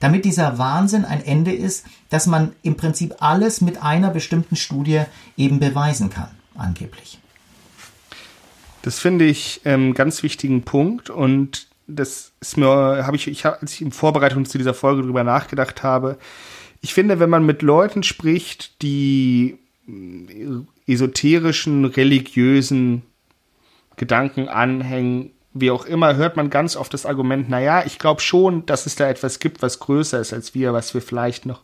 Damit 0.00 0.24
dieser 0.24 0.58
Wahnsinn 0.58 1.04
ein 1.04 1.24
Ende 1.24 1.52
ist, 1.52 1.86
dass 2.10 2.26
man 2.26 2.52
im 2.62 2.76
Prinzip 2.76 3.16
alles 3.20 3.60
mit 3.60 3.82
einer 3.82 4.10
bestimmten 4.10 4.54
Studie 4.54 5.02
eben 5.36 5.58
beweisen 5.58 6.10
kann, 6.10 6.30
angeblich. 6.54 7.18
Das 8.82 8.98
finde 8.98 9.24
ich 9.24 9.60
einen 9.64 9.88
ähm, 9.88 9.94
ganz 9.94 10.22
wichtigen 10.22 10.62
Punkt 10.62 11.10
und 11.10 11.66
das 11.86 12.32
ist 12.40 12.56
mir, 12.56 13.04
habe 13.06 13.16
ich, 13.16 13.26
ich, 13.26 13.44
als 13.46 13.72
ich 13.72 13.82
in 13.82 13.92
Vorbereitung 13.92 14.44
zu 14.44 14.58
dieser 14.58 14.74
Folge 14.74 15.02
darüber 15.02 15.24
nachgedacht 15.24 15.82
habe, 15.82 16.18
ich 16.80 16.94
finde, 16.94 17.18
wenn 17.18 17.30
man 17.30 17.44
mit 17.44 17.62
Leuten 17.62 18.02
spricht, 18.02 18.82
die 18.82 19.58
esoterischen, 20.86 21.86
religiösen 21.86 23.02
Gedanken 23.96 24.48
anhängen, 24.48 25.30
wie 25.54 25.70
auch 25.70 25.86
immer, 25.86 26.14
hört 26.14 26.36
man 26.36 26.50
ganz 26.50 26.76
oft 26.76 26.92
das 26.94 27.06
Argument, 27.06 27.48
naja, 27.48 27.84
ich 27.84 27.98
glaube 27.98 28.20
schon, 28.20 28.64
dass 28.66 28.86
es 28.86 28.94
da 28.94 29.08
etwas 29.08 29.38
gibt, 29.38 29.62
was 29.62 29.80
größer 29.80 30.20
ist 30.20 30.32
als 30.32 30.54
wir, 30.54 30.72
was 30.72 30.94
wir 30.94 31.02
vielleicht 31.02 31.46
noch, 31.46 31.62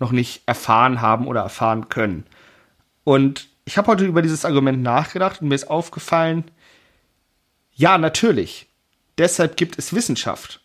noch 0.00 0.10
nicht 0.10 0.42
erfahren 0.46 1.00
haben 1.00 1.28
oder 1.28 1.42
erfahren 1.42 1.88
können. 1.88 2.24
Und 3.04 3.48
ich 3.66 3.78
habe 3.78 3.88
heute 3.88 4.06
über 4.06 4.22
dieses 4.22 4.44
Argument 4.44 4.82
nachgedacht 4.82 5.42
und 5.42 5.48
mir 5.48 5.54
ist 5.54 5.70
aufgefallen, 5.70 6.44
ja, 7.76 7.98
natürlich. 7.98 8.66
Deshalb 9.18 9.56
gibt 9.56 9.78
es 9.78 9.92
Wissenschaft. 9.92 10.60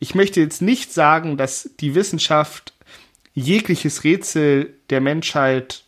Ich 0.00 0.14
möchte 0.14 0.40
jetzt 0.40 0.60
nicht 0.60 0.92
sagen, 0.92 1.36
dass 1.36 1.70
die 1.80 1.94
Wissenschaft 1.94 2.74
jegliches 3.32 4.02
Rätsel 4.02 4.74
der 4.90 5.00
Menschheit 5.00 5.84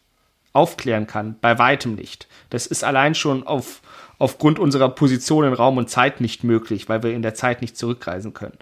aufklären 0.52 1.06
kann. 1.06 1.36
Bei 1.40 1.58
weitem 1.58 1.94
nicht. 1.94 2.28
Das 2.50 2.66
ist 2.66 2.84
allein 2.84 3.14
schon 3.14 3.46
auf, 3.46 3.82
aufgrund 4.18 4.58
unserer 4.58 4.88
Position 4.88 5.44
in 5.44 5.52
Raum 5.52 5.76
und 5.76 5.90
Zeit 5.90 6.20
nicht 6.20 6.44
möglich, 6.44 6.88
weil 6.88 7.02
wir 7.02 7.12
in 7.12 7.22
der 7.22 7.34
Zeit 7.34 7.60
nicht 7.60 7.76
zurückreisen 7.76 8.32
können. 8.32 8.58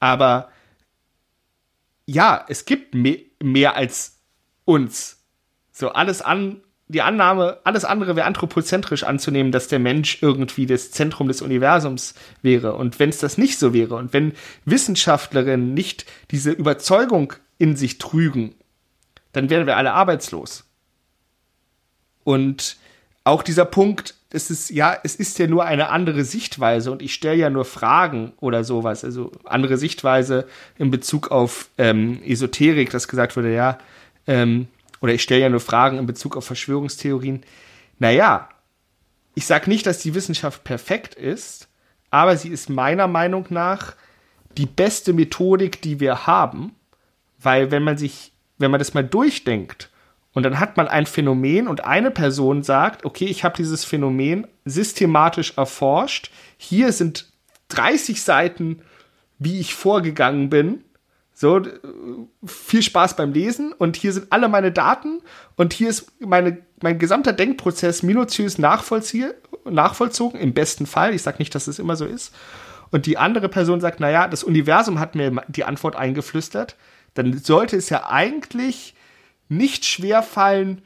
Aber 0.00 0.50
ja, 2.06 2.44
es 2.48 2.64
gibt 2.64 2.94
mehr, 2.94 3.18
mehr 3.42 3.76
als 3.76 4.18
uns. 4.64 5.22
So 5.70 5.90
alles 5.90 6.22
an, 6.22 6.62
die 6.90 7.02
Annahme, 7.02 7.58
alles 7.62 7.84
andere 7.84 8.16
wäre 8.16 8.26
anthropozentrisch 8.26 9.04
anzunehmen, 9.04 9.52
dass 9.52 9.68
der 9.68 9.78
Mensch 9.78 10.18
irgendwie 10.22 10.66
das 10.66 10.90
Zentrum 10.90 11.28
des 11.28 11.40
Universums 11.40 12.14
wäre. 12.42 12.74
Und 12.74 12.98
wenn 12.98 13.10
es 13.10 13.18
das 13.18 13.38
nicht 13.38 13.58
so 13.60 13.72
wäre 13.72 13.94
und 13.94 14.12
wenn 14.12 14.32
Wissenschaftlerinnen 14.64 15.72
nicht 15.72 16.04
diese 16.32 16.50
Überzeugung 16.50 17.34
in 17.58 17.76
sich 17.76 17.98
trügen, 17.98 18.54
dann 19.32 19.50
wären 19.50 19.66
wir 19.66 19.76
alle 19.76 19.92
arbeitslos. 19.92 20.64
Und 22.24 22.76
auch 23.22 23.44
dieser 23.44 23.66
Punkt, 23.66 24.14
es 24.32 24.50
ist 24.50 24.70
ja, 24.70 24.96
es 25.04 25.14
ist 25.14 25.38
ja 25.38 25.46
nur 25.46 25.64
eine 25.64 25.90
andere 25.90 26.24
Sichtweise 26.24 26.90
und 26.90 27.02
ich 27.02 27.14
stelle 27.14 27.36
ja 27.36 27.50
nur 27.50 27.64
Fragen 27.64 28.32
oder 28.40 28.64
sowas. 28.64 29.04
Also 29.04 29.30
andere 29.44 29.76
Sichtweise 29.76 30.46
in 30.76 30.90
Bezug 30.90 31.30
auf 31.30 31.68
ähm, 31.78 32.20
Esoterik, 32.24 32.90
dass 32.90 33.06
gesagt 33.06 33.36
wurde, 33.36 33.54
ja, 33.54 33.78
ähm, 34.26 34.66
oder 35.00 35.12
ich 35.12 35.22
stelle 35.22 35.42
ja 35.42 35.48
nur 35.48 35.60
Fragen 35.60 35.98
in 35.98 36.06
Bezug 36.06 36.36
auf 36.36 36.44
Verschwörungstheorien. 36.44 37.42
Naja, 37.98 38.48
ich 39.34 39.46
sage 39.46 39.70
nicht, 39.70 39.86
dass 39.86 40.00
die 40.00 40.14
Wissenschaft 40.14 40.64
perfekt 40.64 41.14
ist, 41.14 41.68
aber 42.10 42.36
sie 42.36 42.48
ist 42.48 42.68
meiner 42.68 43.06
Meinung 43.06 43.46
nach 43.50 43.94
die 44.56 44.66
beste 44.66 45.12
Methodik, 45.12 45.80
die 45.82 46.00
wir 46.00 46.26
haben, 46.26 46.74
weil 47.38 47.70
wenn 47.70 47.82
man 47.82 47.96
sich, 47.96 48.32
wenn 48.58 48.70
man 48.70 48.78
das 48.78 48.94
mal 48.94 49.04
durchdenkt 49.04 49.90
und 50.32 50.42
dann 50.42 50.60
hat 50.60 50.76
man 50.76 50.88
ein 50.88 51.06
Phänomen 51.06 51.68
und 51.68 51.84
eine 51.84 52.10
Person 52.10 52.62
sagt, 52.62 53.04
okay, 53.04 53.26
ich 53.26 53.44
habe 53.44 53.56
dieses 53.56 53.84
Phänomen 53.84 54.46
systematisch 54.64 55.54
erforscht. 55.56 56.30
Hier 56.56 56.92
sind 56.92 57.32
30 57.68 58.22
Seiten, 58.22 58.82
wie 59.38 59.60
ich 59.60 59.74
vorgegangen 59.74 60.50
bin. 60.50 60.84
So, 61.40 61.62
viel 62.44 62.82
Spaß 62.82 63.16
beim 63.16 63.32
Lesen 63.32 63.72
und 63.72 63.96
hier 63.96 64.12
sind 64.12 64.30
alle 64.30 64.46
meine 64.50 64.72
Daten 64.72 65.22
und 65.56 65.72
hier 65.72 65.88
ist 65.88 66.20
meine, 66.20 66.58
mein 66.82 66.98
gesamter 66.98 67.32
Denkprozess 67.32 68.02
minutiös 68.02 68.58
nachvollzogen, 68.58 70.38
im 70.38 70.52
besten 70.52 70.84
Fall. 70.84 71.14
Ich 71.14 71.22
sage 71.22 71.38
nicht, 71.38 71.54
dass 71.54 71.66
es 71.66 71.78
immer 71.78 71.96
so 71.96 72.04
ist. 72.04 72.34
Und 72.90 73.06
die 73.06 73.16
andere 73.16 73.48
Person 73.48 73.80
sagt, 73.80 74.00
naja, 74.00 74.28
das 74.28 74.44
Universum 74.44 75.00
hat 75.00 75.14
mir 75.14 75.42
die 75.48 75.64
Antwort 75.64 75.96
eingeflüstert. 75.96 76.76
Dann 77.14 77.38
sollte 77.38 77.78
es 77.78 77.88
ja 77.88 78.06
eigentlich 78.10 78.94
nicht 79.48 79.86
schwer 79.86 80.22
fallen, 80.22 80.82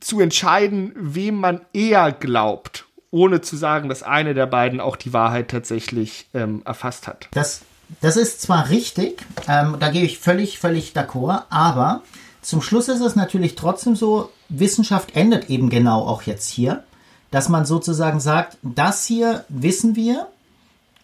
zu 0.00 0.18
entscheiden, 0.18 0.90
wem 0.96 1.36
man 1.36 1.60
eher 1.72 2.10
glaubt, 2.10 2.86
ohne 3.12 3.40
zu 3.40 3.56
sagen, 3.56 3.88
dass 3.88 4.02
eine 4.02 4.34
der 4.34 4.46
beiden 4.46 4.80
auch 4.80 4.96
die 4.96 5.12
Wahrheit 5.12 5.48
tatsächlich 5.48 6.26
ähm, 6.34 6.62
erfasst 6.64 7.06
hat. 7.06 7.28
Das, 7.30 7.62
das 8.00 8.16
ist 8.16 8.42
zwar 8.42 8.68
richtig, 8.68 9.26
ähm, 9.48 9.76
da 9.80 9.90
gehe 9.90 10.04
ich 10.04 10.18
völlig, 10.18 10.58
völlig 10.58 10.92
d'accord, 10.92 11.44
aber 11.50 12.02
zum 12.42 12.62
Schluss 12.62 12.88
ist 12.88 13.00
es 13.00 13.16
natürlich 13.16 13.54
trotzdem 13.54 13.96
so, 13.96 14.30
Wissenschaft 14.48 15.14
endet 15.14 15.50
eben 15.50 15.68
genau 15.68 16.06
auch 16.06 16.22
jetzt 16.22 16.48
hier, 16.48 16.84
dass 17.30 17.48
man 17.48 17.66
sozusagen 17.66 18.20
sagt, 18.20 18.56
das 18.62 19.04
hier 19.04 19.44
wissen 19.48 19.96
wir, 19.96 20.28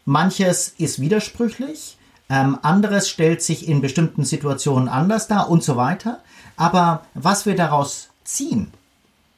manches 0.05 0.75
ist 0.79 1.01
widersprüchlich, 1.01 1.97
ähm, 2.31 2.59
anderes 2.63 3.09
stellt 3.09 3.43
sich 3.43 3.69
in 3.69 3.81
bestimmten 3.81 4.25
Situationen 4.25 4.89
anders 4.89 5.29
dar 5.29 5.51
und 5.51 5.63
so 5.63 5.77
weiter. 5.77 6.21
Aber 6.57 7.05
was 7.15 7.45
wir 7.45 7.57
daraus 7.57 8.09
ziehen, 8.25 8.73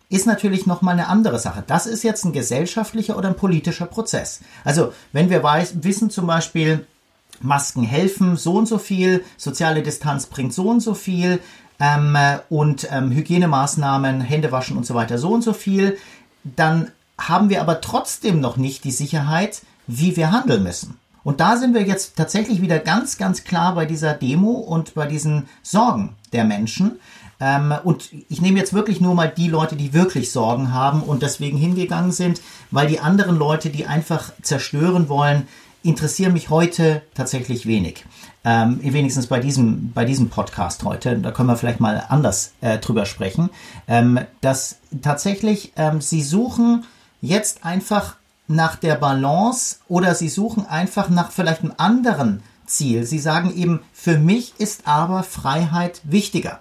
ist 0.08 0.26
natürlich 0.26 0.66
nochmal 0.66 0.94
eine 0.94 1.08
andere 1.08 1.40
Sache. 1.40 1.64
Das 1.66 1.86
ist 1.86 2.04
jetzt 2.04 2.24
ein 2.24 2.32
gesellschaftlicher 2.32 3.16
oder 3.18 3.28
ein 3.28 3.36
politischer 3.36 3.86
Prozess. 3.86 4.40
Also 4.64 4.92
wenn 5.12 5.30
wir 5.30 5.42
weiß, 5.42 5.82
wissen 5.82 6.10
zum 6.10 6.26
Beispiel, 6.28 6.86
Masken 7.40 7.82
helfen 7.82 8.36
so 8.36 8.54
und 8.54 8.66
so 8.66 8.78
viel, 8.78 9.24
soziale 9.36 9.82
Distanz 9.82 10.26
bringt 10.26 10.52
so 10.52 10.68
und 10.68 10.80
so 10.80 10.94
viel 10.94 11.40
ähm, 11.78 12.16
und 12.48 12.88
ähm, 12.90 13.10
Hygienemaßnahmen, 13.10 14.20
Händewaschen 14.20 14.76
und 14.76 14.86
so 14.86 14.94
weiter 14.94 15.18
so 15.18 15.30
und 15.30 15.42
so 15.42 15.52
viel, 15.52 15.98
dann 16.44 16.90
haben 17.18 17.48
wir 17.48 17.60
aber 17.60 17.80
trotzdem 17.80 18.40
noch 18.40 18.56
nicht 18.56 18.84
die 18.84 18.90
Sicherheit, 18.90 19.62
wie 19.86 20.16
wir 20.16 20.32
handeln 20.32 20.62
müssen. 20.62 20.98
Und 21.24 21.40
da 21.40 21.56
sind 21.56 21.74
wir 21.74 21.82
jetzt 21.82 22.16
tatsächlich 22.16 22.60
wieder 22.62 22.78
ganz, 22.78 23.18
ganz 23.18 23.42
klar 23.42 23.74
bei 23.74 23.84
dieser 23.84 24.14
Demo 24.14 24.52
und 24.52 24.94
bei 24.94 25.06
diesen 25.06 25.48
Sorgen 25.62 26.14
der 26.32 26.44
Menschen. 26.44 27.00
Ähm, 27.40 27.74
und 27.82 28.10
ich 28.28 28.40
nehme 28.40 28.58
jetzt 28.58 28.72
wirklich 28.72 29.00
nur 29.00 29.14
mal 29.14 29.28
die 29.28 29.48
Leute, 29.48 29.76
die 29.76 29.92
wirklich 29.92 30.30
Sorgen 30.30 30.72
haben 30.72 31.02
und 31.02 31.22
deswegen 31.22 31.58
hingegangen 31.58 32.12
sind, 32.12 32.40
weil 32.70 32.86
die 32.86 33.00
anderen 33.00 33.36
Leute, 33.36 33.70
die 33.70 33.86
einfach 33.86 34.30
zerstören 34.40 35.08
wollen, 35.08 35.48
interessieren 35.86 36.32
mich 36.32 36.50
heute 36.50 37.02
tatsächlich 37.14 37.66
wenig. 37.66 38.04
Ähm, 38.44 38.78
wenigstens 38.82 39.26
bei 39.26 39.40
diesem, 39.40 39.92
bei 39.92 40.04
diesem 40.04 40.28
Podcast 40.28 40.84
heute, 40.84 41.18
da 41.18 41.32
können 41.32 41.48
wir 41.48 41.56
vielleicht 41.56 41.80
mal 41.80 42.04
anders 42.08 42.52
äh, 42.60 42.78
drüber 42.78 43.06
sprechen, 43.06 43.50
ähm, 43.88 44.20
dass 44.40 44.76
tatsächlich 45.02 45.72
ähm, 45.76 46.00
sie 46.00 46.22
suchen 46.22 46.84
jetzt 47.20 47.64
einfach 47.64 48.16
nach 48.48 48.76
der 48.76 48.94
Balance 48.94 49.78
oder 49.88 50.14
sie 50.14 50.28
suchen 50.28 50.66
einfach 50.66 51.08
nach 51.08 51.32
vielleicht 51.32 51.62
einem 51.62 51.74
anderen 51.76 52.42
Ziel. 52.66 53.04
Sie 53.04 53.18
sagen 53.18 53.54
eben, 53.56 53.80
für 53.92 54.18
mich 54.18 54.54
ist 54.58 54.86
aber 54.86 55.22
Freiheit 55.22 56.00
wichtiger. 56.04 56.60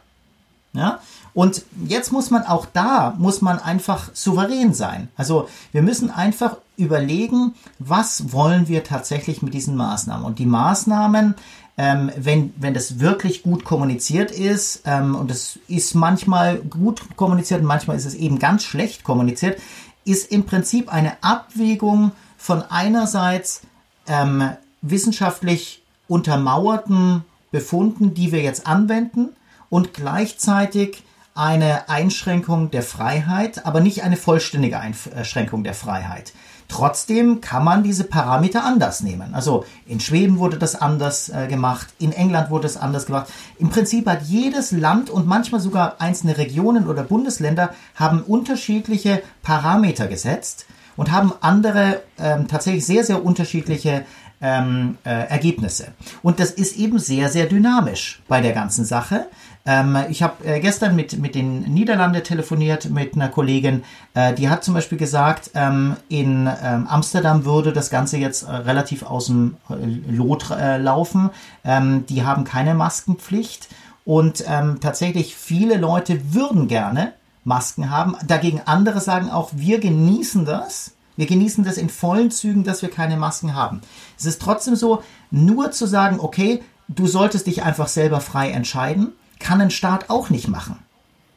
Ja? 0.73 0.99
Und 1.35 1.63
jetzt 1.85 2.13
muss 2.13 2.31
man 2.31 2.43
auch 2.43 2.65
da, 2.65 3.13
muss 3.17 3.41
man 3.41 3.59
einfach 3.59 4.09
souverän 4.13 4.73
sein. 4.73 5.09
Also 5.17 5.49
wir 5.73 5.81
müssen 5.81 6.09
einfach 6.09 6.55
überlegen, 6.77 7.55
was 7.77 8.31
wollen 8.31 8.69
wir 8.69 8.85
tatsächlich 8.85 9.41
mit 9.41 9.53
diesen 9.53 9.75
Maßnahmen. 9.75 10.25
Und 10.25 10.39
die 10.39 10.45
Maßnahmen, 10.45 11.35
ähm, 11.77 12.09
wenn, 12.15 12.53
wenn 12.55 12.73
das 12.73 13.01
wirklich 13.01 13.43
gut 13.43 13.65
kommuniziert 13.65 14.31
ist, 14.31 14.83
ähm, 14.85 15.13
und 15.13 15.29
es 15.29 15.59
ist 15.67 15.93
manchmal 15.93 16.59
gut 16.59 17.01
kommuniziert 17.17 17.61
manchmal 17.63 17.97
ist 17.97 18.05
es 18.05 18.15
eben 18.15 18.39
ganz 18.39 18.63
schlecht 18.63 19.03
kommuniziert, 19.03 19.59
ist 20.05 20.31
im 20.31 20.45
Prinzip 20.45 20.91
eine 20.93 21.21
Abwägung 21.21 22.13
von 22.37 22.63
einerseits 22.69 23.59
ähm, 24.07 24.51
wissenschaftlich 24.81 25.83
untermauerten 26.07 27.25
Befunden, 27.51 28.13
die 28.13 28.31
wir 28.31 28.41
jetzt 28.41 28.67
anwenden, 28.67 29.35
und 29.69 29.93
gleichzeitig 29.93 31.03
eine 31.35 31.89
Einschränkung 31.89 32.71
der 32.71 32.81
Freiheit, 32.81 33.65
aber 33.65 33.81
nicht 33.81 34.03
eine 34.03 34.15
vollständige 34.15 34.79
Einschränkung 34.79 35.65
der 35.65 35.73
Freiheit. 35.73 36.33
Trotzdem 36.67 37.41
kann 37.41 37.63
man 37.63 37.83
diese 37.83 38.05
Parameter 38.05 38.63
anders 38.63 39.01
nehmen. 39.01 39.35
Also 39.35 39.65
in 39.85 39.99
Schweden 39.99 40.39
wurde 40.39 40.57
das 40.57 40.81
anders 40.81 41.29
äh, 41.29 41.47
gemacht, 41.47 41.87
in 41.99 42.11
England 42.11 42.49
wurde 42.49 42.65
es 42.65 42.77
anders 42.77 43.05
gemacht. 43.05 43.27
Im 43.59 43.69
Prinzip 43.69 44.07
hat 44.07 44.23
jedes 44.23 44.71
Land 44.71 45.09
und 45.09 45.27
manchmal 45.27 45.61
sogar 45.61 45.97
einzelne 45.99 46.37
Regionen 46.37 46.87
oder 46.87 47.03
Bundesländer 47.03 47.75
haben 47.93 48.21
unterschiedliche 48.21 49.21
Parameter 49.43 50.07
gesetzt 50.07 50.65
und 50.95 51.11
haben 51.11 51.33
andere 51.41 52.01
ähm, 52.17 52.47
tatsächlich 52.47 52.85
sehr, 52.85 53.03
sehr 53.03 53.23
unterschiedliche 53.23 54.05
ähm, 54.45 54.97
äh, 55.03 55.09
Ergebnisse. 55.09 55.87
Und 56.21 56.39
das 56.39 56.51
ist 56.51 56.77
eben 56.77 56.99
sehr, 56.99 57.29
sehr 57.29 57.47
dynamisch 57.47 58.21
bei 58.27 58.41
der 58.41 58.53
ganzen 58.53 58.85
Sache. 58.85 59.25
Ähm, 59.65 59.97
ich 60.09 60.21
habe 60.21 60.45
äh, 60.45 60.59
gestern 60.59 60.95
mit, 60.95 61.17
mit 61.17 61.33
den 61.33 61.61
Niederlanden 61.61 62.23
telefoniert, 62.23 62.91
mit 62.91 63.15
einer 63.15 63.29
Kollegin, 63.29 63.83
äh, 64.13 64.33
die 64.35 64.49
hat 64.49 64.63
zum 64.63 64.75
Beispiel 64.75 64.99
gesagt, 64.99 65.49
ähm, 65.55 65.95
in 66.09 66.47
ähm, 66.63 66.87
Amsterdam 66.87 67.45
würde 67.45 67.73
das 67.73 67.89
Ganze 67.89 68.17
jetzt 68.17 68.43
äh, 68.43 68.51
relativ 68.51 69.01
aus 69.01 69.25
dem 69.25 69.57
äh, 69.69 69.73
Lot 70.11 70.51
äh, 70.51 70.77
laufen. 70.77 71.31
Ähm, 71.63 72.05
die 72.07 72.23
haben 72.23 72.43
keine 72.43 72.75
Maskenpflicht 72.75 73.67
und 74.05 74.43
ähm, 74.47 74.77
tatsächlich 74.79 75.35
viele 75.35 75.77
Leute 75.77 76.33
würden 76.33 76.67
gerne 76.67 77.13
Masken 77.43 77.89
haben. 77.89 78.15
Dagegen 78.27 78.61
andere 78.65 78.99
sagen 79.01 79.31
auch, 79.31 79.49
wir 79.55 79.79
genießen 79.79 80.45
das. 80.45 80.91
Wir 81.17 81.27
genießen 81.27 81.63
das 81.63 81.77
in 81.77 81.89
vollen 81.89 82.29
Zügen, 82.29 82.63
dass 82.63 82.81
wir 82.81 82.89
keine 82.89 83.17
Masken 83.17 83.55
haben. 83.55 83.81
Es 84.17 84.25
ist 84.25 84.41
trotzdem 84.41 84.75
so, 84.75 85.03
nur 85.31 85.71
zu 85.71 85.85
sagen, 85.85 86.19
okay, 86.19 86.63
du 86.87 87.07
solltest 87.07 87.47
dich 87.47 87.63
einfach 87.63 87.87
selber 87.87 88.21
frei 88.21 88.51
entscheiden 88.51 89.13
kann 89.39 89.61
ein 89.61 89.71
Staat 89.71 90.09
auch 90.09 90.29
nicht 90.29 90.47
machen. 90.47 90.79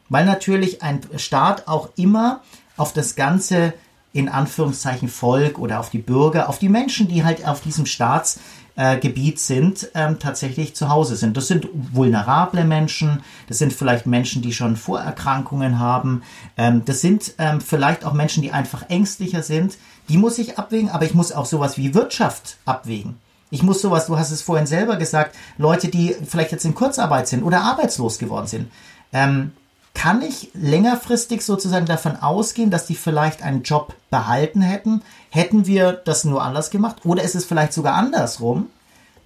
Weil 0.09 0.24
natürlich 0.24 0.83
ein 0.83 1.01
Staat 1.16 1.68
auch 1.68 1.91
immer 1.97 2.41
auf 2.76 2.93
das 2.93 3.16
Ganze 3.16 3.74
in 4.12 4.29
Anführungszeichen 4.29 5.09
Volk 5.09 5.59
oder 5.59 5.81
auf 5.81 5.91
die 5.91 5.99
Bürger, 5.99 6.49
auf 6.49 6.59
die 6.59 6.70
Menschen, 6.70 7.09
die 7.09 7.24
halt 7.24 7.47
auf 7.47 7.61
diesem 7.61 7.85
Staatsgebiet 7.85 9.39
sind, 9.39 9.91
ähm, 9.95 10.18
tatsächlich 10.18 10.74
zu 10.74 10.89
Hause 10.89 11.14
sind. 11.16 11.37
Das 11.37 11.49
sind 11.49 11.68
vulnerable 11.74 12.64
Menschen, 12.64 13.20
das 13.49 13.59
sind 13.59 13.74
vielleicht 13.74 14.07
Menschen, 14.07 14.41
die 14.41 14.55
schon 14.55 14.76
Vorerkrankungen 14.76 15.79
haben, 15.79 16.22
ähm, 16.57 16.87
das 16.87 17.03
sind 17.03 17.35
ähm, 17.37 17.61
vielleicht 17.61 18.07
auch 18.07 18.14
Menschen, 18.14 18.43
die 18.43 18.51
einfach 18.51 18.89
ängstlicher 18.89 19.43
sind. 19.43 19.76
Die 20.09 20.17
muss 20.17 20.39
ich 20.39 20.59
abwägen, 20.59 20.91
aber 20.91 21.05
ich 21.05 21.15
muss 21.15 21.33
auch 21.33 21.47
sowas 21.47 21.77
wie 21.77 21.95
Wirtschaft 21.95 22.57
abwägen. 22.65 23.19
Ich 23.51 23.63
muss 23.63 23.81
sowas, 23.81 24.07
du 24.07 24.19
hast 24.19 24.31
es 24.31 24.43
vorhin 24.43 24.67
selber 24.67 24.97
gesagt, 24.97 25.35
Leute, 25.57 25.89
die 25.89 26.15
vielleicht 26.27 26.53
jetzt 26.53 26.65
in 26.65 26.75
Kurzarbeit 26.75 27.29
sind 27.29 27.43
oder 27.43 27.63
arbeitslos 27.63 28.19
geworden 28.19 28.47
sind. 28.47 28.71
Ähm, 29.13 29.53
kann 29.95 30.23
ich 30.23 30.51
längerfristig 30.55 31.45
sozusagen 31.45 31.87
davon 31.87 32.17
ausgehen, 32.17 32.71
dass 32.71 32.87
die 32.87 32.95
vielleicht 32.95 33.43
einen 33.43 33.63
Job 33.63 33.95
behalten 34.11 34.61
hätten? 34.61 35.03
Hätten 35.31 35.67
wir 35.67 35.93
das 35.93 36.25
nur 36.25 36.43
anders 36.43 36.71
gemacht? 36.71 36.99
Oder 37.05 37.23
ist 37.23 37.35
es 37.35 37.45
vielleicht 37.45 37.73
sogar 37.73 37.95
andersrum, 37.95 38.67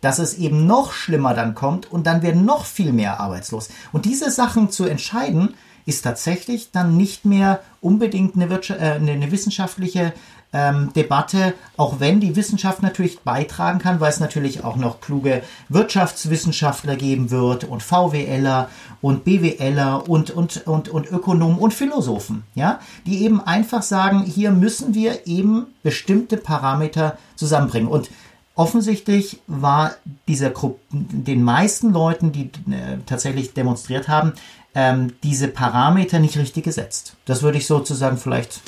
dass 0.01 0.19
es 0.19 0.35
eben 0.35 0.67
noch 0.67 0.93
schlimmer 0.93 1.35
dann 1.35 1.55
kommt 1.55 1.91
und 1.91 2.07
dann 2.07 2.23
werden 2.23 2.45
noch 2.45 2.65
viel 2.65 2.93
mehr 2.93 3.21
arbeitslos? 3.21 3.69
Und 3.93 4.05
diese 4.05 4.31
Sachen 4.31 4.71
zu 4.71 4.85
entscheiden, 4.85 5.55
ist 5.85 6.03
tatsächlich 6.03 6.71
dann 6.71 6.97
nicht 6.97 7.25
mehr 7.25 7.61
unbedingt 7.81 8.37
eine, 8.37 8.47
äh, 8.47 8.95
eine 8.95 9.33
wissenschaftliche 9.33 10.13
ähm, 10.53 10.93
Debatte, 10.95 11.55
auch 11.77 12.01
wenn 12.01 12.21
die 12.21 12.37
Wissenschaft 12.37 12.83
natürlich 12.83 13.21
beitragen 13.21 13.79
kann, 13.79 14.01
weil 14.01 14.11
es 14.11 14.21
natürlich 14.21 14.65
auch 14.65 14.77
noch 14.77 15.01
kluge 15.01 15.43
Wirtschaftswissenschaftler 15.69 16.97
geben 16.97 17.31
wird 17.31 17.65
und 17.65 17.83
VWLer 17.83 18.69
und 19.01 19.25
BWLer 19.25 20.09
und, 20.09 20.31
und, 20.31 20.67
und, 20.67 20.89
und 20.89 21.11
Ökonomen 21.11 21.59
und 21.59 21.73
Philosophen, 21.73 22.45
ja, 22.55 22.81
die 23.07 23.25
eben 23.25 23.41
einfach 23.41 23.83
sagen, 23.83 24.23
hier 24.23 24.51
müssen 24.51 24.95
wir 24.95 25.27
eben 25.27 25.67
bestimmte 25.83 26.37
Parameter 26.37 27.17
zusammenbringen. 27.35 27.89
Und 27.89 28.11
offensichtlich 28.55 29.41
war 29.47 29.93
dieser 30.29 30.51
Gruppe, 30.51 30.81
den 30.91 31.43
meisten 31.43 31.93
Leuten, 31.93 32.33
die 32.33 32.51
äh, 32.71 32.99
tatsächlich 33.07 33.55
demonstriert 33.55 34.09
haben, 34.09 34.35
ähm, 34.75 35.15
diese 35.23 35.49
Parameter 35.49 36.19
nicht 36.19 36.37
richtig 36.37 36.65
gesetzt. 36.65 37.17
Das 37.25 37.43
würde 37.43 37.59
ich 37.59 37.67
sozusagen 37.67 38.19
vielleicht 38.19 38.61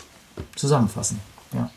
zusammenfassen. 0.57 1.21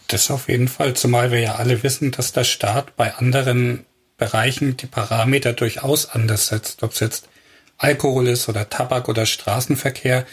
Das 0.08 0.32
auf 0.32 0.50
jeden 0.50 0.68
Fall, 0.68 0.94
zumal 0.96 1.32
wir 1.32 1.40
ja 1.40 1.56
alle 1.56 1.84
wissen, 1.84 2.12
dass 2.12 2.32
der 2.32 2.44
Staat 2.44 2.96
bei 2.96 3.14
anderen 3.16 3.86
Bereichen 4.18 4.78
die 4.78 4.88
Parameter 4.88 5.54
durchaus 5.54 6.10
anders 6.10 6.48
setzt, 6.48 6.84
ob 6.84 6.94
es 6.94 7.00
jetzt 7.00 7.30
Alkohol 7.78 8.28
ist 8.28 8.50
oder 8.50 8.70
Tabak 8.70 9.08
oder 9.08 9.26
Straßenverkehr. 9.26 10.26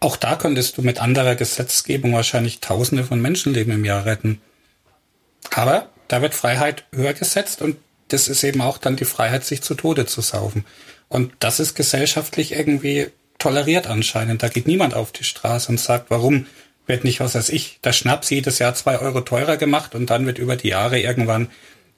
Auch 0.00 0.16
da 0.16 0.36
könntest 0.36 0.78
du 0.78 0.82
mit 0.82 1.00
anderer 1.00 1.34
Gesetzgebung 1.34 2.14
wahrscheinlich 2.14 2.60
Tausende 2.60 3.04
von 3.04 3.20
Menschenleben 3.20 3.74
im 3.74 3.84
Jahr 3.84 4.06
retten. 4.06 4.40
Aber 5.50 5.90
da 6.08 6.22
wird 6.22 6.34
Freiheit 6.34 6.84
höher 6.92 7.12
gesetzt 7.12 7.60
und 7.62 7.76
das 8.08 8.28
ist 8.28 8.44
eben 8.44 8.60
auch 8.60 8.78
dann 8.78 8.96
die 8.96 9.04
Freiheit, 9.04 9.44
sich 9.44 9.62
zu 9.62 9.74
Tode 9.74 10.06
zu 10.06 10.20
saufen. 10.20 10.64
Und 11.08 11.32
das 11.40 11.60
ist 11.60 11.74
gesellschaftlich 11.74 12.52
irgendwie 12.52 13.08
toleriert 13.38 13.86
anscheinend. 13.86 14.42
Da 14.42 14.48
geht 14.48 14.66
niemand 14.66 14.94
auf 14.94 15.12
die 15.12 15.24
Straße 15.24 15.70
und 15.70 15.78
sagt, 15.78 16.10
warum 16.10 16.46
wird 16.86 17.04
nicht, 17.04 17.20
was 17.20 17.34
weiß 17.34 17.50
ich, 17.50 17.80
der 17.82 17.92
Schnaps 17.92 18.30
jedes 18.30 18.58
Jahr 18.58 18.74
zwei 18.74 18.98
Euro 18.98 19.20
teurer 19.20 19.56
gemacht 19.56 19.94
und 19.94 20.10
dann 20.10 20.26
wird 20.26 20.38
über 20.38 20.56
die 20.56 20.68
Jahre 20.68 21.00
irgendwann 21.00 21.48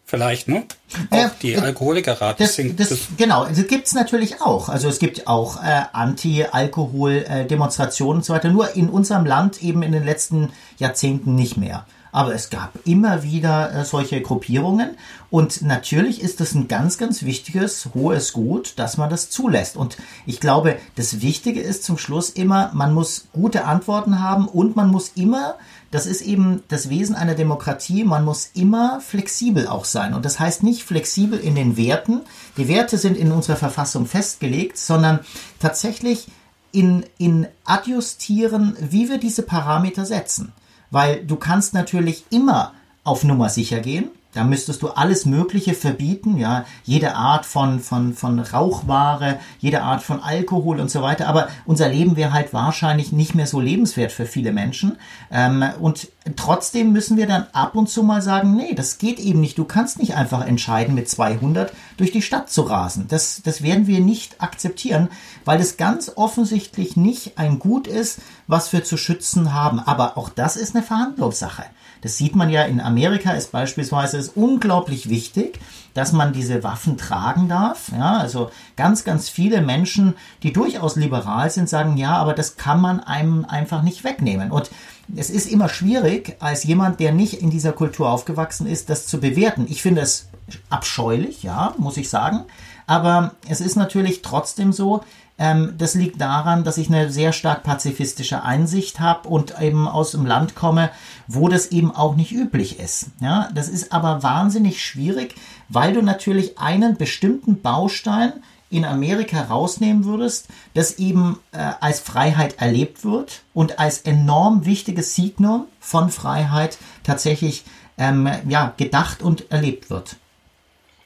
vielleicht, 0.08 0.48
ne? 0.48 0.64
Auch 1.10 1.16
ja, 1.16 1.30
die 1.42 1.52
äh, 1.52 1.58
Alkoholikerrate 1.58 2.42
das, 2.42 2.54
sinkt. 2.54 2.80
Das, 2.80 2.88
das, 2.88 3.00
genau, 3.18 3.44
das 3.44 3.66
gibt's 3.66 3.92
natürlich 3.92 4.40
auch. 4.40 4.70
Also 4.70 4.88
es 4.88 4.98
gibt 4.98 5.26
auch 5.26 5.62
äh, 5.62 5.82
Anti-Alkohol-Demonstrationen 5.92 8.14
äh, 8.14 8.16
und 8.16 8.24
so 8.24 8.32
weiter. 8.32 8.48
Nur 8.48 8.74
in 8.74 8.88
unserem 8.88 9.26
Land 9.26 9.62
eben 9.62 9.82
in 9.82 9.92
den 9.92 10.04
letzten 10.04 10.48
Jahrzehnten 10.78 11.34
nicht 11.34 11.58
mehr. 11.58 11.84
Aber 12.12 12.34
es 12.34 12.50
gab 12.50 12.72
immer 12.86 13.22
wieder 13.22 13.72
äh, 13.72 13.84
solche 13.84 14.20
Gruppierungen. 14.20 14.96
Und 15.30 15.62
natürlich 15.62 16.22
ist 16.22 16.40
es 16.40 16.54
ein 16.54 16.68
ganz, 16.68 16.96
ganz 16.96 17.22
wichtiges, 17.22 17.88
hohes 17.94 18.32
Gut, 18.32 18.74
dass 18.78 18.96
man 18.96 19.10
das 19.10 19.28
zulässt. 19.30 19.76
Und 19.76 19.98
ich 20.24 20.40
glaube, 20.40 20.78
das 20.96 21.20
Wichtige 21.20 21.60
ist 21.60 21.84
zum 21.84 21.98
Schluss 21.98 22.30
immer, 22.30 22.70
man 22.72 22.94
muss 22.94 23.26
gute 23.32 23.64
Antworten 23.66 24.20
haben 24.20 24.48
und 24.48 24.74
man 24.74 24.88
muss 24.90 25.12
immer, 25.16 25.56
das 25.90 26.06
ist 26.06 26.22
eben 26.22 26.62
das 26.68 26.88
Wesen 26.88 27.14
einer 27.14 27.34
Demokratie, 27.34 28.04
man 28.04 28.24
muss 28.24 28.50
immer 28.54 29.00
flexibel 29.00 29.68
auch 29.68 29.84
sein. 29.84 30.14
Und 30.14 30.24
das 30.24 30.40
heißt 30.40 30.62
nicht 30.62 30.82
flexibel 30.82 31.38
in 31.38 31.54
den 31.54 31.76
Werten. 31.76 32.22
Die 32.56 32.68
Werte 32.68 32.96
sind 32.96 33.16
in 33.16 33.32
unserer 33.32 33.56
Verfassung 33.56 34.06
festgelegt, 34.06 34.78
sondern 34.78 35.20
tatsächlich 35.60 36.28
in, 36.72 37.04
in 37.18 37.46
adjustieren, 37.64 38.76
wie 38.80 39.08
wir 39.08 39.18
diese 39.18 39.42
Parameter 39.42 40.04
setzen 40.04 40.52
weil 40.90 41.24
du 41.24 41.36
kannst 41.36 41.74
natürlich 41.74 42.24
immer 42.30 42.72
auf 43.04 43.24
Nummer 43.24 43.48
sicher 43.48 43.80
gehen. 43.80 44.10
Da 44.38 44.44
müsstest 44.44 44.82
du 44.82 44.90
alles 44.90 45.26
Mögliche 45.26 45.74
verbieten, 45.74 46.36
ja, 46.36 46.64
jede 46.84 47.16
Art 47.16 47.44
von, 47.44 47.80
von, 47.80 48.14
von 48.14 48.38
Rauchware, 48.38 49.40
jede 49.58 49.82
Art 49.82 50.00
von 50.00 50.20
Alkohol 50.22 50.78
und 50.78 50.92
so 50.92 51.02
weiter. 51.02 51.26
Aber 51.26 51.48
unser 51.66 51.88
Leben 51.88 52.14
wäre 52.14 52.32
halt 52.32 52.52
wahrscheinlich 52.52 53.10
nicht 53.10 53.34
mehr 53.34 53.48
so 53.48 53.58
lebenswert 53.58 54.12
für 54.12 54.26
viele 54.26 54.52
Menschen. 54.52 54.96
Ähm, 55.32 55.64
und 55.80 56.06
trotzdem 56.36 56.92
müssen 56.92 57.16
wir 57.16 57.26
dann 57.26 57.46
ab 57.52 57.74
und 57.74 57.88
zu 57.88 58.04
mal 58.04 58.22
sagen, 58.22 58.54
nee, 58.54 58.76
das 58.76 58.98
geht 58.98 59.18
eben 59.18 59.40
nicht. 59.40 59.58
Du 59.58 59.64
kannst 59.64 59.98
nicht 59.98 60.14
einfach 60.14 60.46
entscheiden, 60.46 60.94
mit 60.94 61.08
200 61.08 61.72
durch 61.96 62.12
die 62.12 62.22
Stadt 62.22 62.48
zu 62.48 62.62
rasen. 62.62 63.06
Das, 63.08 63.42
das 63.42 63.62
werden 63.64 63.88
wir 63.88 63.98
nicht 63.98 64.40
akzeptieren, 64.40 65.08
weil 65.44 65.60
es 65.60 65.76
ganz 65.76 66.12
offensichtlich 66.14 66.96
nicht 66.96 67.38
ein 67.38 67.58
Gut 67.58 67.88
ist, 67.88 68.20
was 68.46 68.72
wir 68.72 68.84
zu 68.84 68.96
schützen 68.96 69.52
haben. 69.52 69.80
Aber 69.80 70.16
auch 70.16 70.28
das 70.28 70.54
ist 70.54 70.76
eine 70.76 70.84
Verhandlungssache. 70.84 71.64
Das 72.02 72.16
sieht 72.16 72.36
man 72.36 72.50
ja 72.50 72.62
in 72.62 72.80
Amerika 72.80 73.32
ist 73.32 73.52
beispielsweise 73.52 74.18
ist 74.18 74.36
unglaublich 74.36 75.08
wichtig, 75.08 75.58
dass 75.94 76.12
man 76.12 76.32
diese 76.32 76.62
Waffen 76.62 76.96
tragen 76.96 77.48
darf. 77.48 77.90
Ja, 77.92 78.18
also 78.18 78.50
ganz, 78.76 79.04
ganz 79.04 79.28
viele 79.28 79.60
Menschen, 79.60 80.14
die 80.42 80.52
durchaus 80.52 80.96
liberal 80.96 81.50
sind, 81.50 81.68
sagen, 81.68 81.96
ja, 81.96 82.16
aber 82.16 82.34
das 82.34 82.56
kann 82.56 82.80
man 82.80 83.00
einem 83.00 83.44
einfach 83.44 83.82
nicht 83.82 84.04
wegnehmen. 84.04 84.50
Und 84.50 84.70
es 85.16 85.30
ist 85.30 85.50
immer 85.50 85.68
schwierig, 85.68 86.36
als 86.40 86.64
jemand, 86.64 87.00
der 87.00 87.12
nicht 87.12 87.34
in 87.34 87.50
dieser 87.50 87.72
Kultur 87.72 88.08
aufgewachsen 88.10 88.66
ist, 88.66 88.90
das 88.90 89.06
zu 89.06 89.18
bewerten. 89.18 89.66
Ich 89.68 89.82
finde 89.82 90.02
es 90.02 90.28
abscheulich, 90.70 91.42
ja, 91.42 91.74
muss 91.78 91.96
ich 91.96 92.08
sagen. 92.08 92.44
Aber 92.86 93.32
es 93.48 93.60
ist 93.60 93.76
natürlich 93.76 94.22
trotzdem 94.22 94.72
so, 94.72 95.02
ähm, 95.38 95.74
das 95.78 95.94
liegt 95.94 96.20
daran, 96.20 96.64
dass 96.64 96.78
ich 96.78 96.88
eine 96.88 97.10
sehr 97.10 97.32
stark 97.32 97.62
pazifistische 97.62 98.42
Einsicht 98.42 99.00
habe 99.00 99.28
und 99.28 99.60
eben 99.60 99.86
aus 99.86 100.10
dem 100.10 100.26
Land 100.26 100.54
komme, 100.54 100.90
wo 101.26 101.48
das 101.48 101.68
eben 101.68 101.94
auch 101.94 102.16
nicht 102.16 102.32
üblich 102.32 102.80
ist. 102.80 103.06
Ja, 103.20 103.48
das 103.54 103.68
ist 103.68 103.92
aber 103.92 104.22
wahnsinnig 104.22 104.84
schwierig, 104.84 105.36
weil 105.68 105.92
du 105.92 106.02
natürlich 106.02 106.58
einen 106.58 106.96
bestimmten 106.96 107.60
Baustein 107.60 108.32
in 108.70 108.84
Amerika 108.84 109.42
rausnehmen 109.42 110.04
würdest, 110.04 110.48
das 110.74 110.98
eben 110.98 111.38
äh, 111.52 111.72
als 111.80 112.00
Freiheit 112.00 112.60
erlebt 112.60 113.04
wird 113.04 113.42
und 113.54 113.78
als 113.78 114.00
enorm 114.00 114.66
wichtiges 114.66 115.14
Signum 115.14 115.66
von 115.80 116.10
Freiheit 116.10 116.78
tatsächlich 117.02 117.64
ähm, 117.96 118.28
ja, 118.48 118.74
gedacht 118.76 119.22
und 119.22 119.50
erlebt 119.50 119.88
wird. 119.88 120.16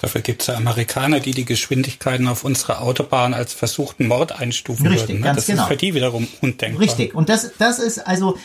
Dafür 0.02 0.20
gibt 0.20 0.42
es 0.42 0.48
ja 0.48 0.56
Amerikaner, 0.56 1.20
die 1.20 1.30
die 1.30 1.44
Geschwindigkeiten 1.44 2.26
auf 2.26 2.42
unserer 2.42 2.82
Autobahn 2.82 3.34
als 3.34 3.52
versuchten 3.52 4.08
Mord 4.08 4.32
einstufen 4.32 4.88
Richtig, 4.88 5.10
würden. 5.10 5.20
Ne? 5.20 5.26
Ganz 5.26 5.36
das 5.36 5.46
genau. 5.46 5.62
ist 5.62 5.68
für 5.68 5.76
die 5.76 5.94
wiederum 5.94 6.26
undenkbar. 6.40 6.80
Richtig. 6.80 7.14
Und 7.14 7.28
das, 7.28 7.52
das 7.56 7.78
ist 7.78 8.04
also, 8.04 8.36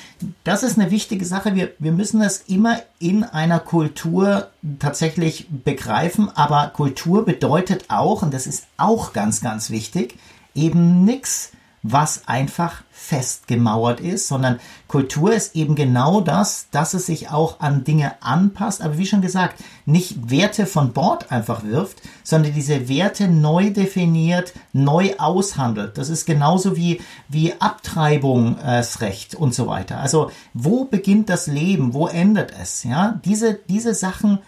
das 0.43 0.61
ist 0.61 0.77
eine 0.77 0.91
wichtige 0.91 1.25
Sache. 1.25 1.55
Wir, 1.55 1.71
wir 1.79 1.93
müssen 1.93 2.19
das 2.19 2.43
immer 2.47 2.79
in 2.99 3.23
einer 3.23 3.59
Kultur 3.59 4.51
tatsächlich 4.77 5.47
begreifen. 5.49 6.29
Aber 6.35 6.67
Kultur 6.67 7.25
bedeutet 7.25 7.85
auch, 7.87 8.21
und 8.21 8.35
das 8.35 8.45
ist 8.45 8.67
auch 8.77 9.13
ganz, 9.13 9.41
ganz 9.41 9.71
wichtig, 9.71 10.13
eben 10.53 11.05
nichts 11.05 11.53
was 11.83 12.27
einfach 12.27 12.83
festgemauert 12.91 13.99
ist, 13.99 14.27
sondern 14.27 14.59
Kultur 14.87 15.33
ist 15.33 15.55
eben 15.55 15.75
genau 15.75 16.21
das, 16.21 16.67
dass 16.71 16.93
es 16.93 17.05
sich 17.05 17.29
auch 17.29 17.59
an 17.59 17.83
Dinge 17.83 18.21
anpasst, 18.21 18.81
aber 18.81 18.97
wie 18.97 19.05
schon 19.05 19.21
gesagt, 19.21 19.63
nicht 19.85 20.29
Werte 20.29 20.65
von 20.65 20.91
Bord 20.91 21.31
einfach 21.31 21.63
wirft, 21.63 22.01
sondern 22.23 22.53
diese 22.53 22.89
Werte 22.89 23.27
neu 23.27 23.69
definiert, 23.69 24.53
neu 24.73 25.13
aushandelt. 25.17 25.97
Das 25.97 26.09
ist 26.09 26.25
genauso 26.25 26.75
wie, 26.75 26.99
wie 27.29 27.53
Abtreibungsrecht 27.59 29.35
und 29.35 29.53
so 29.53 29.67
weiter. 29.67 29.99
Also, 29.99 30.31
wo 30.53 30.85
beginnt 30.85 31.29
das 31.29 31.47
Leben? 31.47 31.93
Wo 31.93 32.07
endet 32.07 32.53
es? 32.59 32.83
Ja, 32.83 33.19
diese, 33.23 33.53
diese 33.69 33.93
Sachen 33.93 34.39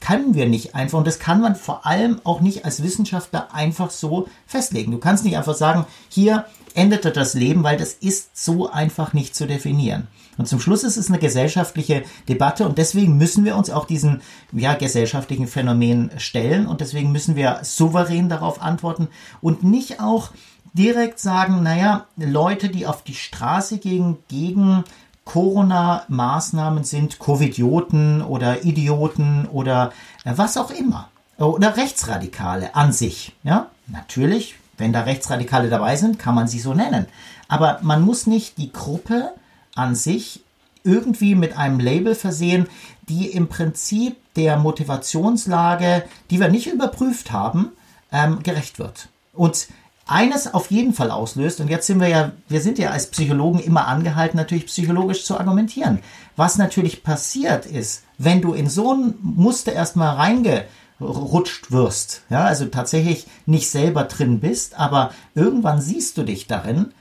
können 0.00 0.34
wir 0.34 0.46
nicht 0.46 0.74
einfach 0.74 0.98
und 0.98 1.06
das 1.06 1.18
kann 1.18 1.40
man 1.40 1.56
vor 1.56 1.86
allem 1.86 2.20
auch 2.24 2.40
nicht 2.40 2.64
als 2.64 2.82
Wissenschaftler 2.82 3.54
einfach 3.54 3.90
so 3.90 4.28
festlegen. 4.46 4.92
Du 4.92 4.98
kannst 4.98 5.24
nicht 5.24 5.36
einfach 5.36 5.54
sagen, 5.54 5.86
hier 6.08 6.44
endete 6.74 7.10
das 7.10 7.34
Leben, 7.34 7.62
weil 7.62 7.76
das 7.76 7.92
ist 7.94 8.36
so 8.36 8.70
einfach 8.70 9.12
nicht 9.12 9.34
zu 9.34 9.46
definieren. 9.46 10.08
Und 10.36 10.48
zum 10.48 10.60
Schluss 10.60 10.82
ist 10.82 10.96
es 10.96 11.08
eine 11.08 11.18
gesellschaftliche 11.18 12.02
Debatte 12.28 12.66
und 12.66 12.78
deswegen 12.78 13.16
müssen 13.16 13.44
wir 13.44 13.56
uns 13.56 13.70
auch 13.70 13.86
diesen 13.86 14.20
ja, 14.52 14.74
gesellschaftlichen 14.74 15.46
Phänomen 15.46 16.10
stellen 16.18 16.66
und 16.66 16.80
deswegen 16.80 17.12
müssen 17.12 17.36
wir 17.36 17.60
souverän 17.62 18.28
darauf 18.28 18.60
antworten 18.60 19.08
und 19.40 19.62
nicht 19.62 20.00
auch 20.00 20.32
direkt 20.72 21.20
sagen, 21.20 21.62
naja, 21.62 22.06
Leute, 22.16 22.68
die 22.68 22.86
auf 22.86 23.02
die 23.02 23.14
Straße 23.14 23.78
gehen 23.78 24.18
gegen 24.28 24.84
Corona-Maßnahmen 25.24 26.84
sind 26.84 27.18
Covidioten 27.18 28.22
oder 28.22 28.64
Idioten 28.64 29.46
oder 29.46 29.92
äh, 30.24 30.32
was 30.36 30.56
auch 30.56 30.70
immer. 30.70 31.08
Oder 31.38 31.76
Rechtsradikale 31.76 32.74
an 32.74 32.92
sich. 32.92 33.34
Ja, 33.42 33.70
natürlich, 33.86 34.56
wenn 34.78 34.92
da 34.92 35.02
Rechtsradikale 35.02 35.68
dabei 35.68 35.96
sind, 35.96 36.18
kann 36.18 36.34
man 36.34 36.48
sie 36.48 36.58
so 36.60 36.74
nennen. 36.74 37.06
Aber 37.48 37.78
man 37.82 38.02
muss 38.02 38.26
nicht 38.26 38.58
die 38.58 38.72
Gruppe 38.72 39.32
an 39.74 39.94
sich 39.94 40.42
irgendwie 40.82 41.34
mit 41.34 41.56
einem 41.56 41.80
Label 41.80 42.14
versehen, 42.14 42.68
die 43.08 43.26
im 43.26 43.48
Prinzip 43.48 44.16
der 44.34 44.58
Motivationslage, 44.58 46.04
die 46.30 46.40
wir 46.40 46.48
nicht 46.48 46.66
überprüft 46.66 47.32
haben, 47.32 47.72
ähm, 48.12 48.42
gerecht 48.42 48.78
wird. 48.78 49.08
Und 49.32 49.68
eines 50.06 50.52
auf 50.52 50.70
jeden 50.70 50.92
Fall 50.92 51.10
auslöst, 51.10 51.60
und 51.60 51.68
jetzt 51.68 51.86
sind 51.86 52.00
wir 52.00 52.08
ja, 52.08 52.32
wir 52.48 52.60
sind 52.60 52.78
ja 52.78 52.90
als 52.90 53.10
Psychologen 53.10 53.58
immer 53.58 53.86
angehalten, 53.86 54.36
natürlich 54.36 54.66
psychologisch 54.66 55.24
zu 55.24 55.38
argumentieren. 55.38 56.00
Was 56.36 56.58
natürlich 56.58 57.02
passiert 57.02 57.64
ist, 57.64 58.02
wenn 58.18 58.42
du 58.42 58.52
in 58.52 58.68
so 58.68 58.92
ein 58.92 59.14
Muster 59.22 59.72
erstmal 59.72 60.16
reingerutscht 61.00 61.72
wirst, 61.72 62.22
ja, 62.30 62.44
also 62.44 62.66
tatsächlich 62.66 63.26
nicht 63.46 63.70
selber 63.70 64.04
drin 64.04 64.40
bist, 64.40 64.78
aber 64.78 65.10
irgendwann 65.34 65.80
siehst 65.80 66.18
du 66.18 66.22
dich 66.22 66.46
darin, 66.46 66.92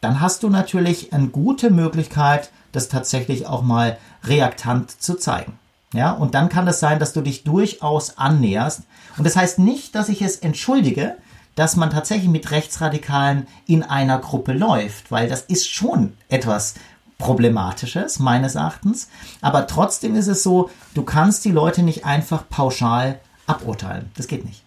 dann 0.00 0.20
hast 0.20 0.42
du 0.42 0.48
natürlich 0.48 1.12
eine 1.12 1.28
gute 1.28 1.70
Möglichkeit, 1.70 2.50
das 2.72 2.88
tatsächlich 2.88 3.46
auch 3.46 3.62
mal 3.62 3.98
reaktant 4.24 4.90
zu 5.02 5.14
zeigen. 5.14 5.58
Ja, 5.92 6.12
und 6.12 6.34
dann 6.34 6.48
kann 6.48 6.68
es 6.68 6.78
sein, 6.78 7.00
dass 7.00 7.12
du 7.12 7.20
dich 7.20 7.42
durchaus 7.42 8.16
annäherst. 8.16 8.82
Und 9.18 9.24
das 9.24 9.34
heißt 9.34 9.58
nicht, 9.58 9.96
dass 9.96 10.08
ich 10.08 10.22
es 10.22 10.36
entschuldige, 10.36 11.16
dass 11.56 11.74
man 11.74 11.90
tatsächlich 11.90 12.30
mit 12.30 12.52
Rechtsradikalen 12.52 13.48
in 13.66 13.82
einer 13.82 14.18
Gruppe 14.18 14.52
läuft, 14.52 15.10
weil 15.10 15.28
das 15.28 15.42
ist 15.42 15.68
schon 15.68 16.16
etwas 16.28 16.74
Problematisches, 17.18 18.20
meines 18.20 18.54
Erachtens. 18.54 19.08
Aber 19.42 19.66
trotzdem 19.66 20.14
ist 20.14 20.28
es 20.28 20.44
so, 20.44 20.70
du 20.94 21.02
kannst 21.02 21.44
die 21.44 21.50
Leute 21.50 21.82
nicht 21.82 22.06
einfach 22.06 22.48
pauschal 22.48 23.18
aburteilen. 23.50 24.10
Das 24.16 24.26
geht 24.26 24.44
nicht. 24.44 24.62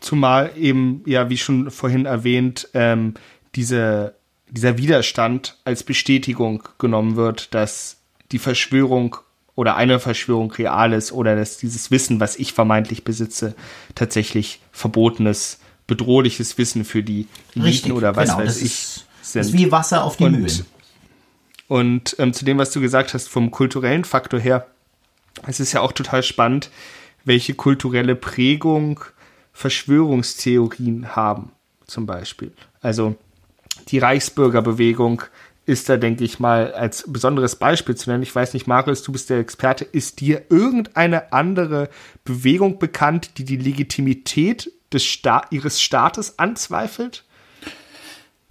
Zumal 0.00 0.52
eben, 0.56 1.02
ja, 1.06 1.30
wie 1.30 1.38
schon 1.38 1.70
vorhin 1.70 2.06
erwähnt, 2.06 2.68
ähm, 2.74 3.14
diese, 3.54 4.14
dieser 4.48 4.76
Widerstand 4.76 5.56
als 5.64 5.82
Bestätigung 5.82 6.62
genommen 6.78 7.16
wird, 7.16 7.54
dass 7.54 7.98
die 8.32 8.38
Verschwörung 8.38 9.16
oder 9.54 9.76
eine 9.76 10.00
Verschwörung 10.00 10.50
real 10.52 10.92
ist 10.92 11.12
oder 11.12 11.36
dass 11.36 11.56
dieses 11.56 11.90
Wissen, 11.90 12.20
was 12.20 12.36
ich 12.36 12.52
vermeintlich 12.52 13.04
besitze, 13.04 13.54
tatsächlich 13.94 14.60
verboten 14.72 15.26
ist 15.26 15.60
bedrohliches 15.86 16.56
Wissen 16.58 16.84
für 16.84 17.02
die 17.02 17.28
Eliten 17.54 17.92
oder 17.92 18.16
was 18.16 18.30
genau, 18.30 18.40
weiß 18.40 18.58
ich 18.58 18.64
ist, 18.64 19.06
sind. 19.22 19.40
Das 19.40 19.46
ist 19.48 19.52
wie 19.52 19.70
Wasser 19.70 20.04
auf 20.04 20.16
die 20.16 20.24
und, 20.24 20.32
Mühlen. 20.32 20.66
Und 21.68 22.16
ähm, 22.18 22.32
zu 22.32 22.44
dem, 22.44 22.58
was 22.58 22.70
du 22.70 22.80
gesagt 22.80 23.14
hast, 23.14 23.28
vom 23.28 23.50
kulturellen 23.50 24.04
Faktor 24.04 24.40
her, 24.40 24.66
es 25.46 25.60
ist 25.60 25.72
ja 25.72 25.80
auch 25.80 25.92
total 25.92 26.22
spannend, 26.22 26.70
welche 27.24 27.54
kulturelle 27.54 28.14
Prägung 28.14 29.00
Verschwörungstheorien 29.52 31.14
haben, 31.14 31.52
zum 31.86 32.06
Beispiel. 32.06 32.52
Also 32.80 33.16
die 33.88 33.98
Reichsbürgerbewegung 33.98 35.22
ist 35.66 35.88
da, 35.88 35.96
denke 35.96 36.24
ich 36.24 36.40
mal, 36.40 36.72
als 36.74 37.04
besonderes 37.06 37.56
Beispiel 37.56 37.94
zu 37.94 38.10
nennen. 38.10 38.22
Ich 38.22 38.34
weiß 38.34 38.52
nicht, 38.52 38.66
Marius, 38.66 39.02
du 39.02 39.12
bist 39.12 39.30
der 39.30 39.38
Experte. 39.38 39.84
Ist 39.84 40.20
dir 40.20 40.42
irgendeine 40.50 41.32
andere 41.32 41.88
Bewegung 42.24 42.78
bekannt, 42.78 43.38
die 43.38 43.44
die 43.44 43.56
Legitimität 43.56 44.70
des 44.92 45.04
Sta 45.04 45.42
ihres 45.50 45.80
Staates 45.80 46.38
anzweifelt? 46.38 47.24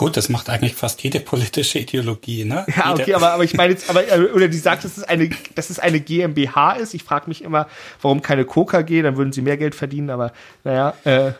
Gut, 0.03 0.17
das 0.17 0.27
macht 0.27 0.49
eigentlich 0.49 0.75
fast 0.75 1.01
jede 1.01 1.21
politische 1.21 1.79
Ideologie, 1.79 2.43
ne? 2.43 2.65
Ja, 2.75 2.91
okay, 2.91 3.13
aber, 3.13 3.31
aber 3.31 3.45
ich 3.45 3.53
meine 3.53 3.71
jetzt, 3.71 3.89
aber, 3.89 4.05
äh, 4.05 4.33
oder 4.33 4.49
die 4.49 4.57
sagt, 4.57 4.83
dass 4.83 4.97
es 4.97 5.03
eine, 5.05 5.29
dass 5.55 5.69
es 5.69 5.79
eine 5.79 6.01
GmbH 6.01 6.73
ist. 6.73 6.93
Ich 6.93 7.05
frage 7.05 7.29
mich 7.29 7.41
immer, 7.41 7.69
warum 8.01 8.21
keine 8.21 8.43
KKG, 8.43 9.01
dann 9.01 9.15
würden 9.15 9.31
sie 9.31 9.41
mehr 9.41 9.55
Geld 9.55 9.75
verdienen, 9.75 10.09
aber 10.09 10.33
naja. 10.65 10.93
Äh. 11.05 11.31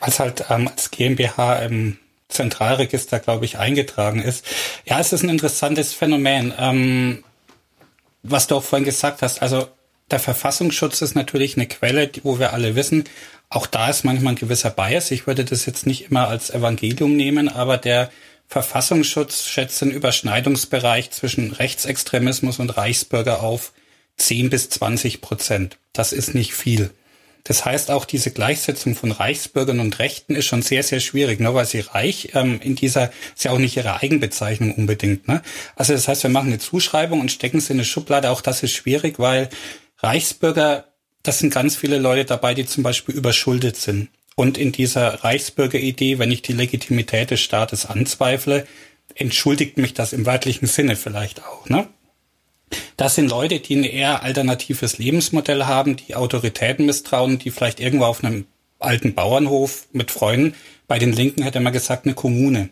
Was 0.00 0.20
halt 0.20 0.46
ähm, 0.48 0.68
als 0.68 0.90
GmbH 0.90 1.56
im 1.56 1.98
Zentralregister, 2.30 3.18
glaube 3.18 3.44
ich, 3.44 3.58
eingetragen 3.58 4.22
ist. 4.22 4.46
Ja, 4.86 4.98
es 4.98 5.12
ist 5.12 5.22
ein 5.22 5.28
interessantes 5.28 5.92
Phänomen. 5.92 6.54
Ähm, 6.58 7.24
was 8.22 8.46
du 8.46 8.56
auch 8.56 8.64
vorhin 8.64 8.86
gesagt 8.86 9.20
hast, 9.20 9.42
also 9.42 9.68
der 10.10 10.18
Verfassungsschutz 10.18 11.02
ist 11.02 11.14
natürlich 11.14 11.58
eine 11.58 11.66
Quelle, 11.66 12.10
wo 12.22 12.38
wir 12.38 12.54
alle 12.54 12.74
wissen, 12.74 13.04
auch 13.50 13.66
da 13.66 13.90
ist 13.90 14.04
manchmal 14.04 14.34
ein 14.34 14.38
gewisser 14.38 14.70
Bias. 14.70 15.10
Ich 15.10 15.26
würde 15.26 15.44
das 15.44 15.66
jetzt 15.66 15.84
nicht 15.84 16.10
immer 16.10 16.28
als 16.28 16.50
Evangelium 16.50 17.16
nehmen, 17.16 17.48
aber 17.48 17.76
der 17.78 18.10
Verfassungsschutz 18.46 19.46
schätzt 19.46 19.80
den 19.80 19.90
Überschneidungsbereich 19.90 21.10
zwischen 21.10 21.52
Rechtsextremismus 21.52 22.60
und 22.60 22.76
Reichsbürger 22.76 23.42
auf 23.42 23.72
10 24.16 24.50
bis 24.50 24.70
20 24.70 25.20
Prozent. 25.20 25.78
Das 25.92 26.12
ist 26.12 26.34
nicht 26.34 26.54
viel. 26.54 26.90
Das 27.44 27.64
heißt, 27.64 27.90
auch 27.90 28.04
diese 28.04 28.30
Gleichsetzung 28.30 28.94
von 28.94 29.12
Reichsbürgern 29.12 29.80
und 29.80 29.98
Rechten 29.98 30.36
ist 30.36 30.46
schon 30.46 30.62
sehr, 30.62 30.82
sehr 30.82 31.00
schwierig, 31.00 31.40
nur 31.40 31.54
weil 31.54 31.64
sie 31.64 31.80
reich 31.80 32.30
ähm, 32.34 32.60
in 32.60 32.76
dieser, 32.76 33.10
ist 33.34 33.44
ja 33.44 33.50
auch 33.50 33.58
nicht 33.58 33.76
ihre 33.76 34.00
Eigenbezeichnung 34.00 34.74
unbedingt. 34.74 35.26
Ne? 35.26 35.42
Also 35.74 35.92
das 35.92 36.06
heißt, 36.06 36.22
wir 36.22 36.30
machen 36.30 36.48
eine 36.48 36.58
Zuschreibung 36.58 37.20
und 37.20 37.32
stecken 37.32 37.60
sie 37.60 37.72
in 37.72 37.78
eine 37.78 37.86
Schublade. 37.86 38.30
Auch 38.30 38.42
das 38.42 38.62
ist 38.62 38.72
schwierig, 38.72 39.18
weil 39.18 39.48
Reichsbürger 39.98 40.89
das 41.22 41.38
sind 41.38 41.52
ganz 41.52 41.76
viele 41.76 41.98
Leute 41.98 42.24
dabei, 42.24 42.54
die 42.54 42.66
zum 42.66 42.82
Beispiel 42.82 43.14
überschuldet 43.14 43.76
sind. 43.76 44.08
Und 44.36 44.56
in 44.56 44.72
dieser 44.72 45.22
Reichsbürgeridee, 45.22 46.18
wenn 46.18 46.30
ich 46.30 46.42
die 46.42 46.52
Legitimität 46.52 47.30
des 47.30 47.40
Staates 47.40 47.86
anzweifle, 47.86 48.66
entschuldigt 49.14 49.76
mich 49.76 49.92
das 49.92 50.12
im 50.12 50.24
wörtlichen 50.24 50.66
Sinne 50.66 50.96
vielleicht 50.96 51.44
auch. 51.44 51.68
Ne? 51.68 51.88
Das 52.96 53.16
sind 53.16 53.28
Leute, 53.28 53.60
die 53.60 53.76
ein 53.76 53.84
eher 53.84 54.22
alternatives 54.22 54.98
Lebensmodell 54.98 55.64
haben, 55.64 55.96
die 55.96 56.14
Autoritäten 56.14 56.86
misstrauen, 56.86 57.38
die 57.38 57.50
vielleicht 57.50 57.80
irgendwo 57.80 58.04
auf 58.04 58.24
einem 58.24 58.46
alten 58.78 59.14
Bauernhof 59.14 59.86
mit 59.92 60.10
Freunden, 60.10 60.54
bei 60.88 60.98
den 60.98 61.12
Linken 61.12 61.42
hätte 61.42 61.60
man 61.60 61.72
gesagt, 61.72 62.06
eine 62.06 62.14
Kommune. 62.14 62.70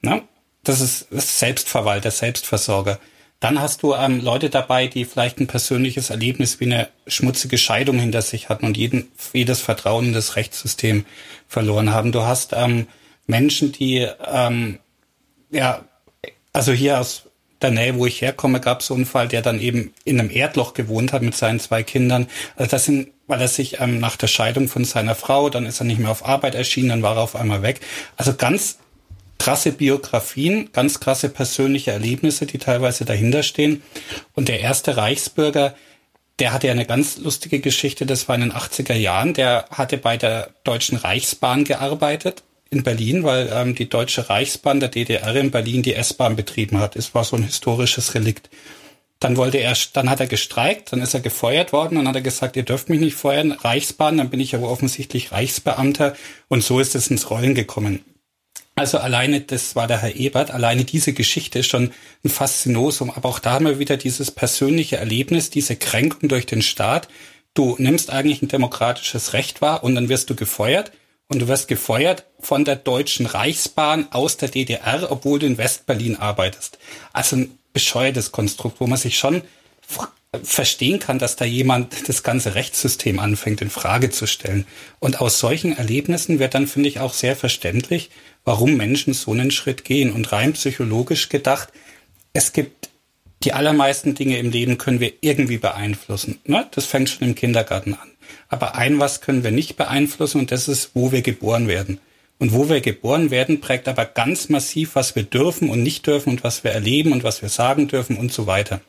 Ne? 0.00 0.22
Das 0.64 0.80
ist, 0.80 1.08
Selbstverwalter, 1.10 2.10
Selbstversorger. 2.10 2.98
Dann 3.40 3.60
hast 3.60 3.84
du 3.84 3.94
ähm, 3.94 4.20
Leute 4.20 4.50
dabei, 4.50 4.88
die 4.88 5.04
vielleicht 5.04 5.38
ein 5.38 5.46
persönliches 5.46 6.10
Erlebnis 6.10 6.58
wie 6.58 6.64
eine 6.64 6.88
schmutzige 7.06 7.56
Scheidung 7.56 7.98
hinter 7.98 8.20
sich 8.22 8.48
hatten 8.48 8.66
und 8.66 8.76
jeden, 8.76 9.12
jedes 9.32 9.60
Vertrauen 9.60 10.06
in 10.06 10.12
das 10.12 10.34
Rechtssystem 10.34 11.04
verloren 11.46 11.92
haben. 11.92 12.10
Du 12.10 12.22
hast 12.22 12.52
ähm, 12.56 12.88
Menschen, 13.26 13.70
die, 13.70 14.08
ähm, 14.26 14.80
ja, 15.50 15.84
also 16.52 16.72
hier 16.72 16.98
aus 16.98 17.28
der 17.62 17.70
Nähe, 17.70 17.96
wo 17.96 18.06
ich 18.06 18.20
herkomme, 18.22 18.60
gab 18.60 18.80
es 18.80 18.90
einen 18.90 19.06
Fall, 19.06 19.28
der 19.28 19.42
dann 19.42 19.60
eben 19.60 19.92
in 20.04 20.18
einem 20.18 20.30
Erdloch 20.30 20.74
gewohnt 20.74 21.12
hat 21.12 21.22
mit 21.22 21.36
seinen 21.36 21.60
zwei 21.60 21.84
Kindern. 21.84 22.26
Also 22.56 22.70
das 22.70 22.86
sind, 22.86 23.08
weil 23.28 23.40
er 23.40 23.48
sich 23.48 23.80
ähm, 23.80 24.00
nach 24.00 24.16
der 24.16 24.26
Scheidung 24.26 24.68
von 24.68 24.84
seiner 24.84 25.14
Frau, 25.14 25.48
dann 25.48 25.66
ist 25.66 25.80
er 25.80 25.84
nicht 25.84 26.00
mehr 26.00 26.10
auf 26.10 26.26
Arbeit 26.26 26.56
erschienen, 26.56 26.88
dann 26.88 27.02
war 27.02 27.16
er 27.16 27.22
auf 27.22 27.36
einmal 27.36 27.62
weg. 27.62 27.80
Also 28.16 28.34
ganz 28.34 28.78
krasse 29.38 29.72
Biografien, 29.72 30.70
ganz 30.72 31.00
krasse 31.00 31.28
persönliche 31.28 31.92
Erlebnisse, 31.92 32.46
die 32.46 32.58
teilweise 32.58 33.04
dahinter 33.04 33.42
stehen. 33.42 33.82
Und 34.34 34.48
der 34.48 34.60
erste 34.60 34.96
Reichsbürger, 34.96 35.74
der 36.38 36.52
hatte 36.52 36.66
ja 36.66 36.72
eine 36.72 36.86
ganz 36.86 37.18
lustige 37.18 37.60
Geschichte, 37.60 38.06
das 38.06 38.28
war 38.28 38.34
in 38.34 38.42
den 38.42 38.52
80er 38.52 38.94
Jahren, 38.94 39.34
der 39.34 39.66
hatte 39.70 39.98
bei 39.98 40.16
der 40.16 40.50
Deutschen 40.64 40.98
Reichsbahn 40.98 41.64
gearbeitet 41.64 42.42
in 42.70 42.82
Berlin, 42.82 43.24
weil 43.24 43.50
ähm, 43.52 43.74
die 43.74 43.88
Deutsche 43.88 44.28
Reichsbahn 44.28 44.80
der 44.80 44.90
DDR 44.90 45.34
in 45.34 45.50
Berlin 45.50 45.82
die 45.82 45.94
S-Bahn 45.94 46.36
betrieben 46.36 46.78
hat. 46.78 46.96
Es 46.96 47.14
war 47.14 47.24
so 47.24 47.36
ein 47.36 47.44
historisches 47.44 48.14
Relikt. 48.14 48.50
Dann 49.20 49.36
wollte 49.36 49.58
er, 49.58 49.76
dann 49.94 50.10
hat 50.10 50.20
er 50.20 50.26
gestreikt, 50.26 50.92
dann 50.92 51.00
ist 51.00 51.14
er 51.14 51.20
gefeuert 51.20 51.72
worden, 51.72 51.96
dann 51.96 52.06
hat 52.06 52.14
er 52.14 52.22
gesagt, 52.22 52.56
ihr 52.56 52.62
dürft 52.62 52.88
mich 52.88 53.00
nicht 53.00 53.16
feuern, 53.16 53.50
Reichsbahn, 53.50 54.16
dann 54.16 54.30
bin 54.30 54.38
ich 54.38 54.54
aber 54.54 54.70
offensichtlich 54.70 55.32
Reichsbeamter 55.32 56.14
und 56.46 56.62
so 56.62 56.78
ist 56.78 56.94
es 56.94 57.08
ins 57.08 57.30
Rollen 57.30 57.54
gekommen. 57.54 58.04
Also 58.78 58.98
alleine, 58.98 59.40
das 59.40 59.74
war 59.74 59.88
der 59.88 60.02
Herr 60.02 60.14
Ebert, 60.14 60.52
alleine 60.52 60.84
diese 60.84 61.12
Geschichte 61.12 61.58
ist 61.58 61.66
schon 61.66 61.90
ein 62.24 62.30
Faszinosum. 62.30 63.10
Aber 63.10 63.28
auch 63.28 63.40
da 63.40 63.52
haben 63.52 63.66
wir 63.66 63.78
wieder 63.78 63.96
dieses 63.96 64.30
persönliche 64.30 64.98
Erlebnis, 64.98 65.50
diese 65.50 65.74
Kränkung 65.74 66.28
durch 66.28 66.46
den 66.46 66.62
Staat. 66.62 67.08
Du 67.54 67.74
nimmst 67.78 68.10
eigentlich 68.10 68.40
ein 68.40 68.48
demokratisches 68.48 69.32
Recht 69.32 69.60
wahr 69.60 69.82
und 69.82 69.96
dann 69.96 70.08
wirst 70.08 70.30
du 70.30 70.36
gefeuert. 70.36 70.92
Und 71.30 71.40
du 71.40 71.48
wirst 71.48 71.68
gefeuert 71.68 72.24
von 72.40 72.64
der 72.64 72.76
Deutschen 72.76 73.26
Reichsbahn 73.26 74.12
aus 74.12 74.36
der 74.36 74.48
DDR, 74.48 75.10
obwohl 75.10 75.40
du 75.40 75.46
in 75.46 75.58
Westberlin 75.58 76.16
arbeitest. 76.16 76.78
Also 77.12 77.36
ein 77.36 77.58
bescheuertes 77.72 78.32
Konstrukt, 78.32 78.80
wo 78.80 78.86
man 78.86 78.98
sich 78.98 79.18
schon 79.18 79.42
verstehen 80.42 80.98
kann, 80.98 81.18
dass 81.18 81.36
da 81.36 81.44
jemand 81.44 82.08
das 82.08 82.22
ganze 82.22 82.54
Rechtssystem 82.54 83.18
anfängt 83.18 83.60
in 83.60 83.70
Frage 83.70 84.10
zu 84.10 84.26
stellen. 84.26 84.66
Und 85.00 85.20
aus 85.20 85.38
solchen 85.38 85.76
Erlebnissen 85.76 86.38
wird 86.38 86.54
dann, 86.54 86.66
finde 86.66 86.88
ich, 86.88 87.00
auch 87.00 87.14
sehr 87.14 87.34
verständlich, 87.34 88.10
warum 88.48 88.78
Menschen 88.78 89.12
so 89.12 89.32
einen 89.32 89.50
Schritt 89.50 89.84
gehen. 89.84 90.10
Und 90.10 90.32
rein 90.32 90.54
psychologisch 90.54 91.28
gedacht, 91.28 91.68
es 92.32 92.54
gibt 92.54 92.88
die 93.44 93.52
allermeisten 93.52 94.14
Dinge 94.14 94.38
im 94.38 94.50
Leben 94.50 94.78
können 94.78 95.00
wir 95.00 95.12
irgendwie 95.20 95.58
beeinflussen. 95.58 96.40
Ne? 96.46 96.66
Das 96.70 96.86
fängt 96.86 97.10
schon 97.10 97.28
im 97.28 97.34
Kindergarten 97.34 97.92
an. 97.92 98.10
Aber 98.48 98.74
ein 98.74 98.98
was 98.98 99.20
können 99.20 99.44
wir 99.44 99.50
nicht 99.50 99.76
beeinflussen 99.76 100.40
und 100.40 100.50
das 100.50 100.66
ist, 100.66 100.92
wo 100.94 101.12
wir 101.12 101.20
geboren 101.20 101.68
werden. 101.68 102.00
Und 102.38 102.54
wo 102.54 102.70
wir 102.70 102.80
geboren 102.80 103.30
werden, 103.30 103.60
prägt 103.60 103.86
aber 103.86 104.06
ganz 104.06 104.48
massiv, 104.48 104.94
was 104.94 105.14
wir 105.14 105.24
dürfen 105.24 105.68
und 105.68 105.82
nicht 105.82 106.06
dürfen 106.06 106.30
und 106.30 106.42
was 106.42 106.64
wir 106.64 106.70
erleben 106.70 107.12
und 107.12 107.24
was 107.24 107.42
wir 107.42 107.50
sagen 107.50 107.86
dürfen 107.86 108.16
und 108.16 108.32
so 108.32 108.46
weiter. 108.46 108.80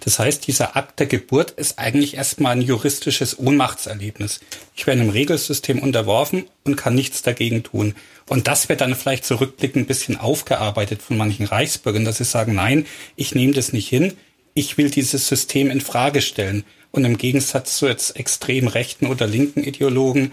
Das 0.00 0.18
heißt, 0.18 0.46
dieser 0.46 0.76
Akt 0.76 1.00
der 1.00 1.06
Geburt 1.06 1.52
ist 1.52 1.78
eigentlich 1.78 2.16
erstmal 2.16 2.52
ein 2.52 2.62
juristisches 2.62 3.38
Ohnmachtserlebnis. 3.38 4.40
Ich 4.74 4.86
werde 4.86 5.00
einem 5.00 5.10
Regelsystem 5.10 5.78
unterworfen 5.78 6.44
und 6.64 6.76
kann 6.76 6.94
nichts 6.94 7.22
dagegen 7.22 7.62
tun. 7.62 7.94
Und 8.28 8.48
das 8.48 8.68
wird 8.68 8.80
dann 8.80 8.94
vielleicht 8.94 9.24
zurückblickend 9.24 9.84
ein 9.84 9.86
bisschen 9.86 10.16
aufgearbeitet 10.16 11.02
von 11.02 11.16
manchen 11.16 11.46
Reichsbürgern, 11.46 12.04
dass 12.04 12.18
sie 12.18 12.24
sagen, 12.24 12.54
nein, 12.54 12.86
ich 13.16 13.34
nehme 13.34 13.52
das 13.52 13.72
nicht 13.72 13.88
hin, 13.88 14.14
ich 14.54 14.78
will 14.78 14.90
dieses 14.90 15.28
System 15.28 15.70
in 15.70 15.80
Frage 15.80 16.22
stellen. 16.22 16.64
Und 16.90 17.04
im 17.04 17.16
Gegensatz 17.16 17.78
zu 17.78 17.86
jetzt 17.86 18.16
extrem 18.16 18.68
rechten 18.68 19.06
oder 19.06 19.26
linken 19.26 19.64
Ideologen 19.64 20.32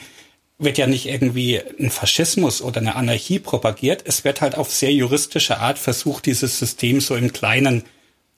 wird 0.57 0.77
ja 0.77 0.87
nicht 0.87 1.07
irgendwie 1.07 1.61
ein 1.79 1.89
Faschismus 1.89 2.61
oder 2.61 2.81
eine 2.81 2.95
Anarchie 2.95 3.39
propagiert. 3.39 4.03
Es 4.05 4.25
wird 4.25 4.41
halt 4.41 4.55
auf 4.55 4.73
sehr 4.73 4.91
juristische 4.91 5.59
Art 5.59 5.79
versucht, 5.79 6.25
dieses 6.25 6.59
System 6.59 6.99
so 6.99 7.15
im 7.15 7.31
Kleinen 7.31 7.83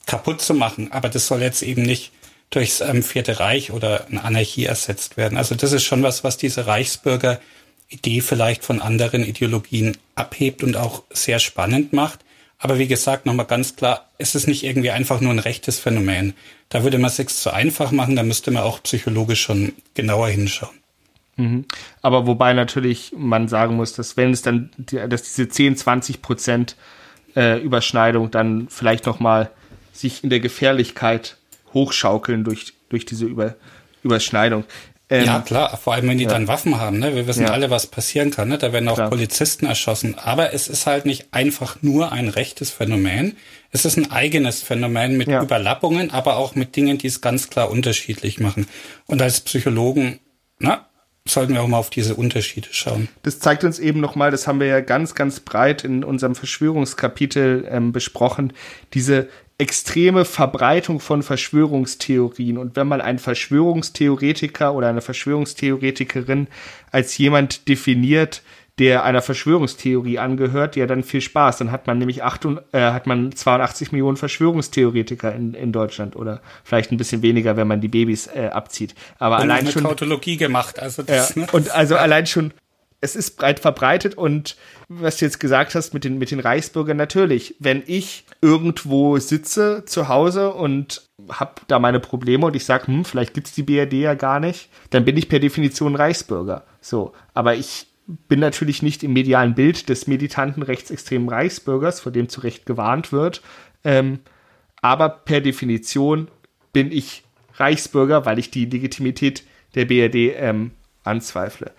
kaputt 0.06 0.40
zu 0.40 0.54
machen. 0.54 0.90
Aber 0.92 1.08
das 1.08 1.26
soll 1.26 1.42
jetzt 1.42 1.62
eben 1.62 1.82
nicht 1.82 2.12
durchs 2.50 2.80
ähm, 2.80 3.02
Vierte 3.02 3.40
Reich 3.40 3.72
oder 3.72 4.06
eine 4.08 4.24
Anarchie 4.24 4.66
ersetzt 4.66 5.16
werden. 5.16 5.38
Also 5.38 5.54
das 5.54 5.72
ist 5.72 5.84
schon 5.84 6.02
was, 6.02 6.22
was 6.22 6.36
diese 6.36 6.66
Reichsbürger-Idee 6.66 8.20
vielleicht 8.20 8.64
von 8.64 8.82
anderen 8.82 9.24
Ideologien 9.24 9.96
abhebt 10.14 10.62
und 10.62 10.76
auch 10.76 11.02
sehr 11.10 11.38
spannend 11.38 11.92
macht. 11.92 12.20
Aber 12.58 12.78
wie 12.78 12.86
gesagt, 12.86 13.26
nochmal 13.26 13.46
ganz 13.46 13.74
klar, 13.74 14.08
es 14.18 14.36
ist 14.36 14.46
nicht 14.46 14.62
irgendwie 14.62 14.92
einfach 14.92 15.20
nur 15.20 15.32
ein 15.32 15.40
rechtes 15.40 15.80
Phänomen. 15.80 16.34
Da 16.68 16.84
würde 16.84 16.98
man 16.98 17.10
es 17.10 17.42
zu 17.42 17.52
einfach 17.52 17.90
machen, 17.90 18.14
da 18.14 18.22
müsste 18.22 18.52
man 18.52 18.62
auch 18.62 18.82
psychologisch 18.84 19.42
schon 19.42 19.72
genauer 19.94 20.28
hinschauen. 20.28 20.76
Mhm. 21.36 21.64
Aber 22.02 22.26
wobei 22.26 22.52
natürlich 22.52 23.12
man 23.16 23.48
sagen 23.48 23.76
muss, 23.76 23.94
dass 23.94 24.16
wenn 24.16 24.32
es 24.32 24.42
dann, 24.42 24.70
dass 24.78 25.22
diese 25.22 25.48
10, 25.48 25.76
20 25.76 26.22
Prozent 26.22 26.76
äh, 27.34 27.58
Überschneidung 27.60 28.30
dann 28.30 28.68
vielleicht 28.68 29.06
nochmal 29.06 29.50
sich 29.92 30.24
in 30.24 30.30
der 30.30 30.40
Gefährlichkeit 30.40 31.36
hochschaukeln 31.74 32.44
durch, 32.44 32.74
durch 32.88 33.04
diese 33.06 33.26
Über, 33.26 33.56
Überschneidung. 34.02 34.64
Ähm, 35.12 35.26
ja, 35.26 35.40
klar, 35.40 35.76
vor 35.76 35.92
allem 35.92 36.08
wenn 36.08 36.16
die 36.16 36.24
ja. 36.24 36.30
dann 36.30 36.48
Waffen 36.48 36.80
haben, 36.80 36.98
ne? 36.98 37.14
Wir 37.14 37.26
wissen 37.26 37.42
ja. 37.42 37.50
alle, 37.50 37.68
was 37.68 37.86
passieren 37.86 38.30
kann, 38.30 38.48
ne? 38.48 38.56
Da 38.56 38.72
werden 38.72 38.88
auch 38.88 38.94
klar. 38.94 39.10
Polizisten 39.10 39.66
erschossen. 39.66 40.16
Aber 40.18 40.54
es 40.54 40.68
ist 40.68 40.86
halt 40.86 41.04
nicht 41.04 41.26
einfach 41.32 41.82
nur 41.82 42.12
ein 42.12 42.28
rechtes 42.28 42.70
Phänomen. 42.70 43.36
Es 43.70 43.84
ist 43.84 43.98
ein 43.98 44.10
eigenes 44.10 44.62
Phänomen 44.62 45.18
mit 45.18 45.28
ja. 45.28 45.42
Überlappungen, 45.42 46.10
aber 46.10 46.36
auch 46.36 46.54
mit 46.54 46.76
Dingen, 46.76 46.96
die 46.96 47.08
es 47.08 47.20
ganz 47.20 47.50
klar 47.50 47.70
unterschiedlich 47.70 48.40
machen. 48.40 48.66
Und 49.06 49.20
als 49.20 49.40
Psychologen, 49.40 50.20
na, 50.58 50.86
sollten 51.26 51.54
wir 51.54 51.62
auch 51.62 51.68
mal 51.68 51.78
auf 51.78 51.90
diese 51.90 52.14
Unterschiede 52.14 52.68
schauen. 52.72 53.08
Das 53.22 53.38
zeigt 53.38 53.64
uns 53.64 53.78
eben 53.78 54.00
nochmal, 54.00 54.30
das 54.30 54.46
haben 54.46 54.60
wir 54.60 54.66
ja 54.66 54.80
ganz, 54.80 55.14
ganz 55.14 55.40
breit 55.40 55.84
in 55.84 56.04
unserem 56.04 56.34
Verschwörungskapitel 56.34 57.66
ähm, 57.70 57.92
besprochen, 57.92 58.52
diese 58.94 59.28
extreme 59.58 60.24
Verbreitung 60.24 61.00
von 61.00 61.22
Verschwörungstheorien. 61.22 62.58
Und 62.58 62.76
wenn 62.76 62.88
man 62.88 63.00
einen 63.00 63.18
Verschwörungstheoretiker 63.18 64.74
oder 64.74 64.88
eine 64.88 65.00
Verschwörungstheoretikerin 65.00 66.48
als 66.90 67.16
jemand 67.18 67.68
definiert, 67.68 68.42
der 68.78 69.04
einer 69.04 69.20
Verschwörungstheorie 69.20 70.18
angehört, 70.18 70.76
ja 70.76 70.86
dann 70.86 71.02
viel 71.02 71.20
Spaß. 71.20 71.58
Dann 71.58 71.70
hat 71.70 71.86
man 71.86 71.98
nämlich 71.98 72.22
8, 72.22 72.46
äh, 72.72 72.80
hat 72.80 73.06
man 73.06 73.30
82 73.30 73.92
Millionen 73.92 74.16
Verschwörungstheoretiker 74.16 75.34
in, 75.34 75.52
in 75.54 75.72
Deutschland 75.72 76.16
oder 76.16 76.40
vielleicht 76.64 76.90
ein 76.90 76.96
bisschen 76.96 77.20
weniger, 77.22 77.56
wenn 77.56 77.68
man 77.68 77.80
die 77.80 77.88
Babys 77.88 78.28
äh, 78.28 78.48
abzieht. 78.48 78.94
Aber 79.18 79.36
und 79.36 79.42
allein 79.42 79.60
eine 79.60 79.72
schon 79.72 79.84
Tautologie 79.84 80.38
gemacht, 80.38 80.80
also 80.80 81.02
das, 81.02 81.34
ja, 81.34 81.42
ne? 81.42 81.48
und 81.52 81.70
also 81.70 81.96
allein 81.96 82.26
schon 82.26 82.52
es 83.02 83.16
ist 83.16 83.36
breit 83.36 83.58
verbreitet 83.58 84.14
und 84.14 84.56
was 84.88 85.16
du 85.16 85.24
jetzt 85.24 85.40
gesagt 85.40 85.74
hast 85.74 85.92
mit 85.92 86.04
den, 86.04 86.18
mit 86.18 86.30
den 86.30 86.38
Reichsbürgern, 86.38 86.96
natürlich, 86.96 87.56
wenn 87.58 87.82
ich 87.84 88.24
irgendwo 88.40 89.18
sitze 89.18 89.84
zu 89.84 90.08
Hause 90.08 90.54
und 90.54 91.10
habe 91.28 91.62
da 91.66 91.80
meine 91.80 91.98
Probleme 91.98 92.46
und 92.46 92.54
ich 92.54 92.64
sage, 92.64 92.86
hm, 92.86 93.04
vielleicht 93.04 93.34
gibt's 93.34 93.54
die 93.54 93.64
BRD 93.64 93.94
ja 93.94 94.14
gar 94.14 94.38
nicht, 94.38 94.68
dann 94.90 95.04
bin 95.04 95.16
ich 95.16 95.28
per 95.28 95.40
Definition 95.40 95.96
Reichsbürger. 95.96 96.64
So, 96.80 97.12
aber 97.34 97.56
ich 97.56 97.88
bin 98.06 98.38
natürlich 98.38 98.82
nicht 98.82 99.02
im 99.02 99.12
medialen 99.12 99.54
Bild 99.54 99.88
des 99.88 100.06
militanten 100.06 100.62
rechtsextremen 100.62 101.28
Reichsbürgers, 101.28 101.98
vor 101.98 102.12
dem 102.12 102.28
zu 102.28 102.40
Recht 102.40 102.66
gewarnt 102.66 103.10
wird. 103.10 103.42
Ähm, 103.82 104.20
aber 104.80 105.08
per 105.08 105.40
Definition 105.40 106.28
bin 106.72 106.92
ich 106.92 107.24
Reichsbürger, 107.54 108.26
weil 108.26 108.38
ich 108.38 108.52
die 108.52 108.66
Legitimität 108.66 109.44
der 109.74 109.86
BRD 109.86 110.36
ähm, 110.36 110.70
anzweifle. 111.02 111.72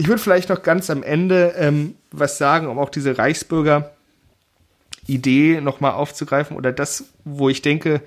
Ich 0.00 0.08
würde 0.08 0.22
vielleicht 0.22 0.48
noch 0.48 0.62
ganz 0.62 0.88
am 0.88 1.02
Ende 1.02 1.52
ähm, 1.58 1.96
was 2.10 2.38
sagen, 2.38 2.68
um 2.68 2.78
auch 2.78 2.88
diese 2.88 3.18
Reichsbürger-Idee 3.18 5.60
nochmal 5.60 5.92
aufzugreifen 5.92 6.56
oder 6.56 6.72
das, 6.72 7.12
wo 7.26 7.50
ich 7.50 7.60
denke, 7.60 8.00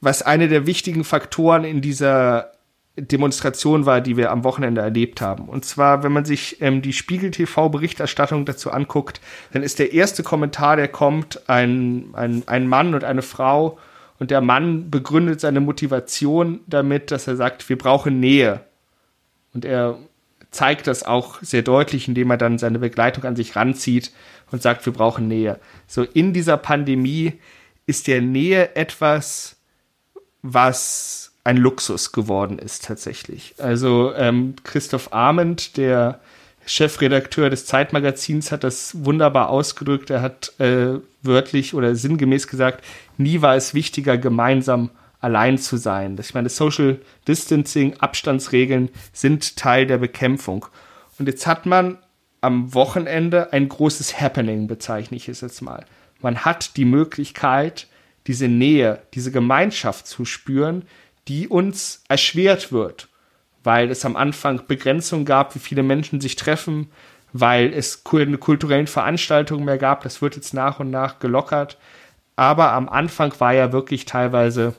was 0.00 0.22
eine 0.22 0.48
der 0.48 0.66
wichtigen 0.66 1.04
Faktoren 1.04 1.64
in 1.64 1.82
dieser 1.82 2.52
Demonstration 2.96 3.84
war, 3.84 4.00
die 4.00 4.16
wir 4.16 4.30
am 4.30 4.42
Wochenende 4.42 4.80
erlebt 4.80 5.20
haben. 5.20 5.50
Und 5.50 5.66
zwar, 5.66 6.02
wenn 6.02 6.12
man 6.12 6.24
sich 6.24 6.62
ähm, 6.62 6.80
die 6.80 6.94
Spiegel 6.94 7.30
TV-Berichterstattung 7.30 8.46
dazu 8.46 8.70
anguckt, 8.70 9.20
dann 9.52 9.62
ist 9.62 9.78
der 9.78 9.92
erste 9.92 10.22
Kommentar, 10.22 10.76
der 10.76 10.88
kommt, 10.88 11.46
ein, 11.46 12.06
ein, 12.14 12.44
ein 12.46 12.68
Mann 12.68 12.94
und 12.94 13.04
eine 13.04 13.20
Frau. 13.20 13.78
Und 14.18 14.30
der 14.30 14.40
Mann 14.40 14.90
begründet 14.90 15.42
seine 15.42 15.60
Motivation 15.60 16.60
damit, 16.66 17.10
dass 17.10 17.26
er 17.26 17.36
sagt, 17.36 17.68
wir 17.68 17.76
brauchen 17.76 18.18
Nähe. 18.18 18.62
Und 19.52 19.66
er 19.66 19.98
zeigt 20.50 20.86
das 20.86 21.02
auch 21.02 21.38
sehr 21.42 21.62
deutlich, 21.62 22.08
indem 22.08 22.30
er 22.30 22.36
dann 22.36 22.58
seine 22.58 22.78
Begleitung 22.78 23.24
an 23.24 23.36
sich 23.36 23.56
ranzieht 23.56 24.12
und 24.50 24.62
sagt, 24.62 24.86
wir 24.86 24.92
brauchen 24.92 25.28
Nähe. 25.28 25.58
So 25.86 26.02
in 26.02 26.32
dieser 26.32 26.56
Pandemie 26.56 27.34
ist 27.86 28.06
der 28.06 28.20
Nähe 28.20 28.74
etwas, 28.76 29.56
was 30.42 31.32
ein 31.44 31.56
Luxus 31.56 32.12
geworden 32.12 32.58
ist 32.58 32.84
tatsächlich. 32.84 33.54
Also 33.58 34.12
ähm, 34.14 34.54
Christoph 34.64 35.12
Arment, 35.12 35.76
der 35.76 36.20
Chefredakteur 36.66 37.50
des 37.50 37.66
Zeitmagazins, 37.66 38.50
hat 38.50 38.64
das 38.64 39.04
wunderbar 39.04 39.50
ausgedrückt. 39.50 40.10
Er 40.10 40.22
hat 40.22 40.58
äh, 40.58 40.98
wörtlich 41.22 41.74
oder 41.74 41.94
sinngemäß 41.94 42.48
gesagt, 42.48 42.84
nie 43.16 43.42
war 43.42 43.54
es 43.54 43.74
wichtiger, 43.74 44.18
gemeinsam 44.18 44.90
allein 45.26 45.58
zu 45.58 45.76
sein. 45.76 46.16
Ich 46.20 46.34
meine, 46.34 46.48
Social 46.48 47.00
Distancing, 47.26 47.94
Abstandsregeln 47.98 48.90
sind 49.12 49.56
Teil 49.56 49.84
der 49.84 49.98
Bekämpfung. 49.98 50.66
Und 51.18 51.26
jetzt 51.26 51.48
hat 51.48 51.66
man 51.66 51.98
am 52.42 52.72
Wochenende 52.74 53.52
ein 53.52 53.68
großes 53.68 54.20
Happening, 54.20 54.68
bezeichne 54.68 55.16
ich 55.16 55.28
es 55.28 55.40
jetzt 55.40 55.62
mal. 55.62 55.84
Man 56.20 56.44
hat 56.44 56.76
die 56.76 56.84
Möglichkeit, 56.84 57.88
diese 58.28 58.46
Nähe, 58.46 59.02
diese 59.14 59.32
Gemeinschaft 59.32 60.06
zu 60.06 60.24
spüren, 60.24 60.84
die 61.26 61.48
uns 61.48 62.04
erschwert 62.08 62.70
wird, 62.70 63.08
weil 63.64 63.90
es 63.90 64.04
am 64.04 64.14
Anfang 64.14 64.62
Begrenzungen 64.68 65.24
gab, 65.24 65.56
wie 65.56 65.60
viele 65.60 65.82
Menschen 65.82 66.20
sich 66.20 66.36
treffen, 66.36 66.92
weil 67.32 67.72
es 67.72 68.04
keine 68.04 68.38
kulturellen 68.38 68.86
Veranstaltungen 68.86 69.64
mehr 69.64 69.78
gab. 69.78 70.04
Das 70.04 70.22
wird 70.22 70.36
jetzt 70.36 70.54
nach 70.54 70.78
und 70.78 70.90
nach 70.90 71.18
gelockert. 71.18 71.78
Aber 72.36 72.70
am 72.72 72.88
Anfang 72.88 73.34
war 73.40 73.54
ja 73.54 73.72
wirklich 73.72 74.04
teilweise 74.04 74.74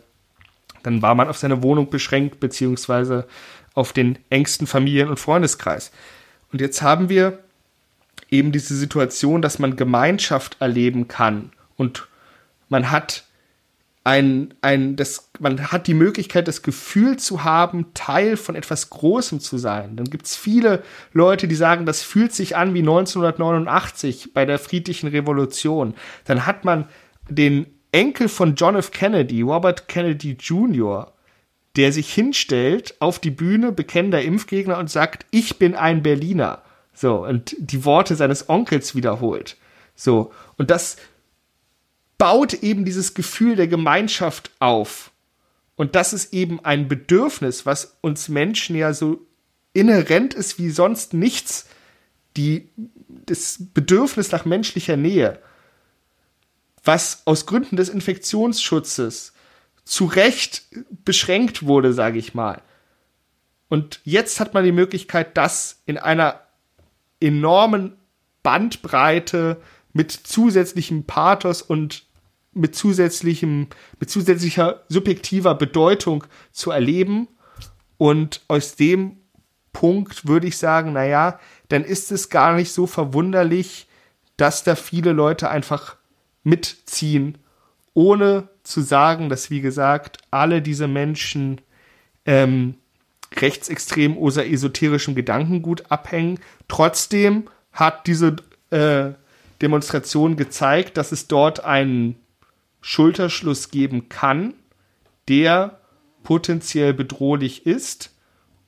dann 0.87 1.01
war 1.01 1.15
man 1.15 1.27
auf 1.27 1.37
seine 1.37 1.61
Wohnung 1.63 1.89
beschränkt, 1.89 2.39
beziehungsweise 2.39 3.27
auf 3.73 3.91
den 3.91 4.17
engsten 4.29 4.67
Familien- 4.67 5.09
und 5.09 5.19
Freundeskreis. 5.19 5.91
Und 6.53 6.61
jetzt 6.61 6.81
haben 6.81 7.09
wir 7.09 7.39
eben 8.29 8.53
diese 8.53 8.73
Situation, 8.73 9.41
dass 9.41 9.59
man 9.59 9.75
Gemeinschaft 9.75 10.55
erleben 10.61 11.09
kann 11.09 11.51
und 11.75 12.07
man 12.69 12.89
hat 12.89 13.25
ein, 14.05 14.53
ein, 14.61 14.95
das, 14.95 15.29
man 15.39 15.73
hat 15.73 15.87
die 15.87 15.93
Möglichkeit, 15.93 16.47
das 16.47 16.61
Gefühl 16.61 17.17
zu 17.17 17.43
haben, 17.43 17.93
Teil 17.93 18.37
von 18.37 18.55
etwas 18.55 18.89
Großem 18.89 19.41
zu 19.41 19.57
sein. 19.57 19.97
Dann 19.97 20.09
gibt 20.09 20.27
es 20.27 20.37
viele 20.37 20.83
Leute, 21.11 21.49
die 21.49 21.55
sagen, 21.55 21.85
das 21.85 22.01
fühlt 22.01 22.31
sich 22.31 22.55
an 22.55 22.73
wie 22.73 22.79
1989 22.79 24.33
bei 24.33 24.45
der 24.45 24.59
friedlichen 24.59 25.09
Revolution. 25.09 25.95
Dann 26.23 26.45
hat 26.45 26.63
man 26.63 26.87
den 27.27 27.65
Enkel 27.97 28.29
von 28.29 28.53
John 28.53 28.75
F. 28.75 28.91
Kennedy, 28.91 29.41
Robert 29.41 29.87
Kennedy 29.87 30.37
Jr., 30.39 31.11
der 31.75 31.91
sich 31.91 32.13
hinstellt 32.13 32.93
auf 32.99 33.17
die 33.17 33.31
Bühne, 33.31 33.71
bekennender 33.71 34.21
Impfgegner 34.21 34.77
und 34.77 34.91
sagt, 34.91 35.25
ich 35.31 35.57
bin 35.57 35.73
ein 35.73 36.03
Berliner. 36.03 36.61
So, 36.93 37.25
und 37.25 37.55
die 37.57 37.85
Worte 37.85 38.15
seines 38.15 38.49
Onkels 38.49 38.93
wiederholt. 38.93 39.57
So, 39.95 40.31
und 40.57 40.69
das 40.69 40.97
baut 42.19 42.53
eben 42.53 42.85
dieses 42.85 43.15
Gefühl 43.15 43.55
der 43.55 43.67
Gemeinschaft 43.67 44.51
auf. 44.59 45.09
Und 45.75 45.95
das 45.95 46.13
ist 46.13 46.35
eben 46.35 46.63
ein 46.63 46.87
Bedürfnis, 46.87 47.65
was 47.65 47.97
uns 48.01 48.29
Menschen 48.29 48.75
ja 48.75 48.93
so 48.93 49.25
inhärent 49.73 50.35
ist 50.35 50.59
wie 50.59 50.69
sonst 50.69 51.15
nichts. 51.15 51.67
Die, 52.35 52.69
das 53.25 53.57
Bedürfnis 53.73 54.31
nach 54.31 54.45
menschlicher 54.45 54.97
Nähe 54.97 55.39
was 56.87 57.23
aus 57.25 57.45
Gründen 57.45 57.75
des 57.75 57.89
Infektionsschutzes 57.89 59.33
zu 59.83 60.05
Recht 60.05 60.63
beschränkt 61.05 61.65
wurde, 61.65 61.93
sage 61.93 62.17
ich 62.17 62.33
mal. 62.33 62.61
Und 63.69 63.99
jetzt 64.05 64.39
hat 64.39 64.53
man 64.53 64.63
die 64.63 64.71
Möglichkeit, 64.71 65.35
das 65.35 65.81
in 65.85 65.97
einer 65.97 66.41
enormen 67.19 67.97
Bandbreite 68.41 69.61
mit 69.91 70.11
zusätzlichem 70.11 71.03
Pathos 71.03 71.61
und 71.61 72.05
mit 72.53 72.75
zusätzlichem, 72.75 73.67
mit 73.99 74.09
zusätzlicher 74.09 74.83
subjektiver 74.87 75.55
Bedeutung 75.55 76.23
zu 76.51 76.71
erleben. 76.71 77.27
Und 77.97 78.41
aus 78.47 78.75
dem 78.75 79.17
Punkt 79.73 80.27
würde 80.27 80.47
ich 80.47 80.57
sagen, 80.57 80.93
naja, 80.93 81.39
dann 81.67 81.83
ist 81.83 82.11
es 82.11 82.29
gar 82.29 82.55
nicht 82.55 82.71
so 82.71 82.87
verwunderlich, 82.87 83.87
dass 84.37 84.63
da 84.63 84.75
viele 84.75 85.11
Leute 85.11 85.49
einfach 85.49 85.96
mitziehen, 86.47 87.37
ohne 87.93 88.47
zu 88.63 88.81
sagen, 88.81 89.27
dass, 89.29 89.49
wie 89.49 89.61
gesagt, 89.61 90.19
alle 90.31 90.61
diese 90.61 90.87
Menschen 90.87 91.59
ähm, 92.25 92.75
rechtsextrem 93.35 94.17
oder 94.17 94.47
esoterischem 94.47 95.13
Gedankengut 95.13 95.91
abhängen. 95.91 96.39
Trotzdem 96.67 97.49
hat 97.73 98.07
diese 98.07 98.37
äh, 98.69 99.11
Demonstration 99.61 100.37
gezeigt, 100.37 100.95
dass 100.97 101.11
es 101.11 101.27
dort 101.27 101.65
einen 101.65 102.15
Schulterschluss 102.81 103.69
geben 103.69 104.07
kann, 104.07 104.53
der 105.27 105.81
potenziell 106.23 106.93
bedrohlich 106.93 107.65
ist. 107.65 108.15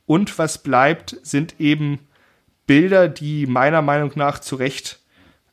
Und 0.05 0.37
was 0.37 0.63
bleibt, 0.63 1.15
sind 1.23 1.59
eben 1.59 1.99
Bilder, 2.67 3.07
die 3.07 3.45
meiner 3.45 3.81
Meinung 3.81 4.11
nach 4.15 4.39
zu 4.39 4.55
Recht 4.57 4.99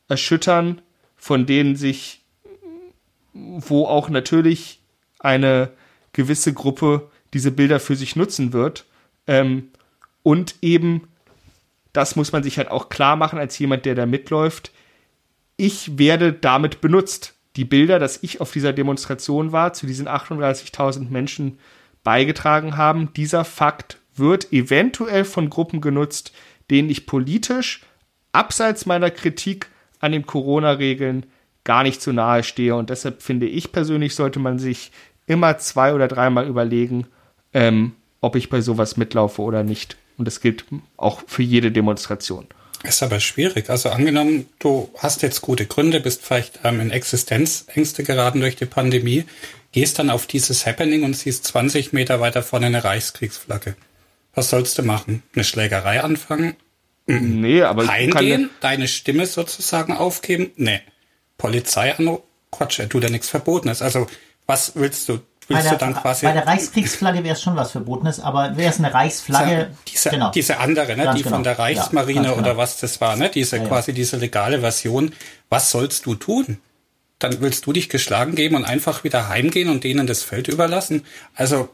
erschüttern, 0.09 0.81
von 1.17 1.45
denen 1.45 1.75
sich, 1.75 2.21
wo 3.33 3.85
auch 3.85 4.09
natürlich 4.09 4.79
eine 5.19 5.71
gewisse 6.13 6.53
Gruppe 6.53 7.09
diese 7.33 7.51
Bilder 7.51 7.79
für 7.79 7.95
sich 7.95 8.15
nutzen 8.15 8.53
wird. 8.53 8.85
Ähm, 9.25 9.69
und 10.23 10.55
eben, 10.61 11.07
das 11.93 12.15
muss 12.15 12.31
man 12.31 12.43
sich 12.43 12.57
halt 12.57 12.71
auch 12.71 12.89
klar 12.89 13.15
machen 13.15 13.39
als 13.39 13.57
jemand, 13.59 13.85
der 13.85 13.95
da 13.95 14.05
mitläuft, 14.05 14.71
ich 15.57 15.97
werde 15.97 16.33
damit 16.33 16.81
benutzt. 16.81 17.33
Die 17.55 17.65
Bilder, 17.65 17.97
dass 17.97 18.21
ich 18.21 18.39
auf 18.39 18.51
dieser 18.51 18.71
Demonstration 18.71 19.51
war, 19.51 19.73
zu 19.73 19.87
diesen 19.87 20.07
38.000 20.07 21.09
Menschen 21.09 21.57
beigetragen 22.03 22.77
haben, 22.77 23.11
dieser 23.13 23.43
Fakt 23.43 23.97
wird 24.15 24.53
eventuell 24.53 25.25
von 25.25 25.49
Gruppen 25.49 25.81
genutzt, 25.81 26.31
denen 26.69 26.89
ich 26.89 27.07
politisch, 27.07 27.81
abseits 28.31 28.85
meiner 28.85 29.09
Kritik 29.09 29.69
an 29.99 30.11
den 30.11 30.25
Corona-Regeln, 30.25 31.25
gar 31.63 31.83
nicht 31.83 32.01
zu 32.01 32.13
nahe 32.13 32.43
stehe. 32.43 32.75
Und 32.75 32.89
deshalb 32.89 33.21
finde 33.21 33.47
ich 33.47 33.71
persönlich, 33.71 34.15
sollte 34.15 34.39
man 34.39 34.59
sich 34.59 34.91
immer 35.25 35.57
zwei 35.57 35.93
oder 35.93 36.07
dreimal 36.07 36.47
überlegen, 36.47 37.07
ähm, 37.53 37.93
ob 38.21 38.35
ich 38.35 38.49
bei 38.49 38.61
sowas 38.61 38.97
mitlaufe 38.97 39.41
oder 39.41 39.63
nicht. 39.63 39.97
Und 40.17 40.25
das 40.25 40.41
gilt 40.41 40.65
auch 40.95 41.21
für 41.27 41.43
jede 41.43 41.71
Demonstration. 41.71 42.47
Ist 42.83 43.03
aber 43.03 43.19
schwierig. 43.19 43.69
Also 43.69 43.89
angenommen, 43.89 44.47
du 44.59 44.89
hast 44.97 45.21
jetzt 45.23 45.41
gute 45.41 45.65
Gründe, 45.65 45.99
bist 45.99 46.23
vielleicht 46.23 46.59
ähm, 46.63 46.79
in 46.79 46.91
Existenzängste 46.91 48.03
geraten 48.03 48.39
durch 48.39 48.55
die 48.55 48.65
Pandemie, 48.65 49.25
gehst 49.71 49.99
dann 49.99 50.09
auf 50.09 50.27
dieses 50.27 50.65
Happening 50.65 51.03
und 51.03 51.15
siehst 51.15 51.45
20 51.45 51.91
Meter 51.91 52.19
weiter 52.19 52.43
vorne 52.43 52.67
eine 52.67 52.83
Reichskriegsflagge. 52.83 53.75
Was 54.33 54.51
sollst 54.51 54.77
du 54.77 54.83
machen? 54.83 55.23
Eine 55.33 55.43
Schlägerei 55.43 56.01
anfangen? 56.01 56.55
Nee, 57.07 57.61
aber 57.63 57.87
Heimgehen, 57.87 58.49
deine 58.59 58.87
Stimme 58.87 59.25
sozusagen 59.25 59.95
aufgeben? 59.95 60.51
Nee. 60.57 60.81
Polizei 61.37 61.95
an, 61.95 62.19
Quatsch, 62.51 62.79
er 62.79 62.89
tut 62.89 63.03
ja 63.03 63.09
nichts 63.09 63.29
Verbotenes. 63.29 63.81
Also, 63.81 64.07
was 64.45 64.73
willst 64.75 65.07
du? 65.09 65.19
Willst 65.49 65.69
bei, 65.69 65.77
der, 65.77 66.03
bei 66.03 66.33
der 66.33 66.45
Reichskriegsflagge 66.45 67.23
wäre 67.23 67.35
es 67.35 67.41
schon 67.41 67.55
was 67.55 67.71
Verbotenes, 67.71 68.19
aber 68.19 68.57
wäre 68.57 68.69
es 68.69 68.79
eine 68.79 68.93
Reichsflagge? 68.93 69.71
Diese, 69.87 70.09
genau. 70.09 70.29
diese 70.31 70.57
andere, 70.57 70.97
ne, 70.97 71.13
die 71.15 71.23
genau. 71.23 71.35
von 71.35 71.43
der 71.43 71.57
Reichsmarine 71.57 72.23
ja, 72.23 72.31
genau. 72.31 72.41
oder 72.41 72.57
was 72.57 72.81
das 72.81 72.99
war, 72.99 73.15
ne, 73.15 73.29
diese 73.29 73.55
ja, 73.55 73.63
ja. 73.63 73.69
quasi 73.69 73.93
diese 73.93 74.17
legale 74.17 74.59
Version. 74.59 75.13
Was 75.47 75.71
sollst 75.71 76.05
du 76.05 76.15
tun? 76.15 76.59
Dann 77.19 77.39
willst 77.39 77.65
du 77.65 77.71
dich 77.71 77.87
geschlagen 77.87 78.35
geben 78.35 78.57
und 78.57 78.65
einfach 78.65 79.05
wieder 79.05 79.29
heimgehen 79.29 79.69
und 79.69 79.85
denen 79.85 80.05
das 80.05 80.21
Feld 80.21 80.49
überlassen? 80.49 81.05
Also, 81.33 81.69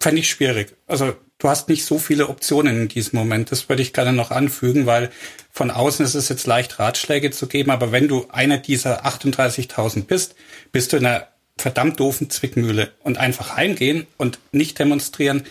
fände 0.00 0.20
ich 0.20 0.30
schwierig. 0.30 0.74
Also, 0.86 1.14
du 1.38 1.48
hast 1.48 1.68
nicht 1.68 1.84
so 1.84 1.98
viele 1.98 2.28
Optionen 2.28 2.82
in 2.82 2.88
diesem 2.88 3.18
Moment. 3.18 3.52
Das 3.52 3.68
würde 3.68 3.82
ich 3.82 3.92
gerne 3.92 4.12
noch 4.12 4.30
anfügen, 4.30 4.86
weil 4.86 5.10
von 5.52 5.70
außen 5.70 6.04
ist 6.04 6.14
es 6.14 6.28
jetzt 6.28 6.46
leicht, 6.46 6.78
Ratschläge 6.78 7.30
zu 7.30 7.46
geben, 7.46 7.70
aber 7.70 7.92
wenn 7.92 8.08
du 8.08 8.26
einer 8.30 8.58
dieser 8.58 9.06
38.000 9.06 10.04
bist, 10.04 10.34
bist 10.72 10.92
du 10.92 10.96
in 10.96 11.06
einer 11.06 11.26
verdammt 11.58 12.00
doofen 12.00 12.30
Zwickmühle 12.30 12.90
und 13.04 13.18
einfach 13.18 13.56
heimgehen 13.56 14.06
und 14.16 14.38
nicht 14.52 14.78
demonstrieren, 14.78 15.44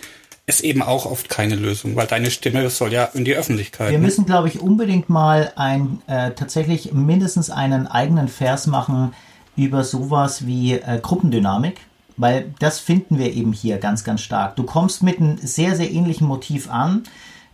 ist 0.47 0.61
eben 0.61 0.81
auch 0.81 1.05
oft 1.05 1.29
keine 1.29 1.55
Lösung, 1.55 1.95
weil 1.95 2.07
deine 2.07 2.31
Stimme 2.31 2.67
soll 2.71 2.91
ja 2.91 3.05
in 3.05 3.23
die 3.23 3.35
Öffentlichkeit. 3.35 3.91
Wir 3.91 3.99
ne? 3.99 4.05
müssen, 4.05 4.25
glaube 4.25 4.47
ich, 4.47 4.59
unbedingt 4.59 5.07
mal 5.07 5.53
ein 5.55 6.01
äh, 6.07 6.31
tatsächlich 6.31 6.91
mindestens 6.91 7.51
einen 7.51 7.85
eigenen 7.85 8.27
Vers 8.27 8.65
machen 8.65 9.13
über 9.55 9.83
sowas 9.83 10.47
wie 10.47 10.73
äh, 10.73 10.99
Gruppendynamik, 11.01 11.75
weil 12.20 12.53
das 12.59 12.80
finden 12.80 13.17
wir 13.17 13.34
eben 13.34 13.53
hier 13.53 13.78
ganz, 13.78 14.03
ganz 14.03 14.22
stark. 14.22 14.57
Du 14.57 14.63
kommst 14.63 15.01
mit 15.01 15.20
einem 15.20 15.38
sehr, 15.38 15.76
sehr 15.76 15.89
ähnlichen 15.89 16.28
Motiv 16.28 16.70
an. 16.70 17.03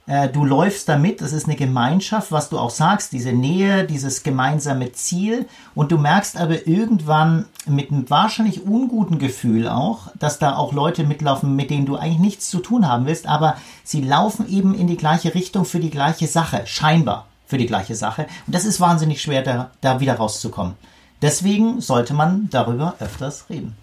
Äh, 0.08 0.28
du 0.30 0.44
läufst 0.44 0.90
damit, 0.90 1.22
das 1.22 1.34
ist 1.34 1.46
eine 1.46 1.56
Gemeinschaft, 1.56 2.32
was 2.32 2.50
du 2.50 2.58
auch 2.58 2.72
sagst, 2.72 3.14
diese 3.14 3.32
Nähe, 3.32 3.84
dieses 3.84 4.24
gemeinsame 4.24 4.92
Ziel. 4.92 5.48
Und 5.76 5.92
du 5.92 6.00
merkst 6.00 6.36
aber 6.36 6.68
irgendwann 6.68 7.46
mit 7.68 7.92
einem 7.92 8.10
wahrscheinlich 8.10 8.66
unguten 8.66 9.20
Gefühl 9.20 9.70
auch, 9.70 10.08
dass 10.18 10.40
da 10.40 10.56
auch 10.56 10.74
Leute 10.74 11.04
mitlaufen, 11.04 11.56
mit 11.56 11.70
denen 11.70 11.86
du 11.86 11.96
eigentlich 11.96 12.20
nichts 12.20 12.50
zu 12.50 12.58
tun 12.58 12.88
haben 12.88 13.06
willst, 13.06 13.28
aber 13.28 13.58
sie 13.84 14.02
laufen 14.02 14.50
eben 14.50 14.74
in 14.74 14.88
die 14.88 14.98
gleiche 14.98 15.36
Richtung 15.36 15.66
für 15.66 15.80
die 15.80 15.92
gleiche 15.92 16.26
Sache, 16.28 16.64
scheinbar 16.66 17.28
für 17.46 17.60
die 17.60 17.68
gleiche 17.68 17.94
Sache. 17.94 18.26
Und 18.48 18.56
das 18.56 18.66
ist 18.66 18.82
wahnsinnig 18.82 19.22
schwer, 19.22 19.44
da, 19.44 19.70
da 19.82 20.00
wieder 20.00 20.16
rauszukommen. 20.16 20.74
Deswegen 21.22 21.82
sollte 21.82 22.16
man 22.16 22.50
darüber 22.50 22.96
öfters 23.00 23.48
reden. 23.52 23.76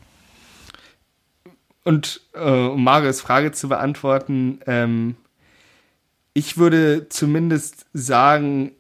Und 1.85 2.21
äh, 2.35 2.49
um 2.49 2.85
Marius 2.85 3.21
Frage 3.21 3.53
zu 3.53 3.69
beantworten, 3.69 4.61
ähm, 4.67 5.17
ich 6.35 6.57
würde 6.57 7.09
zumindest 7.09 7.87
sagen, 7.93 8.73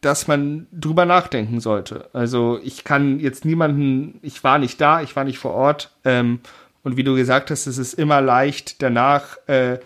dass 0.00 0.28
man 0.28 0.66
drüber 0.72 1.06
nachdenken 1.06 1.60
sollte. 1.60 2.08
Also 2.12 2.60
ich 2.62 2.84
kann 2.84 3.18
jetzt 3.18 3.44
niemanden, 3.44 4.20
ich 4.22 4.44
war 4.44 4.58
nicht 4.58 4.80
da, 4.80 5.02
ich 5.02 5.16
war 5.16 5.24
nicht 5.24 5.38
vor 5.38 5.52
Ort. 5.52 5.96
Ähm, 6.04 6.40
und 6.84 6.96
wie 6.96 7.02
du 7.02 7.16
gesagt 7.16 7.50
hast, 7.50 7.66
es 7.66 7.78
ist 7.78 7.94
immer 7.94 8.20
leicht, 8.20 8.80
danach 8.82 9.36
äh, 9.48 9.80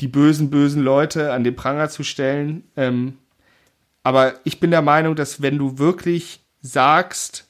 die 0.00 0.08
bösen, 0.08 0.50
bösen 0.50 0.82
Leute 0.82 1.32
an 1.32 1.44
den 1.44 1.56
Pranger 1.56 1.88
zu 1.88 2.02
stellen. 2.02 2.64
Ähm, 2.76 3.18
aber 4.02 4.34
ich 4.44 4.60
bin 4.60 4.70
der 4.70 4.82
Meinung, 4.82 5.16
dass 5.16 5.40
wenn 5.40 5.56
du 5.56 5.78
wirklich 5.78 6.44
sagst, 6.60 7.48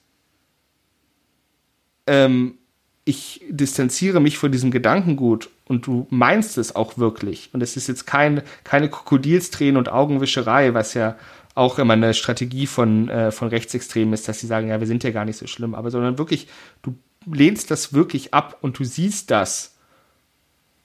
ähm, 2.06 2.58
ich 3.04 3.42
distanziere 3.50 4.20
mich 4.20 4.38
von 4.38 4.50
diesem 4.50 4.70
Gedankengut 4.70 5.50
und 5.66 5.86
du 5.86 6.06
meinst 6.10 6.56
es 6.56 6.74
auch 6.74 6.96
wirklich. 6.96 7.50
Und 7.52 7.62
es 7.62 7.76
ist 7.76 7.86
jetzt 7.86 8.06
kein, 8.06 8.42
keine 8.64 8.88
Krokodilstränen 8.88 9.76
und 9.76 9.90
Augenwischerei, 9.90 10.72
was 10.72 10.94
ja 10.94 11.16
auch 11.54 11.78
immer 11.78 11.92
eine 11.92 12.14
Strategie 12.14 12.66
von, 12.66 13.08
äh, 13.08 13.30
von 13.30 13.48
Rechtsextremen 13.48 14.14
ist, 14.14 14.26
dass 14.26 14.40
sie 14.40 14.46
sagen, 14.46 14.68
ja, 14.68 14.80
wir 14.80 14.86
sind 14.86 15.04
ja 15.04 15.10
gar 15.10 15.24
nicht 15.24 15.36
so 15.36 15.46
schlimm, 15.46 15.74
aber 15.74 15.90
sondern 15.90 16.18
wirklich, 16.18 16.48
du 16.82 16.96
lehnst 17.30 17.70
das 17.70 17.92
wirklich 17.92 18.34
ab 18.34 18.58
und 18.60 18.78
du 18.78 18.84
siehst 18.84 19.30
das 19.30 19.76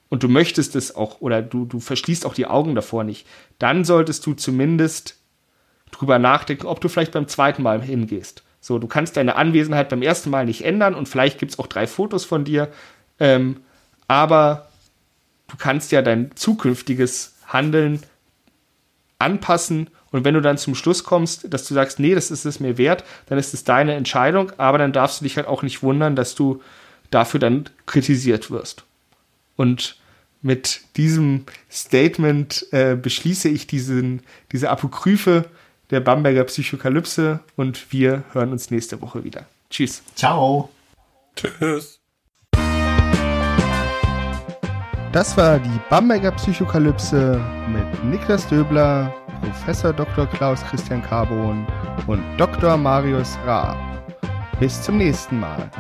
und 0.10 0.24
du 0.24 0.28
möchtest 0.28 0.76
es 0.76 0.96
auch 0.96 1.22
oder 1.22 1.42
du, 1.42 1.66
du 1.66 1.80
verschließt 1.80 2.26
auch 2.26 2.34
die 2.34 2.48
Augen 2.48 2.76
davor 2.76 3.04
nicht, 3.04 3.26
dann 3.58 3.84
solltest 3.86 4.26
du 4.26 4.34
zumindest 4.34 5.18
drüber 5.92 6.20
nachdenken, 6.20 6.68
ob 6.68 6.82
du 6.82 6.90
vielleicht 6.90 7.14
beim 7.14 7.28
zweiten 7.28 7.64
Mal 7.64 7.82
hingehst. 7.82 8.44
So, 8.62 8.80
du 8.80 8.88
kannst 8.88 9.18
deine 9.18 9.36
Anwesenheit 9.36 9.90
beim 9.90 10.02
ersten 10.02 10.30
Mal 10.30 10.46
nicht 10.46 10.66
ändern 10.66 10.96
und 10.96 11.08
vielleicht 11.08 11.40
gibt 11.40 11.52
es 11.52 11.60
auch 11.60 11.68
drei 11.68 11.88
Fotos 11.88 12.26
von 12.26 12.44
dir, 12.44 12.70
ähm, 13.20 13.62
aber 14.08 14.70
du 15.48 15.58
kannst 15.58 15.92
ja 15.92 16.02
dein 16.02 16.36
zukünftiges 16.36 17.36
Handeln 17.48 18.02
anpassen 19.18 19.90
und 20.12 20.26
wenn 20.26 20.34
du 20.34 20.42
dann 20.42 20.58
zum 20.58 20.76
Schluss 20.76 21.04
kommst, 21.04 21.54
dass 21.54 21.68
du 21.68 21.74
sagst, 21.74 22.00
nee, 22.00 22.16
das 22.16 22.32
ist 22.32 22.46
es 22.46 22.60
mir 22.60 22.78
wert, 22.78 23.04
dann 23.28 23.38
ist 23.38 23.54
es 23.54 23.64
deine 23.64 23.94
Entscheidung, 23.94 24.52
aber 24.58 24.78
dann 24.78 24.94
darfst 24.94 25.22
du 25.22 25.26
dich 25.26 25.38
halt 25.38 25.48
auch 25.48 25.62
nicht 25.62 25.84
wundern, 25.84 26.16
dass 26.16 26.36
du 26.36 26.62
dafür 27.12 27.40
dann 27.40 27.70
kritisiert 27.86 28.50
wirst. 28.52 28.86
Und 29.56 29.98
mit 30.42 30.82
diesem 30.96 31.46
Statement 31.70 32.66
äh, 32.72 32.96
beschließe 32.96 33.50
ich 33.50 33.68
diesen, 33.68 34.22
diese 34.52 34.70
Apokryphe 34.70 35.46
der 35.90 36.00
Bamberger 36.00 36.44
Psychokalypse 36.44 37.40
und 37.56 37.92
wir 37.92 38.24
hören 38.34 38.52
uns 38.52 38.72
nächste 38.72 39.02
Woche 39.02 39.24
wieder. 39.24 39.46
Tschüss. 39.70 40.04
Ciao. 40.16 40.70
Tschüss. 41.36 42.00
Das 45.12 45.36
war 45.38 45.58
die 45.58 45.80
Bamberger 45.90 46.32
Psychokalypse 46.32 47.42
mit 47.68 48.04
Niklas 48.06 48.48
Döbler, 48.48 49.12
Professor 49.42 49.92
Dr. 49.92 50.28
Klaus 50.28 50.64
Christian 50.70 51.02
Carbon 51.02 51.66
und 52.06 52.24
Dr. 52.38 52.78
Marius 52.78 53.38
Ra. 53.46 53.76
Bis 54.60 54.82
zum 54.84 54.98
nächsten 54.98 55.40
Mal. 55.40 55.72